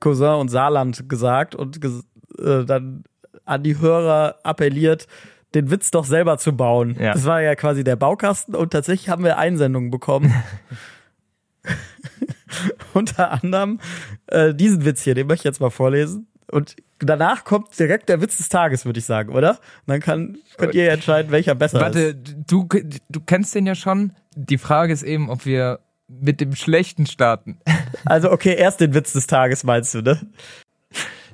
Cousin 0.00 0.34
und 0.34 0.48
Saarland 0.48 1.08
gesagt 1.08 1.54
und 1.54 1.80
ges 1.80 2.04
äh, 2.38 2.64
dann 2.64 3.04
an 3.44 3.62
die 3.62 3.78
Hörer 3.78 4.36
appelliert, 4.42 5.06
den 5.54 5.70
Witz 5.70 5.90
doch 5.90 6.04
selber 6.04 6.38
zu 6.38 6.56
bauen. 6.56 6.96
Ja. 6.98 7.12
Das 7.12 7.24
war 7.24 7.42
ja 7.42 7.54
quasi 7.54 7.84
der 7.84 7.96
Baukasten 7.96 8.54
und 8.54 8.72
tatsächlich 8.72 9.08
haben 9.08 9.24
wir 9.24 9.38
Einsendungen 9.38 9.90
bekommen. 9.90 10.32
Unter 12.94 13.32
anderem 13.42 13.80
äh, 14.26 14.54
diesen 14.54 14.84
Witz 14.84 15.02
hier, 15.02 15.14
den 15.14 15.26
möchte 15.26 15.42
ich 15.42 15.44
jetzt 15.44 15.60
mal 15.60 15.70
vorlesen. 15.70 16.26
Und 16.50 16.76
danach 16.98 17.44
kommt 17.44 17.76
direkt 17.78 18.08
der 18.08 18.20
Witz 18.20 18.36
des 18.36 18.48
Tages, 18.48 18.84
würde 18.84 18.98
ich 18.98 19.04
sagen, 19.04 19.34
oder? 19.34 19.50
Und 19.50 19.58
dann 19.88 20.00
kann, 20.00 20.38
könnt 20.56 20.74
ihr 20.74 20.90
entscheiden, 20.90 21.32
welcher 21.32 21.54
besser 21.54 21.80
Warte, 21.80 22.00
ist. 22.00 22.36
du, 22.46 22.68
du 23.08 23.20
kennst 23.20 23.54
den 23.54 23.66
ja 23.66 23.74
schon. 23.74 24.12
Die 24.36 24.58
Frage 24.58 24.92
ist 24.92 25.02
eben, 25.02 25.30
ob 25.30 25.46
wir 25.46 25.80
mit 26.08 26.40
dem 26.40 26.54
Schlechten 26.54 27.06
starten. 27.06 27.58
Also, 28.06 28.30
okay, 28.30 28.54
erst 28.54 28.80
den 28.80 28.92
Witz 28.92 29.14
des 29.14 29.26
Tages 29.26 29.64
meinst 29.64 29.94
du, 29.94 30.02
ne? 30.02 30.20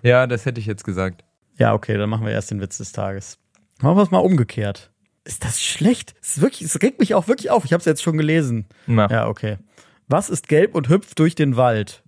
Ja, 0.03 0.29
das 0.29 0.47
hätte 0.47 0.61
ich 0.61 0.67
jetzt 0.67 0.85
gesagt. 0.85 1.25
Ja, 1.59 1.75
okay, 1.75 1.97
dann 1.97 2.09
machen 2.09 2.25
wir 2.25 2.33
erst 2.33 2.53
den 2.53 2.61
Witz 2.61 2.79
des 2.79 2.93
Tages. 2.93 3.39
Machen 3.81 3.97
wir 3.97 4.03
es 4.03 4.11
mal 4.13 4.19
umgekehrt. 4.19 4.93
Ist 5.25 5.45
das 5.45 5.61
schlecht? 5.61 6.15
Es, 6.23 6.37
ist 6.37 6.43
wirklich, 6.43 6.63
es 6.63 6.81
regt 6.81 7.01
mich 7.01 7.15
auch 7.15 7.29
wirklich 7.29 7.51
auf. 7.51 7.65
Ich 7.65 7.73
habe 7.73 7.81
es 7.81 7.87
jetzt 7.87 8.03
schon 8.03 8.17
gelesen. 8.17 8.67
Na. 8.87 9.09
Ja, 9.11 9.27
okay. 9.27 9.57
Was 10.11 10.29
ist 10.29 10.49
gelb 10.49 10.75
und 10.75 10.89
hüpft 10.89 11.19
durch 11.21 11.37
den 11.37 11.57
Wald? 11.57 12.03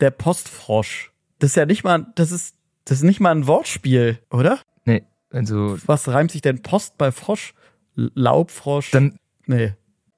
Der 0.00 0.10
Postfrosch. 0.10 1.12
Das 1.38 1.50
ist 1.50 1.56
ja 1.56 1.66
nicht 1.66 1.84
mal, 1.84 2.06
das 2.14 2.32
ist, 2.32 2.56
das 2.86 2.98
ist 2.98 3.02
nicht 3.04 3.20
mal 3.20 3.32
ein 3.32 3.46
Wortspiel, 3.46 4.18
oder? 4.30 4.58
Nee, 4.86 5.04
also 5.30 5.76
Was 5.86 6.08
reimt 6.08 6.30
sich 6.30 6.40
denn 6.40 6.62
Post 6.62 6.96
bei 6.96 7.12
Frosch? 7.12 7.52
Laubfrosch? 7.94 8.92
dann 8.92 9.18
nee. 9.46 9.74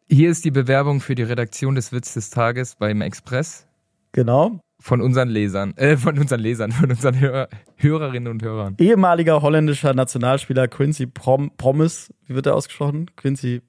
hier 0.09 0.31
ist 0.31 0.45
die 0.45 0.51
Bewerbung 0.51 1.01
für 1.01 1.15
die 1.15 1.23
Redaktion 1.23 1.75
des 1.75 1.93
Witz 1.93 2.15
des 2.15 2.31
Tages 2.31 2.77
beim 2.77 3.01
Express 3.01 3.67
Genau. 4.13 4.61
von 4.79 5.01
unseren 5.01 5.31
Lesern, 5.31 5.77
äh, 5.79 5.97
von 5.97 6.17
unseren 6.19 6.41
Lesern, 6.41 6.71
von 6.73 6.91
unseren 6.91 7.19
Hörer, 7.19 7.49
Hörerinnen 7.77 8.31
und 8.31 8.43
Hörern. 8.43 8.77
Ehemaliger 8.79 9.41
holländischer 9.43 9.95
Nationalspieler 9.95 10.69
Quincy 10.69 11.07
Prom 11.07 11.51
Promis. 11.57 12.13
Wie 12.27 12.35
wird 12.35 12.47
er 12.47 12.55
ausgesprochen? 12.55 13.11
Quincy 13.17 13.63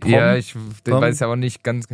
Prom? 0.00 0.10
ja, 0.12 0.34
ich 0.36 0.54
Prom- 0.84 1.00
weiß 1.02 1.20
ja 1.20 1.26
auch 1.28 1.36
nicht 1.36 1.62
ganz. 1.62 1.86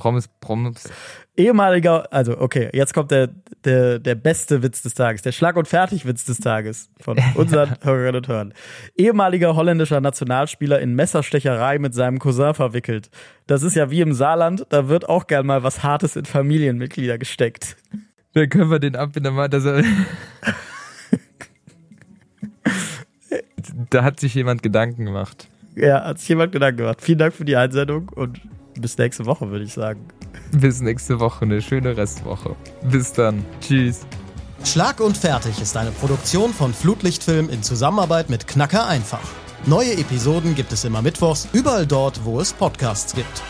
Promis, 0.00 0.28
Promis. 0.40 0.90
Ehemaliger, 1.36 2.10
also 2.10 2.40
okay, 2.40 2.70
jetzt 2.72 2.94
kommt 2.94 3.10
der, 3.10 3.28
der, 3.64 3.98
der 3.98 4.14
beste 4.14 4.62
Witz 4.62 4.80
des 4.80 4.94
Tages, 4.94 5.20
der 5.20 5.32
Schlag- 5.32 5.56
und 5.56 5.68
Fertig-Witz 5.68 6.24
des 6.24 6.38
Tages 6.38 6.88
von 6.98 7.18
unseren 7.34 7.76
Hörerinnen 7.82 8.16
und 8.16 8.26
Hörern. 8.26 8.54
Ehemaliger 8.96 9.54
holländischer 9.56 10.00
Nationalspieler 10.00 10.80
in 10.80 10.94
Messerstecherei 10.94 11.78
mit 11.78 11.92
seinem 11.92 12.18
Cousin 12.18 12.54
verwickelt. 12.54 13.10
Das 13.46 13.62
ist 13.62 13.76
ja 13.76 13.90
wie 13.90 14.00
im 14.00 14.14
Saarland, 14.14 14.64
da 14.70 14.88
wird 14.88 15.06
auch 15.06 15.26
gern 15.26 15.44
mal 15.44 15.62
was 15.62 15.82
Hartes 15.82 16.16
in 16.16 16.24
Familienmitglieder 16.24 17.18
gesteckt. 17.18 17.76
Dann 18.32 18.48
können 18.48 18.70
wir 18.70 18.78
den 18.78 18.96
ab 18.96 19.14
in 19.18 19.24
der 19.24 19.32
Mal, 19.32 19.50
dass 19.50 19.66
er. 19.66 19.84
da 23.90 24.02
hat 24.02 24.18
sich 24.18 24.34
jemand 24.34 24.62
Gedanken 24.62 25.04
gemacht. 25.04 25.46
Ja, 25.76 26.04
hat 26.04 26.20
sich 26.20 26.30
jemand 26.30 26.52
Gedanken 26.52 26.78
gemacht. 26.78 27.02
Vielen 27.02 27.18
Dank 27.18 27.34
für 27.34 27.44
die 27.44 27.56
Einsendung 27.56 28.08
und 28.08 28.40
bis 28.80 28.98
nächste 28.98 29.26
Woche, 29.26 29.50
würde 29.50 29.64
ich 29.64 29.74
sagen. 29.74 30.00
Bis 30.52 30.80
nächste 30.80 31.20
Woche, 31.20 31.44
eine 31.44 31.62
schöne 31.62 31.96
Restwoche. 31.96 32.56
Bis 32.90 33.12
dann. 33.12 33.44
Tschüss. 33.60 34.00
Schlag 34.64 35.00
und 35.00 35.16
Fertig 35.16 35.60
ist 35.60 35.76
eine 35.76 35.90
Produktion 35.90 36.52
von 36.52 36.74
Flutlichtfilm 36.74 37.48
in 37.48 37.62
Zusammenarbeit 37.62 38.28
mit 38.28 38.46
Knacker 38.46 38.86
einfach. 38.86 39.22
Neue 39.66 39.92
Episoden 39.92 40.54
gibt 40.54 40.72
es 40.72 40.84
immer 40.84 41.02
mittwochs, 41.02 41.48
überall 41.52 41.86
dort, 41.86 42.24
wo 42.24 42.40
es 42.40 42.52
Podcasts 42.52 43.14
gibt. 43.14 43.42